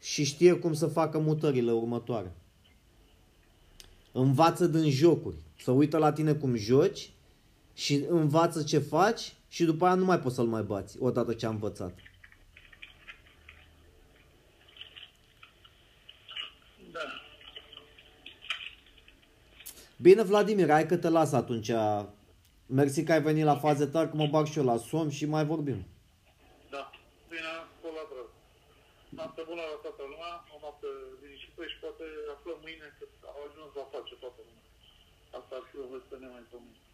și 0.00 0.24
știe 0.24 0.52
cum 0.52 0.72
să 0.72 0.86
facă 0.86 1.18
mutările 1.18 1.72
următoare. 1.72 2.32
Învață 4.12 4.66
din 4.66 4.90
jocuri. 4.90 5.36
Se 5.62 5.70
uită 5.70 5.98
la 5.98 6.12
tine 6.12 6.34
cum 6.34 6.54
joci 6.54 7.10
și 7.74 8.04
învață 8.08 8.62
ce 8.62 8.78
faci 8.78 9.36
și 9.48 9.64
după 9.64 9.84
aia 9.84 9.94
nu 9.94 10.04
mai 10.04 10.18
poți 10.18 10.34
să-l 10.34 10.46
mai 10.46 10.62
bați 10.62 10.96
odată 11.00 11.32
ce 11.32 11.46
a 11.46 11.48
învățat. 11.48 11.94
Da. 16.92 17.00
Bine, 19.96 20.22
Vladimir, 20.22 20.70
hai 20.70 20.86
că 20.86 20.96
te 20.96 21.08
las 21.08 21.32
atunci. 21.32 21.70
Mersi 22.76 23.04
că 23.04 23.12
ai 23.12 23.22
venit 23.22 23.44
la 23.44 23.62
faze 23.66 23.86
tari, 23.86 24.10
că 24.10 24.16
mă 24.16 24.26
bag 24.34 24.46
și 24.46 24.58
eu 24.58 24.64
la 24.72 24.76
somn 24.90 25.10
și 25.18 25.24
mai 25.34 25.44
vorbim. 25.52 25.80
Da. 26.74 26.82
Bine, 27.32 27.52
colaborăm. 27.82 28.30
Noapte 29.18 29.42
bună 29.50 29.62
la 29.72 29.78
toată 29.84 30.02
lumea, 30.12 30.32
o 30.54 30.56
noapte 30.64 30.88
liniștită 31.22 31.62
și 31.70 31.76
poate 31.84 32.04
aflăm 32.34 32.58
mâine 32.64 32.86
că 32.96 33.04
au 33.32 33.40
ajuns 33.48 33.70
la 33.80 33.84
pace 33.92 34.14
toată 34.24 34.40
lumea. 34.46 34.66
Asta 35.38 35.52
ar 35.58 35.64
fi 35.70 35.76
o 35.84 35.86
veste 35.92 36.14
nemaipomenită. 36.24 36.86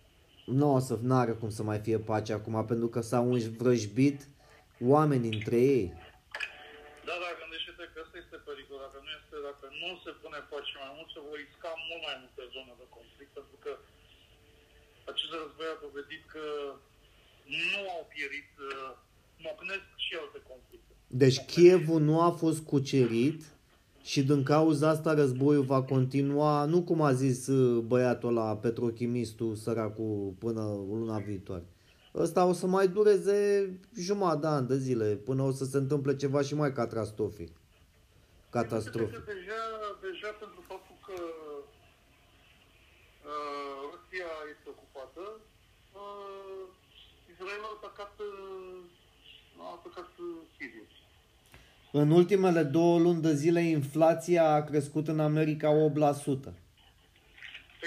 Nu 0.58 0.66
o 0.76 0.80
să 0.88 0.94
n-are 1.08 1.32
cum 1.40 1.50
să 1.58 1.62
mai 1.70 1.80
fie 1.86 1.98
pace 2.10 2.32
acum, 2.32 2.56
pentru 2.72 2.88
că 2.94 3.00
s-au 3.10 3.24
învrăjbit 3.32 4.18
oameni 4.94 5.26
între 5.36 5.58
ei. 5.74 5.86
Da, 7.08 7.14
dar 7.22 7.32
gândește-te 7.42 7.84
că 7.92 7.96
ăsta 8.04 8.16
este 8.24 8.36
pericol. 8.48 8.78
Dacă 8.86 8.98
nu, 9.04 9.10
este, 9.18 9.36
dacă 9.50 9.66
nu 9.82 9.88
se 10.04 10.10
pune 10.22 10.38
pace 10.52 10.72
mai 10.82 10.92
mult, 10.96 11.08
se 11.14 11.20
vor 11.26 11.36
risca 11.44 11.70
mult 11.88 12.02
mai 12.08 12.16
multe 12.22 12.42
zone 12.54 12.72
de 12.82 12.86
conflict, 12.96 13.32
pentru 13.38 13.56
că 13.64 13.72
acest 15.12 15.32
război 15.42 15.68
a 15.74 15.82
dovedit 15.86 16.22
că 16.34 16.44
nu 17.60 17.80
au 17.96 18.02
pierit, 18.14 18.50
uh, 18.58 18.90
mocnesc 19.46 19.86
și 20.04 20.12
alte 20.22 20.40
conflicte. 20.50 20.92
Deci 21.06 21.38
Kievul 21.52 22.00
nu 22.00 22.20
a 22.20 22.30
fost 22.30 22.60
cucerit 22.70 23.40
și 24.02 24.22
din 24.22 24.42
cauza 24.42 24.88
asta 24.88 25.14
războiul 25.14 25.64
va 25.64 25.82
continua, 25.82 26.64
nu 26.64 26.82
cum 26.82 27.00
a 27.02 27.12
zis 27.12 27.46
uh, 27.46 27.82
băiatul 27.82 28.32
la 28.32 28.56
petrochimistul 28.56 29.54
săracul 29.54 30.34
până 30.38 30.60
luna 30.88 31.18
viitoare. 31.18 31.64
ăsta 32.14 32.44
o 32.44 32.52
să 32.52 32.66
mai 32.66 32.88
dureze 32.88 33.70
jumătate 33.98 34.40
de 34.40 34.46
an 34.46 34.66
de 34.66 34.76
zile, 34.76 35.04
până 35.04 35.42
o 35.42 35.50
să 35.50 35.64
se 35.64 35.76
întâmple 35.76 36.16
ceva 36.16 36.40
și 36.40 36.54
mai 36.54 36.72
catastrofic. 36.72 37.50
Catastrofic. 38.50 39.24
Deja, 39.24 39.62
deja 40.00 40.28
pentru 40.40 40.64
faptul 40.68 40.96
că 41.06 41.14
uh, 43.32 43.74
Rusia 43.92 44.30
este 44.52 44.66
ocupată, 44.74 45.22
uh, 46.00 46.64
Israel 47.32 47.62
a 47.68 47.72
atacat, 47.76 48.14
uh, 48.30 49.64
a 49.64 49.66
atacat 49.76 50.10
uh, 50.26 50.36
Siria. 50.54 50.88
În 52.00 52.10
ultimele 52.20 52.62
două 52.62 52.96
luni 52.98 53.24
de 53.26 53.34
zile, 53.42 53.60
inflația 53.78 54.44
a 54.54 54.64
crescut 54.70 55.06
în 55.08 55.20
America 55.20 55.68
8%. 55.70 56.52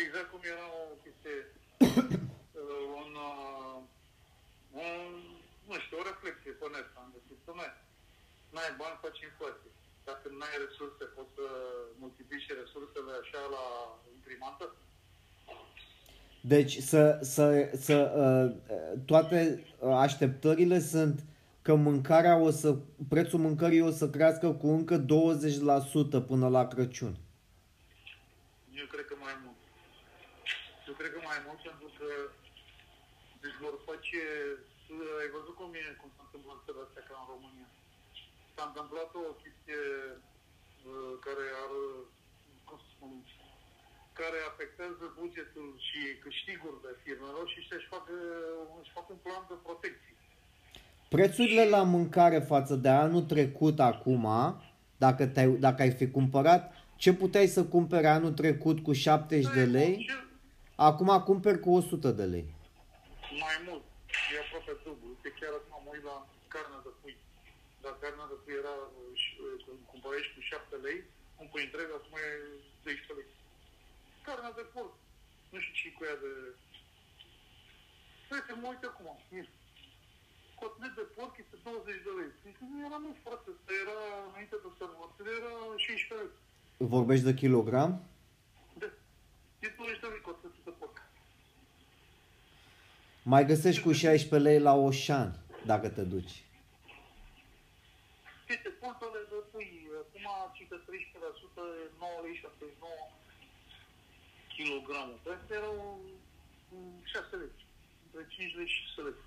Exact 0.03 0.29
cum 0.31 0.41
era 0.53 0.65
o 0.81 0.83
chestie, 1.03 1.37
uh, 2.61 2.83
un, 3.01 3.11
uh, 3.29 3.77
un, 4.83 4.95
nu 5.69 5.75
știu, 5.83 5.97
o 6.01 6.07
reflexie 6.11 6.53
pe 6.59 6.67
net, 6.73 6.87
am 7.01 7.07
găsit, 7.15 7.39
mai, 7.59 7.71
n-ai 8.53 8.73
bani, 8.81 9.01
faci 9.03 9.25
inflație. 9.29 9.71
Dacă 10.09 10.25
n-ai 10.39 10.57
resurse, 10.65 11.03
poți 11.17 11.33
să 11.37 11.47
multiplici 12.03 12.57
resursele 12.61 13.11
așa 13.21 13.41
la 13.55 13.65
imprimantă? 14.17 14.65
Deci 16.41 16.77
să, 16.77 17.19
să, 17.21 17.69
să 17.73 17.97
uh, 18.23 18.99
toate 19.05 19.63
așteptările 20.05 20.79
sunt 20.79 21.23
că 21.61 21.75
mâncarea 21.75 22.35
o 22.47 22.51
să, 22.61 22.69
prețul 23.13 23.39
mâncării 23.39 23.87
o 23.89 23.91
să 23.99 24.05
crească 24.15 24.47
cu 24.61 24.67
încă 24.67 24.95
20% 25.05 25.07
până 26.31 26.47
la 26.55 26.63
Crăciun. 26.67 27.13
Eu 28.81 28.87
cred 28.93 29.05
că 29.09 29.15
mai 29.25 29.35
mult. 29.43 29.59
Eu 30.87 30.93
cred 30.99 31.11
că 31.15 31.19
mai 31.31 31.39
mult 31.47 31.59
pentru 31.69 31.89
că 31.97 32.07
deci 33.43 33.57
vor 33.63 33.75
face, 33.89 34.21
ai 35.21 35.29
văzut 35.37 35.55
cum 35.59 35.69
e, 35.81 35.83
cum 36.01 36.09
s-a 36.15 36.23
întâmplat 36.27 36.57
țara 36.65 36.81
astea 36.85 37.03
ca 37.09 37.15
în 37.21 37.27
România. 37.33 37.69
S-a 38.55 38.63
întâmplat 38.69 39.09
o 39.23 39.25
chestie 39.43 39.81
uh, 40.89 41.13
care 41.25 41.45
ar, 41.63 41.71
cum 42.67 42.77
să 42.83 42.87
spun, 42.95 43.11
care 44.21 44.39
afectează 44.51 45.03
bugetul 45.19 45.69
și 45.87 45.99
câștigurile 46.25 46.91
firmelor 47.03 47.45
și 47.51 47.57
ăștia 47.61 47.77
își 47.79 47.91
fac, 47.95 48.05
uh, 48.09 48.81
își 48.81 48.91
fac 48.97 49.05
un 49.13 49.19
plan 49.25 49.43
de 49.51 49.55
protecție. 49.67 50.13
Prețurile 51.15 51.63
la 51.75 51.81
mâncare 51.95 52.39
față 52.53 52.73
de 52.75 52.89
anul 53.05 53.21
trecut 53.33 53.77
acum, 53.91 54.25
dacă, 55.05 55.23
te 55.35 55.41
dacă 55.67 55.79
ai 55.81 55.91
fi 56.01 56.07
cumpărat, 56.17 56.63
ce 57.03 57.11
puteai 57.21 57.47
să 57.57 57.61
cumperi 57.75 58.07
anul 58.17 58.33
trecut 58.41 58.77
cu 58.87 58.91
70 58.93 59.53
de 59.53 59.65
lei, 59.77 59.93
Ce- 60.07 60.23
acum 60.89 61.09
cumperi 61.29 61.59
cu 61.65 61.69
100 61.79 62.09
de 62.21 62.23
lei. 62.33 62.45
Mai 63.45 63.57
mult. 63.67 63.83
E 64.33 64.35
aproape 64.45 64.73
dublu. 64.83 65.05
Uite, 65.13 65.29
chiar 65.39 65.53
acum 65.59 65.75
mă 65.85 65.89
uit 65.95 66.05
la 66.11 66.17
carnea 66.53 66.81
de 66.87 66.91
pui. 67.01 67.15
Dar 67.83 67.93
carnea 68.03 68.27
de 68.33 68.37
pui 68.43 68.55
era, 68.61 68.75
uh, 68.83 69.11
și, 69.21 69.29
uh, 69.43 69.45
când 69.65 69.79
cumpărești 69.91 70.31
cu 70.35 70.41
7 70.51 70.75
lei, 70.85 70.99
un 71.41 71.47
pui 71.51 71.63
întreg, 71.67 71.87
acum 71.97 72.13
e 72.25 72.29
12 72.85 73.13
lei. 73.19 73.29
Carnea 74.27 74.53
de 74.59 74.65
porc. 74.73 74.93
Nu 75.51 75.59
știu 75.59 75.73
ce 75.79 75.95
cu 75.97 76.03
ea 76.09 76.17
de... 76.23 76.31
Uite, 78.33 78.51
mă 78.61 78.67
uit 78.71 78.83
acum. 78.89 79.07
Ia. 79.37 79.45
Cotlet 80.61 80.93
de 80.99 81.05
porc 81.15 81.33
este 81.43 81.55
20 81.63 82.05
de 82.07 82.11
lei. 82.17 82.31
Zic, 82.43 82.57
nu 82.71 82.77
era 82.87 82.97
mult, 83.05 83.17
frate. 83.23 83.47
Asta 83.53 83.71
era, 83.83 83.97
înainte 84.29 84.55
de 84.63 84.69
sărbători, 84.77 85.29
era 85.39 85.53
16 85.75 86.13
lei. 86.19 86.31
Vorbești 86.95 87.27
de 87.29 87.33
kilogram? 87.41 87.91
De, 88.81 88.87
e 89.65 89.67
20 89.77 89.99
de 90.03 90.07
lei 90.13 90.21
cotletul 90.27 90.63
de 90.69 90.73
porc. 90.79 90.97
Mai 93.33 93.43
găsești 93.51 93.81
cu 93.85 93.91
16 93.91 94.49
lei 94.49 94.59
la 94.67 94.73
Oșan, 94.87 95.29
dacă 95.71 95.87
te 95.95 96.03
duci. 96.13 96.35
Uite, 98.49 98.69
pulpele 98.81 99.21
de 99.31 99.39
pui, 99.51 99.71
acum 100.01 100.27
ci 100.55 100.61
că 100.69 100.75
13%, 100.77 100.85
9 101.99 102.21
lei 102.23 102.35
79 102.35 102.91
kilogramul. 104.57 105.19
Astea 105.35 105.57
erau 105.61 105.75
mm, 106.71 106.99
6 107.03 107.35
lei, 107.41 107.53
între 108.05 108.21
5 108.35 108.55
lei 108.57 108.67
și 108.67 108.79
6 108.95 109.01
lei. 109.01 109.17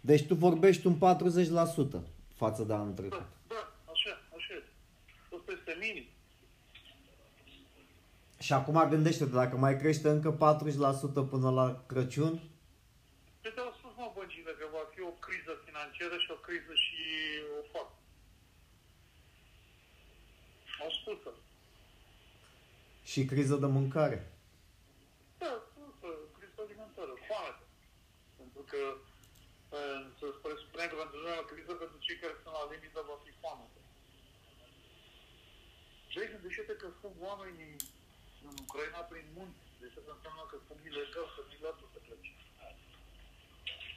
Deci 0.00 0.26
tu 0.26 0.34
vorbești 0.34 0.86
un 0.86 0.96
40% 0.96 2.00
față 2.42 2.62
de 2.62 2.72
anul 2.72 2.94
trecut. 3.00 3.18
Da, 3.18 3.28
da, 3.54 3.62
așa, 3.92 4.12
așa 4.36 4.52
e. 4.58 4.62
Asta 5.36 5.50
este 5.58 5.76
minim. 5.84 6.06
Și 8.38 8.52
acum 8.52 8.88
gândește-te, 8.88 9.30
dacă 9.42 9.56
mai 9.56 9.78
crește 9.78 10.08
încă 10.08 10.30
40% 11.26 11.30
până 11.32 11.50
la 11.50 11.66
Crăciun, 11.86 12.34
Pe 13.40 13.48
te-au 13.48 13.72
spus, 13.78 13.92
mă, 13.96 14.12
băncile, 14.16 14.52
că 14.58 14.66
va 14.76 14.84
fi 14.92 15.00
o 15.10 15.12
criză 15.24 15.52
financiară 15.66 16.16
și 16.24 16.30
o 16.36 16.38
criză 16.46 16.72
și 16.84 16.98
o 17.58 17.60
fac. 17.72 17.88
Au 20.82 20.90
spus-o. 20.98 21.30
și 23.10 23.24
criză 23.24 23.56
de 23.56 23.66
mâncare. 23.66 24.18
Da, 25.38 25.52
spus-o, 25.70 26.08
criză 26.36 26.58
alimentară, 26.64 27.14
foamete. 27.28 27.64
Pentru 28.66 28.74
că 28.74 28.82
uh, 29.76 30.00
se 30.18 30.26
presupune 30.44 30.84
că 30.88 30.96
pentru 31.02 31.18
noi 31.24 31.42
o 31.42 31.50
criză 31.50 31.72
pentru 31.82 31.98
cei 32.06 32.18
care 32.22 32.34
sunt 32.42 32.54
la 32.58 32.70
limită 32.72 32.98
va 33.10 33.16
fi 33.24 33.32
foamete. 33.42 33.80
Și 36.10 36.16
aici 36.18 36.34
gândește-te 36.34 36.74
că 36.82 36.88
fug 37.00 37.14
oamenii 37.28 37.74
în 38.46 38.54
Ucraina 38.64 39.00
prin 39.10 39.26
munți. 39.36 39.62
Deci 39.80 39.98
asta 39.98 40.12
înseamnă 40.16 40.44
că 40.50 40.56
fug 40.66 40.80
ilegal, 40.88 41.26
să 41.34 41.40
nu 41.48 41.56
lasă 41.64 41.84
să 41.92 41.98
plece. 42.06 42.32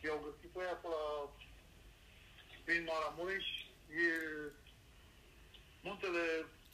I-au 0.03 0.19
găsit 0.25 0.51
pe 0.53 0.59
aia 0.61 0.77
pe 0.81 0.87
la 0.93 1.03
prin 2.65 2.83
Maramureș, 2.89 3.47
e 4.03 4.07
muntele, 5.87 6.25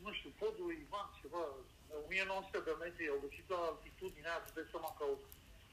nu 0.03 0.11
știu, 0.17 0.31
podul 0.41 0.69
Ivan, 0.83 1.07
ceva, 1.21 1.43
1900 2.05 2.59
de 2.67 2.73
metri, 2.81 3.13
au 3.13 3.23
găsit 3.25 3.45
la 3.53 3.59
altitudinea 3.69 4.31
aia, 4.31 4.41
îți 4.43 4.55
dai 4.55 4.71
seama 4.71 4.91
că 4.97 5.03
au, 5.07 5.15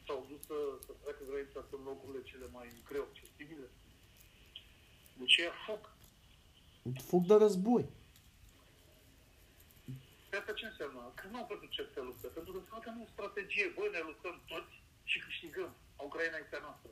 s-au 0.06 0.20
dus 0.30 0.40
să, 0.48 0.58
să 0.86 0.92
treacă 1.02 1.22
granița 1.30 1.60
în 1.76 1.82
locurile 1.88 2.22
cele 2.30 2.46
mai 2.56 2.66
greu 2.88 3.04
accesibile. 3.08 3.66
Deci 5.20 5.36
ea 5.44 5.52
fug. 5.64 5.82
Fug 7.08 7.22
de 7.30 7.36
război. 7.44 7.84
Pe 10.30 10.36
asta 10.40 10.52
ce 10.60 10.66
înseamnă? 10.66 11.00
Că 11.18 11.24
nu 11.30 11.36
au 11.40 11.46
pentru 11.52 11.68
ce 11.74 11.82
să 11.94 12.00
luptă, 12.08 12.26
pentru 12.36 12.50
că 12.52 12.58
înseamnă 12.58 12.84
că 12.84 12.90
nu 12.94 13.00
e 13.04 13.14
strategie. 13.16 13.66
Bă, 13.76 13.84
ne 13.94 14.00
luptăm 14.08 14.36
toți 14.52 14.74
și 15.10 15.18
câștigăm. 15.26 15.70
Ucraina 16.08 16.36
este 16.44 16.56
a 16.58 16.62
noastră. 16.66 16.90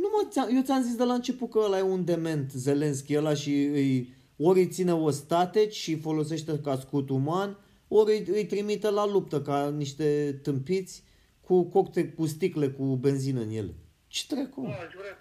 Nu 0.00 0.08
mă, 0.14 0.20
ți-am- 0.30 0.50
eu 0.56 0.62
ți-am 0.66 0.82
zis 0.88 0.96
de 1.02 1.04
la 1.10 1.14
început 1.20 1.50
că 1.50 1.58
ăla 1.58 1.78
e 1.78 1.92
un 1.96 2.04
dement, 2.04 2.48
Zelenski, 2.66 3.16
ăla 3.20 3.34
și 3.34 3.54
îi, 3.80 4.14
ori 4.48 4.58
îi 4.60 4.68
ține 4.76 4.94
ostateci 4.94 5.74
și 5.74 5.90
îi 5.92 6.00
folosește 6.00 6.60
ca 6.60 6.78
scut 6.78 7.08
uman, 7.08 7.50
ori 7.88 8.10
îi, 8.16 8.24
îi 8.36 8.46
trimite 8.46 8.90
la 8.90 9.06
luptă 9.06 9.42
ca 9.42 9.70
niște 9.70 10.32
tâmpiți 10.42 11.02
cu 11.48 11.56
cocte, 11.74 12.02
cu 12.18 12.24
sticle 12.34 12.68
cu 12.78 12.84
benzină 13.04 13.40
în 13.46 13.52
ele. 13.60 13.74
Ce 14.14 14.22
trecu? 14.30 14.60
Nu, 14.60 14.74
aș 14.86 14.92
vrea, 15.00 15.16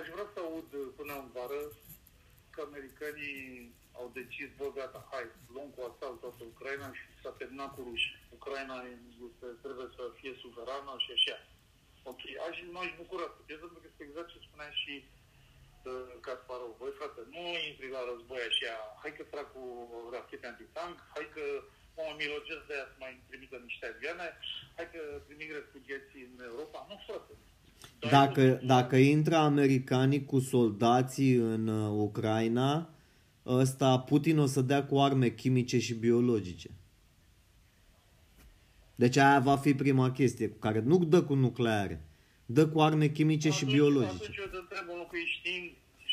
aș 0.00 0.06
vrea 0.14 0.28
să 0.34 0.38
aud 0.46 0.70
până 0.98 1.14
în 1.22 1.28
vară 1.36 1.62
că 2.54 2.60
americanii 2.68 3.40
au 4.00 4.06
decis, 4.18 4.48
bă, 4.58 4.66
gata, 4.78 5.00
hai, 5.10 5.26
luăm 5.54 5.68
cu 5.74 5.80
asalt 5.90 6.18
toată 6.24 6.42
Ucraina 6.52 6.88
și 6.98 7.04
s-a 7.22 7.32
terminat 7.40 7.70
cu 7.74 7.80
ruși. 7.88 8.08
Ucraina 8.38 8.76
este, 9.26 9.48
trebuie 9.64 9.88
să 9.96 10.02
fie 10.18 10.32
suverană 10.42 10.92
și 11.04 11.10
așa. 11.16 11.36
Ok, 12.10 12.22
aș, 12.46 12.56
m-aș 12.74 12.90
bucura 13.00 13.26
să 13.34 13.40
fie, 13.46 13.56
pentru 13.62 13.78
că 13.80 13.86
este 13.88 14.02
exact 14.04 14.28
ce 14.32 14.46
spunea 14.46 14.70
și 14.82 14.94
uh, 15.04 16.12
Kasparov. 16.26 16.72
Băi, 16.80 16.98
frate, 16.98 17.20
nu 17.34 17.44
intri 17.70 17.88
la 17.96 18.02
război 18.10 18.42
așa, 18.50 18.74
hai 19.02 19.12
că 19.16 19.22
trag 19.24 19.46
cu 19.56 19.62
rachete 20.14 20.46
antitank, 20.52 20.96
hai 21.14 21.26
că 21.36 21.44
mă 21.96 22.14
milogesc 22.22 22.62
de 22.68 22.74
aia 22.76 22.86
să 22.92 22.96
mai 23.04 23.12
trimită 23.28 23.56
niște 23.68 23.84
avioane, 23.94 24.26
hai 24.76 24.86
că 24.92 25.00
trimit 25.26 25.50
refugiații 25.58 26.22
în 26.30 26.44
Europa. 26.50 26.78
Nu, 26.90 26.96
frate. 27.06 27.32
Dai 28.00 28.10
Dacă, 28.10 28.42
cu- 28.52 28.66
dacă 28.66 28.96
intră 28.96 29.36
americanii 29.36 30.24
cu 30.24 30.38
soldații 30.40 31.34
în 31.34 31.66
uh, 31.68 31.90
Ucraina, 32.08 32.90
ăsta 33.46 33.98
Putin 33.98 34.38
o 34.38 34.46
să 34.46 34.60
dea 34.60 34.82
cu 34.86 34.98
arme 35.00 35.28
chimice 35.28 35.78
și 35.78 35.94
biologice. 35.94 36.70
Deci 38.94 39.16
aia 39.16 39.38
va 39.40 39.56
fi 39.56 39.74
prima 39.74 40.12
chestie 40.12 40.48
cu 40.48 40.58
care 40.66 40.80
nu 40.80 40.96
dă 41.04 41.20
cu 41.28 41.34
nucleare, 41.34 41.96
dă 42.56 42.68
cu 42.68 42.78
arme 42.80 43.06
chimice 43.18 43.48
și 43.50 43.62
Atunci- 43.64 43.72
biologice. 43.78 44.22
Atunci 44.24 44.36
eu 44.44 44.50
te 44.54 44.60
întreb 44.64 44.84
un 44.94 44.98
lucru, 45.02 45.16
știm, 45.36 45.62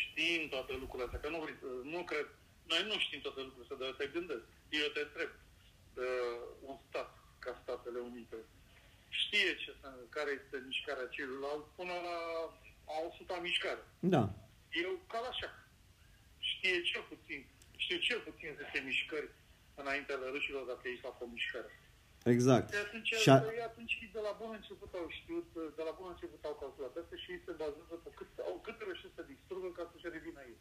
știm 0.02 0.42
toate 0.54 0.72
lucrurile 0.82 1.06
astea, 1.08 1.20
că 1.24 1.30
nu, 1.34 1.40
vrei 1.44 1.58
să- 1.62 1.82
nu 1.94 2.00
cred, 2.10 2.28
noi 2.72 2.82
nu 2.90 2.96
știm 3.06 3.20
toate 3.26 3.40
lucrurile 3.46 3.66
astea, 3.66 3.80
dar 3.82 3.92
te 4.02 4.08
gândesc. 4.16 4.44
Eu 4.84 4.88
te 4.96 5.02
întreb, 5.08 5.30
uh, 6.00 6.70
un 6.70 6.78
stat 6.88 7.12
ca 7.44 7.52
Statele 7.62 8.00
Unite. 8.00 8.38
Știe 9.10 9.56
ce, 9.62 9.76
care 10.10 10.32
este 10.40 10.64
mișcarea 10.70 11.08
celuilalt 11.16 11.66
până 11.78 11.96
la 12.08 12.18
a 12.94 12.98
100 13.08 13.40
mișcare. 13.42 13.84
Da. 14.16 14.24
Eu 14.84 14.92
ca 15.12 15.20
la 15.20 15.30
așa. 15.34 15.50
Știe 16.52 16.82
cel 16.90 17.04
puțin, 17.12 17.42
știu 17.76 17.98
cel 18.08 18.20
puțin 18.28 18.50
10 18.72 18.84
mișcări 18.90 19.30
înainte 19.82 20.14
de 20.22 20.28
rușilor 20.34 20.64
dacă 20.72 20.84
ei 20.88 21.04
fac 21.06 21.16
exact 21.16 21.22
o 21.22 21.34
mișcare. 21.36 21.72
Exact. 22.34 22.68
De 22.72 22.82
atunci, 22.88 23.12
și 23.24 23.30
a... 23.30 23.36
atunci 23.72 23.94
de 24.18 24.22
la 24.28 24.34
bun 24.42 24.52
început 24.60 24.92
au 25.00 25.08
știut, 25.20 25.50
de 25.78 25.84
la 25.88 25.94
bun 25.98 26.08
început 26.14 26.42
au 26.50 26.56
calculat 26.64 26.94
asta 27.02 27.16
și 27.24 27.32
ei 27.34 27.42
se 27.46 27.52
bazează 27.62 27.96
pe 28.06 28.12
cât, 28.18 28.32
au 28.50 28.56
cât 28.66 28.78
reușit 28.88 29.12
să 29.16 29.22
distrugă 29.34 29.70
ca 29.78 29.84
să 29.92 29.96
se 30.02 30.08
revină 30.16 30.42
ei 30.52 30.60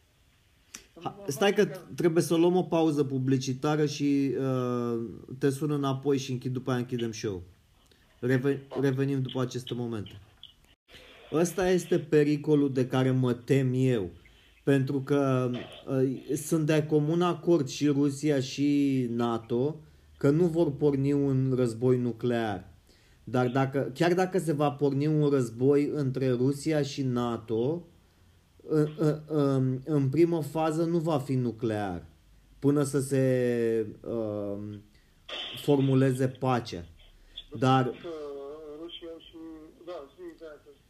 stai 1.26 1.52
că 1.54 1.64
trebuie 1.94 2.22
să 2.22 2.34
luăm 2.34 2.56
o 2.56 2.62
pauză 2.62 3.04
publicitară 3.04 3.86
și 3.86 4.34
uh, 4.38 5.00
te 5.38 5.50
sun 5.50 5.70
înapoi 5.70 6.18
și 6.18 6.30
închid, 6.30 6.52
după 6.52 6.70
aia 6.70 6.78
închidem 6.78 7.12
show. 7.12 7.42
Reve- 8.20 8.66
revenim 8.80 9.22
după 9.22 9.40
aceste 9.40 9.74
momente. 9.74 10.20
Ăsta 11.32 11.70
este 11.70 11.98
pericolul 11.98 12.72
de 12.72 12.86
care 12.86 13.10
mă 13.10 13.32
tem 13.32 13.72
eu. 13.74 14.10
Pentru 14.62 15.00
că 15.00 15.50
uh, 15.88 16.36
sunt 16.36 16.66
de 16.66 16.86
comun 16.88 17.22
acord 17.22 17.68
și 17.68 17.86
Rusia 17.86 18.40
și 18.40 19.06
NATO 19.10 19.76
că 20.16 20.30
nu 20.30 20.44
vor 20.44 20.72
porni 20.72 21.12
un 21.12 21.52
război 21.56 21.98
nuclear. 21.98 22.72
Dar 23.24 23.48
dacă, 23.48 23.90
chiar 23.94 24.14
dacă 24.14 24.38
se 24.38 24.52
va 24.52 24.70
porni 24.70 25.06
un 25.06 25.28
război 25.28 25.90
între 25.94 26.30
Rusia 26.30 26.82
și 26.82 27.02
NATO, 27.02 27.86
în, 28.68 28.88
în, 29.26 29.80
în 29.84 30.08
primă 30.08 30.42
fază 30.42 30.84
nu 30.84 30.98
va 30.98 31.18
fi 31.18 31.34
nuclear 31.34 32.06
până 32.58 32.82
să 32.82 33.00
se 33.00 33.86
uh, 34.00 34.78
formuleze 35.62 36.28
pacea. 36.28 36.84
Dar 37.58 37.92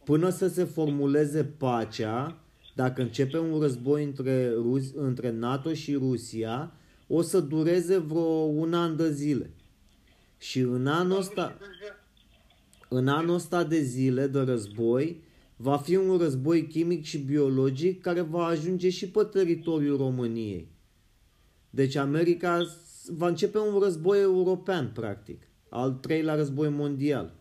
până 0.03 0.29
să 0.29 0.47
se 0.47 0.63
formuleze 0.63 1.43
pacea, 1.43 2.37
dacă 2.75 3.01
începe 3.01 3.37
un 3.37 3.59
război 3.59 4.03
între, 4.03 4.49
Rus, 4.49 4.93
între 4.95 5.31
NATO 5.31 5.73
și 5.73 5.95
Rusia, 5.95 6.71
o 7.07 7.21
să 7.21 7.39
dureze 7.39 7.97
vreo 7.97 8.43
un 8.43 8.73
an 8.73 8.95
de 8.95 9.11
zile. 9.11 9.49
Și 10.37 10.59
în 10.59 10.87
anul 10.87 11.17
ăsta, 11.17 11.57
în 12.89 13.07
anul 13.07 13.35
ăsta 13.35 13.63
de 13.63 13.79
zile 13.81 14.27
de 14.27 14.39
război, 14.39 15.21
va 15.61 15.77
fi 15.77 15.95
un 15.95 16.17
război 16.17 16.67
chimic 16.67 17.03
și 17.03 17.17
biologic 17.17 18.01
care 18.01 18.21
va 18.21 18.45
ajunge 18.45 18.89
și 18.89 19.09
pe 19.09 19.23
teritoriul 19.23 19.97
României. 19.97 20.67
Deci 21.69 21.95
America 21.95 22.61
va 23.07 23.27
începe 23.27 23.57
un 23.57 23.79
război 23.79 24.21
european, 24.21 24.91
practic, 24.93 25.47
al 25.69 25.91
treilea 25.91 26.35
război 26.35 26.69
mondial. 26.69 27.33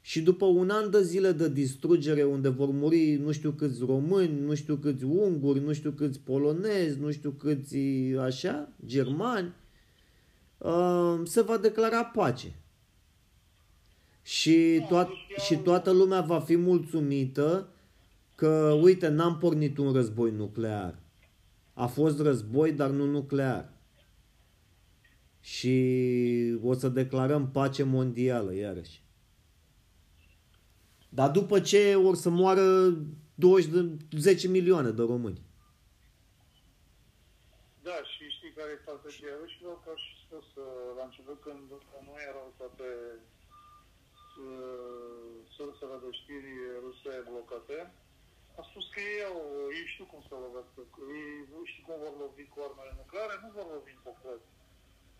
Și 0.00 0.20
după 0.22 0.44
un 0.44 0.70
an 0.70 0.90
de 0.90 1.02
zile 1.02 1.32
de 1.32 1.48
distrugere 1.48 2.24
unde 2.24 2.48
vor 2.48 2.70
muri 2.70 3.14
nu 3.14 3.32
știu 3.32 3.50
câți 3.50 3.84
români, 3.84 4.40
nu 4.40 4.54
știu 4.54 4.76
câți 4.76 5.04
unguri, 5.04 5.60
nu 5.60 5.72
știu 5.72 5.90
câți 5.90 6.20
polonezi, 6.20 7.00
nu 7.00 7.10
știu 7.10 7.30
câți 7.30 7.76
așa, 8.20 8.72
germani, 8.86 9.52
uh, 10.58 11.20
se 11.24 11.42
va 11.42 11.56
declara 11.56 12.04
pace. 12.04 12.60
Și, 14.26 14.84
toat, 14.88 15.10
și 15.46 15.56
toată 15.56 15.90
lumea 15.90 16.20
va 16.20 16.40
fi 16.40 16.56
mulțumită 16.56 17.68
că, 18.34 18.78
uite, 18.82 19.08
n-am 19.08 19.38
pornit 19.38 19.78
un 19.78 19.92
război 19.92 20.30
nuclear. 20.30 20.98
A 21.74 21.86
fost 21.86 22.20
război, 22.20 22.72
dar 22.72 22.90
nu 22.90 23.04
nuclear. 23.04 23.72
Și 25.40 26.58
o 26.62 26.72
să 26.72 26.88
declarăm 26.88 27.50
pace 27.50 27.82
mondială, 27.82 28.54
iarăși. 28.54 29.02
Dar 31.08 31.30
după 31.30 31.60
ce 31.60 31.94
or 31.94 32.14
să 32.14 32.30
moară 32.30 32.96
20 33.34 33.70
de, 33.70 33.96
10 34.18 34.48
milioane 34.48 34.90
de 34.90 35.02
români. 35.02 35.40
Da, 37.82 37.96
și 38.12 38.24
știi 38.36 38.52
care 38.56 38.70
e 38.70 38.80
strategia 38.82 39.36
rușilor? 39.40 39.76
Ca 39.84 39.92
și 39.96 40.10
spus 40.24 40.46
la 40.96 41.04
început 41.04 41.40
când 41.40 41.68
nu 42.06 42.14
erau 42.28 42.54
toate 42.56 42.82
uh, 42.82 43.35
sursele 45.56 45.96
de 46.04 46.10
știri 46.18 46.52
ruse 46.84 47.12
blocate, 47.28 47.78
a 48.60 48.62
spus 48.70 48.84
că 48.92 48.98
ei, 49.10 49.22
au, 49.30 49.40
ei 49.78 49.86
știu 49.92 50.06
cum 50.12 50.20
să 50.28 50.34
lovească, 50.44 50.78
ei 51.20 51.32
știu 51.70 51.82
cum 51.86 51.96
vor 52.04 52.14
lovi 52.22 52.44
cu 52.52 52.58
armele 52.66 52.92
nucleare, 53.00 53.34
nu 53.42 53.48
vor 53.56 53.66
lovi 53.74 53.96
în 53.96 54.02
populație. 54.08 54.52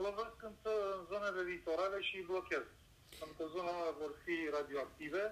Lovesc 0.07 0.39
în, 0.49 0.55
în 0.97 1.01
zonele 1.11 1.43
litorale 1.53 1.99
și 2.07 2.15
îi 2.19 2.29
blochează. 2.31 2.73
Pentru 3.19 3.35
că 3.39 3.45
zonele 3.57 3.91
vor 4.03 4.13
fi 4.25 4.37
radioactive 4.57 5.23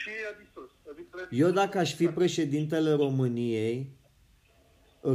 și 0.00 0.12
a 0.30 0.32
distrus. 0.42 0.70
Adică 0.90 1.16
Eu 1.44 1.50
dacă 1.60 1.76
aș 1.78 1.90
fi 2.00 2.06
președintele 2.20 2.90
României, 3.04 3.76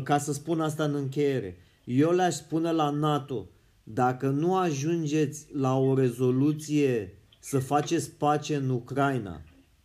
ca 0.10 0.18
să 0.26 0.32
spun 0.34 0.58
asta 0.62 0.84
în 0.84 0.96
încheiere, 1.04 1.52
eu 1.84 2.12
le-aș 2.12 2.36
spune 2.44 2.72
la 2.72 2.90
NATO, 2.90 3.40
dacă 3.84 4.28
nu 4.28 4.58
ajungeți 4.58 5.56
la 5.56 5.78
o 5.78 5.96
rezoluție 5.96 7.21
să 7.44 7.60
faceți 7.60 8.12
pace 8.12 8.56
în 8.56 8.70
Ucraina 8.70 9.42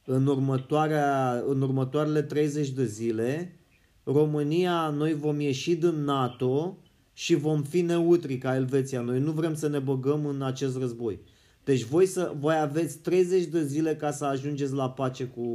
în, 0.07 0.27
următoarea, 0.27 1.33
în 1.47 1.63
următoarele 1.63 2.23
30 2.23 2.69
de 2.69 2.85
zile, 2.85 3.57
România, 4.05 4.89
noi 4.89 5.15
vom 5.15 5.41
ieși 5.41 5.75
din 5.75 6.05
NATO 6.05 6.79
și 7.13 7.35
vom 7.35 7.63
fi 7.63 7.81
neutri 7.81 8.39
ca 8.39 8.55
Elveția. 8.55 9.01
Noi 9.01 9.19
nu 9.19 9.33
vrem 9.33 9.55
să 9.55 9.69
ne 9.69 9.79
băgăm 9.79 10.27
în 10.27 10.43
acest 10.43 10.79
război. 10.79 11.21
Deci 11.65 11.83
voi, 11.83 12.07
să, 12.07 12.33
voi 12.45 12.57
aveți 12.59 12.99
30 12.99 13.45
de 13.45 13.63
zile 13.63 13.97
ca 13.97 14.11
să 14.11 14.25
ajungeți 14.25 14.73
la 14.73 14.91
pace 14.91 15.25
cu, 15.25 15.47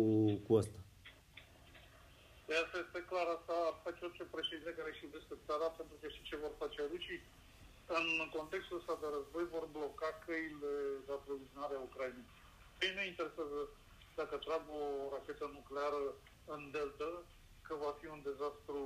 cu 0.48 0.56
asta. 0.56 0.80
De 2.48 2.54
asta 2.64 2.78
este 2.86 3.00
clar, 3.10 3.28
asta 3.38 3.56
face 3.84 4.00
orice 4.08 4.24
președinte 4.36 4.72
care 4.78 4.90
își 4.94 5.04
iubește 5.06 5.34
țara, 5.48 5.68
pentru 5.78 5.96
că 6.02 6.06
știi 6.14 6.30
ce 6.30 6.38
vor 6.44 6.54
face 6.62 6.80
rușii? 6.92 7.22
În 8.00 8.08
contextul 8.38 8.80
ăsta 8.82 8.96
de 9.02 9.08
război 9.16 9.46
vor 9.56 9.66
bloca 9.78 10.10
căile 10.26 10.72
de 11.06 11.12
aprovizionare 11.18 11.76
a 11.78 11.86
Ucrainei. 11.88 12.28
Ei 12.86 12.94
nu 12.98 13.04
interesează 13.12 13.60
dacă 14.20 14.36
trag 14.46 14.64
o 14.82 14.84
rachetă 15.16 15.46
nucleară 15.58 16.02
în 16.54 16.62
delta, 16.76 17.12
că 17.66 17.74
va 17.84 17.92
fi 18.00 18.06
un 18.16 18.22
dezastru 18.30 18.80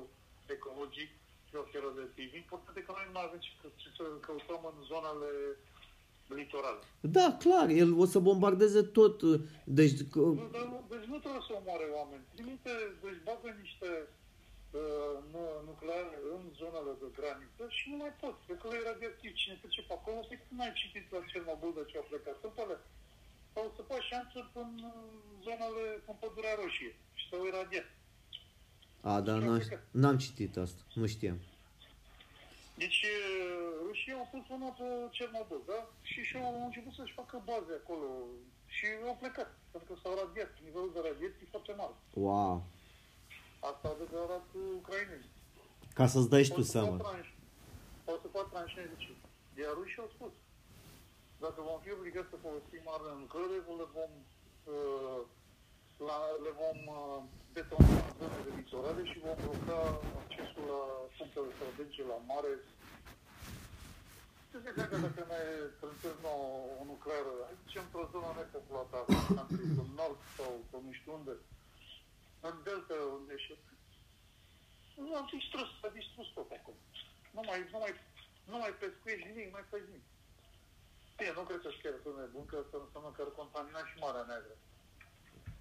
ecologic 0.56 1.10
și 1.48 1.56
o 1.62 1.64
felă 1.74 1.90
de 2.00 2.06
tip. 2.16 2.32
Important 2.44 2.76
e 2.78 2.88
că 2.88 2.94
noi 2.96 3.08
nu 3.14 3.22
avem 3.26 3.40
ce 3.82 3.88
să 3.98 4.06
căutăm 4.26 4.62
în 4.72 4.78
zonele 4.92 5.32
litorale. 6.40 6.82
Da, 7.18 7.28
clar, 7.44 7.68
el 7.82 7.90
o 8.04 8.06
să 8.14 8.20
bombardeze 8.30 8.82
tot. 8.98 9.18
Deci, 9.80 9.94
nu, 10.14 10.50
dar, 10.56 10.66
deci 10.94 11.08
nu 11.14 11.18
trebuie 11.24 11.44
să 11.48 11.54
omoare 11.60 11.88
oameni. 11.98 12.24
Trimite, 12.36 12.74
deci 13.04 13.20
bagă 13.28 13.50
niște 13.64 13.90
uh, 14.02 14.25
nucleare 15.70 16.18
în 16.34 16.42
zonele 16.60 16.94
de 17.02 17.10
graniță 17.18 17.64
și 17.78 17.84
nu 17.92 17.98
mai 18.04 18.14
pot. 18.22 18.36
Că 18.62 18.68
e 18.76 18.90
radioactiv. 18.92 19.32
Cine 19.42 19.56
trece 19.62 19.82
pe 19.90 19.94
acolo, 19.98 20.18
să 20.28 20.34
nu 20.56 20.62
ai 20.66 20.74
citit 20.82 21.06
la 21.14 21.20
Cernobâl 21.32 21.72
de 21.78 21.84
ce 21.90 21.98
a 21.98 22.04
plecat. 22.10 22.36
Sunt 22.42 22.58
alea 22.64 22.80
sau 23.54 23.66
să 23.76 23.82
faci 23.90 24.10
șanțuri 24.12 24.50
în 24.64 24.72
zonele, 25.46 25.86
în 26.10 26.16
pădurea 26.22 26.56
roșie 26.62 26.94
și 27.20 27.24
să 27.30 27.36
o 27.36 27.48
iradiezi. 27.52 27.94
A, 29.12 29.22
da, 29.28 29.34
n-am, 29.34 29.62
n-am 30.02 30.18
citit 30.18 30.54
asta, 30.66 30.82
nu 30.94 31.06
știam. 31.16 31.40
Deci 32.82 33.06
rușii 33.86 34.14
au 34.20 34.28
pus 34.32 34.46
una 34.56 34.70
pe 34.80 34.88
Cernobâl, 35.12 35.62
da? 35.68 35.80
Și 36.02 36.20
și-au 36.24 36.66
început 36.66 36.94
să-și 36.94 37.14
facă 37.14 37.42
baze 37.46 37.74
acolo 37.82 38.08
și 38.76 38.86
au 39.08 39.18
plecat, 39.20 39.50
pentru 39.72 39.94
că 39.94 40.00
s-au 40.02 40.16
radiat. 40.22 40.52
Nivelul 40.64 40.92
de 40.94 41.00
radiație 41.08 41.44
e 41.46 41.54
foarte 41.56 41.74
mare. 41.78 41.96
Wow. 42.14 42.64
Asta 43.70 43.86
a 43.94 44.02
declarat 44.04 44.46
ucrainenii. 44.80 45.32
Ca 45.98 46.06
să-ți 46.14 46.30
dai 46.32 46.44
și 46.48 46.56
tu 46.58 46.64
seama. 46.74 46.96
Au 48.10 48.18
să 48.24 48.28
fac 48.36 48.46
tranșine 48.54 48.86
de 48.94 48.98
ce? 49.04 49.12
Iar 49.62 49.74
rușii 49.80 50.04
au 50.04 50.10
spus, 50.16 50.34
dacă 51.44 51.60
vom 51.70 51.80
fi 51.84 51.92
obligați 51.98 52.32
să 52.34 52.38
folosim 52.46 52.84
arme 52.96 53.12
nucleare, 53.22 53.58
le 53.82 53.88
vom, 53.98 54.12
uh, 54.74 55.22
la, 56.08 56.18
le 56.46 56.52
vom 56.62 56.78
uh, 56.98 57.20
detona 57.56 57.96
în 58.10 58.14
zonele 58.20 58.52
litorale 58.60 59.04
și 59.12 59.24
vom 59.26 59.38
bloca 59.44 59.80
accesul 60.22 60.66
la 60.74 60.82
punctele 61.18 61.50
strategice, 61.58 62.04
la 62.14 62.20
mare. 62.32 62.54
Ce 64.50 64.58
se 64.64 64.70
că 64.76 64.80
dacă 64.82 64.96
ne 65.32 65.42
trântăm 65.80 66.20
o, 66.34 66.38
o 66.80 66.84
nucleară, 66.92 67.34
aici 67.48 67.76
într-o 67.84 68.06
zonă 68.14 68.30
nepopulată, 68.38 68.98
în 69.82 69.90
nord 70.00 70.20
sau 70.38 70.52
pe 70.70 70.78
nu 70.86 70.92
știu 71.00 71.12
unde, 71.20 71.34
în 72.50 72.58
delta 72.68 72.98
unde 73.18 73.36
și 73.44 73.54
nu 75.06 75.12
am 75.20 75.28
distrus, 75.36 75.70
s-a 75.80 75.90
distrus 76.00 76.28
tot 76.38 76.50
acolo. 76.58 76.80
Nu 77.36 77.42
mai, 77.48 77.60
nu 77.74 77.80
mai, 77.84 77.94
nu 78.52 78.58
mai 78.64 78.74
pescuiești 78.82 79.28
nimic, 79.30 79.46
nu 79.50 79.56
mai 79.58 79.70
faci 79.72 79.88
nimic. 79.90 80.06
Bine, 81.18 81.32
nu 81.38 81.44
cred 81.48 81.62
că-și 81.64 81.82
chiar 81.82 81.96
sunt 82.04 82.18
nebun, 82.20 82.46
că 82.50 82.56
asta 82.64 82.76
înseamnă 82.86 83.10
că 83.16 83.22
ar 83.26 83.32
contamina 83.40 83.82
și 83.90 83.96
Marea 84.04 84.26
Neagră. 84.30 84.56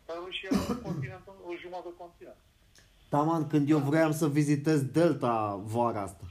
Dar 0.06 0.16
și 0.38 0.44
un 0.70 0.80
continent, 0.88 1.24
o 1.50 1.52
jumătate 1.62 1.88
de 1.90 2.00
continent. 2.04 2.40
Taman, 3.12 3.42
când 3.52 3.64
eu 3.74 3.80
vreau 3.90 4.10
să 4.20 4.26
vizitez 4.38 4.78
Delta 4.98 5.34
vara 5.74 6.00
asta. 6.08 6.26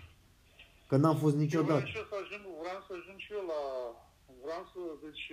Că 0.87 0.95
n-am 0.97 1.17
fost 1.23 1.35
niciodată. 1.35 1.85
Eu 1.85 1.91
vreau 1.91 2.05
să 2.11 2.15
ajung, 2.23 2.43
vreau 2.63 2.79
să 2.87 2.91
ajung 2.99 3.19
și 3.25 3.31
eu 3.37 3.43
la... 3.51 3.61
Vreau 4.45 4.63
să, 4.73 4.81
deci, 5.05 5.25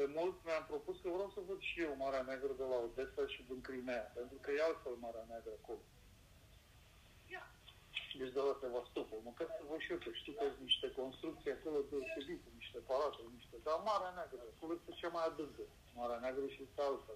de 0.00 0.06
mult 0.16 0.34
mi-am 0.44 0.64
propus 0.72 0.96
că 1.00 1.08
vreau 1.16 1.30
să 1.34 1.40
văd 1.48 1.60
și 1.70 1.76
eu 1.86 2.02
Marea 2.02 2.26
Neagră 2.28 2.52
de 2.60 2.66
la 2.72 2.78
Odessa 2.86 3.22
și 3.32 3.40
din 3.50 3.60
Crimea, 3.68 4.02
pentru 4.18 4.38
că 4.42 4.48
e 4.50 4.68
altfel 4.68 4.94
Marea 5.06 5.24
Neagră 5.28 5.52
acolo 5.60 5.82
deci 8.18 8.36
de 8.38 8.42
la 8.48 8.54
Sevastopol. 8.62 9.20
Măcar 9.30 9.46
să 9.56 9.62
văd 9.70 9.80
și 9.84 9.92
eu 9.92 10.00
că 10.04 10.10
știu 10.20 10.34
că 10.38 10.44
sunt 10.54 10.66
niște 10.70 10.88
construcții 11.00 11.56
acolo 11.56 11.78
deosebite, 11.90 12.48
niște 12.60 12.78
palate, 12.88 13.20
niște... 13.38 13.56
Dar 13.66 13.76
Marea 13.90 14.12
Neagră, 14.16 14.42
acolo 14.54 14.72
este 14.74 14.98
cea 15.00 15.14
mai 15.16 15.24
adâncă. 15.26 15.64
Marea 15.98 16.18
Neagră 16.22 16.46
și 16.54 16.60
este 16.66 16.80
altă. 16.88 17.12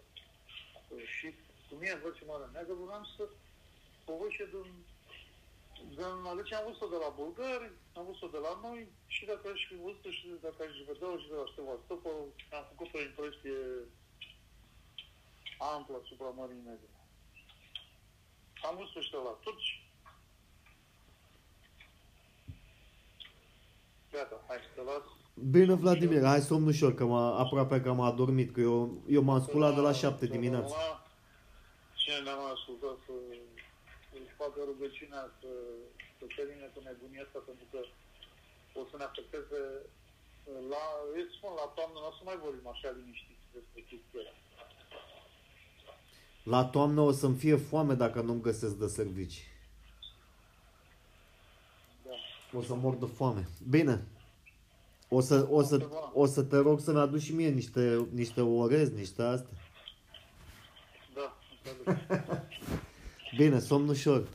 Și 1.17 1.29
cum 1.69 1.79
e 1.83 1.91
în 1.93 2.15
ce 2.17 2.25
Marea 2.33 2.51
Neagră, 2.55 2.75
vreau 2.75 3.05
să 3.17 3.25
o 4.11 4.13
văd 4.21 4.31
și 4.37 4.45
din 4.55 4.69
Gen, 4.69 4.91
deci 6.39 6.53
am 6.59 6.64
văzut-o 6.66 6.93
de 6.95 7.01
la 7.05 7.11
bulgari, 7.20 7.66
am 7.99 8.05
văzut-o 8.09 8.35
de 8.37 8.41
la 8.47 8.53
noi 8.66 8.80
și 9.14 9.22
dacă 9.30 9.45
aș 9.53 9.61
fi 9.68 9.76
văzut 9.87 10.05
și 10.18 10.26
dacă 10.47 10.61
aș 10.62 10.74
vedea 10.91 11.11
și 11.22 11.30
de 11.33 11.37
la 11.43 11.49
Sevastopol, 11.55 12.18
am 12.59 12.64
făcut 12.70 12.91
o 12.97 13.01
impresie 13.09 13.59
amplă 15.74 15.97
asupra 16.03 16.30
Mării 16.39 16.66
Negre. 16.68 16.91
Am 18.68 18.74
văzut 18.78 18.97
ăștia 18.97 19.18
la 19.28 19.35
turci. 19.45 19.70
Gata, 24.12 24.45
hai 24.49 24.59
să 24.64 24.70
te 24.74 24.83
las. 24.91 25.05
Bine, 25.35 25.74
Vladimir, 25.74 26.22
hai 26.24 26.41
somn 26.41 26.66
ușor, 26.66 26.95
că 26.95 27.05
m-a, 27.05 27.39
aproape 27.39 27.80
că 27.80 27.93
m-a 27.93 28.07
adormit, 28.07 28.53
că 28.53 28.61
eu, 28.61 29.03
eu 29.09 29.22
m-am 29.22 29.43
sculat 29.43 29.74
de 29.74 29.80
la 29.80 29.93
7 29.93 30.26
dimineața. 30.26 30.76
Cine 31.95 32.18
ne-a 32.24 32.35
mai 32.35 32.53
ascultat 32.53 32.97
să 33.07 33.12
își 33.30 33.41
facă 34.43 34.59
rugăciunea 34.70 35.22
să, 35.40 35.51
să 36.18 36.24
termine 36.36 36.66
cu 36.74 36.80
nebunia 36.88 37.22
asta, 37.26 37.38
pentru 37.49 37.66
că 37.72 37.80
o 38.80 38.82
să 38.90 38.95
ne 38.97 39.07
afecteze 39.11 39.61
la, 40.72 40.84
eu 41.18 41.26
spun, 41.36 41.53
la 41.62 41.68
toamnă 41.76 41.99
nu 42.01 42.11
o 42.11 42.16
să 42.18 42.22
mai 42.24 42.38
vorbim 42.45 42.68
așa 42.74 42.88
liniștiți 42.99 43.47
despre 43.57 43.80
chestia 43.90 44.34
La 46.55 46.64
toamnă 46.74 47.01
o 47.01 47.12
să-mi 47.20 47.40
fie 47.43 47.57
foame 47.57 47.95
dacă 47.95 48.20
nu-mi 48.20 48.47
găsesc 48.49 48.74
de 48.84 48.86
servici. 48.86 49.38
Da. 52.07 52.14
O 52.59 52.62
să 52.62 52.74
mor 52.74 52.95
de 52.95 53.07
foame. 53.07 53.49
Bine. 53.70 54.05
O 55.09 55.20
să, 55.20 55.47
o 55.51 55.62
să, 55.62 55.88
o 56.12 56.26
să 56.26 56.43
te 56.43 56.57
rog 56.57 56.80
să-mi 56.80 56.99
aduci 56.99 57.22
și 57.22 57.34
mie 57.34 57.49
niște, 57.49 58.09
niște 58.12 58.40
orez, 58.40 58.90
niște 58.90 59.22
astea. 59.22 59.57
Da, 61.14 61.36
înțeleg. 61.51 62.40
Bine, 63.37 63.59
somn 63.59 63.89
ușor. 63.89 64.28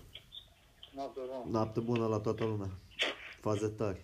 Noapte 0.96 1.20
bună. 1.20 1.50
Noapte 1.52 1.80
bună 1.80 2.08
la 2.08 2.20
toată 2.20 2.44
lumea. 2.44 2.70
Faze 3.42 3.68
tari. 3.68 4.00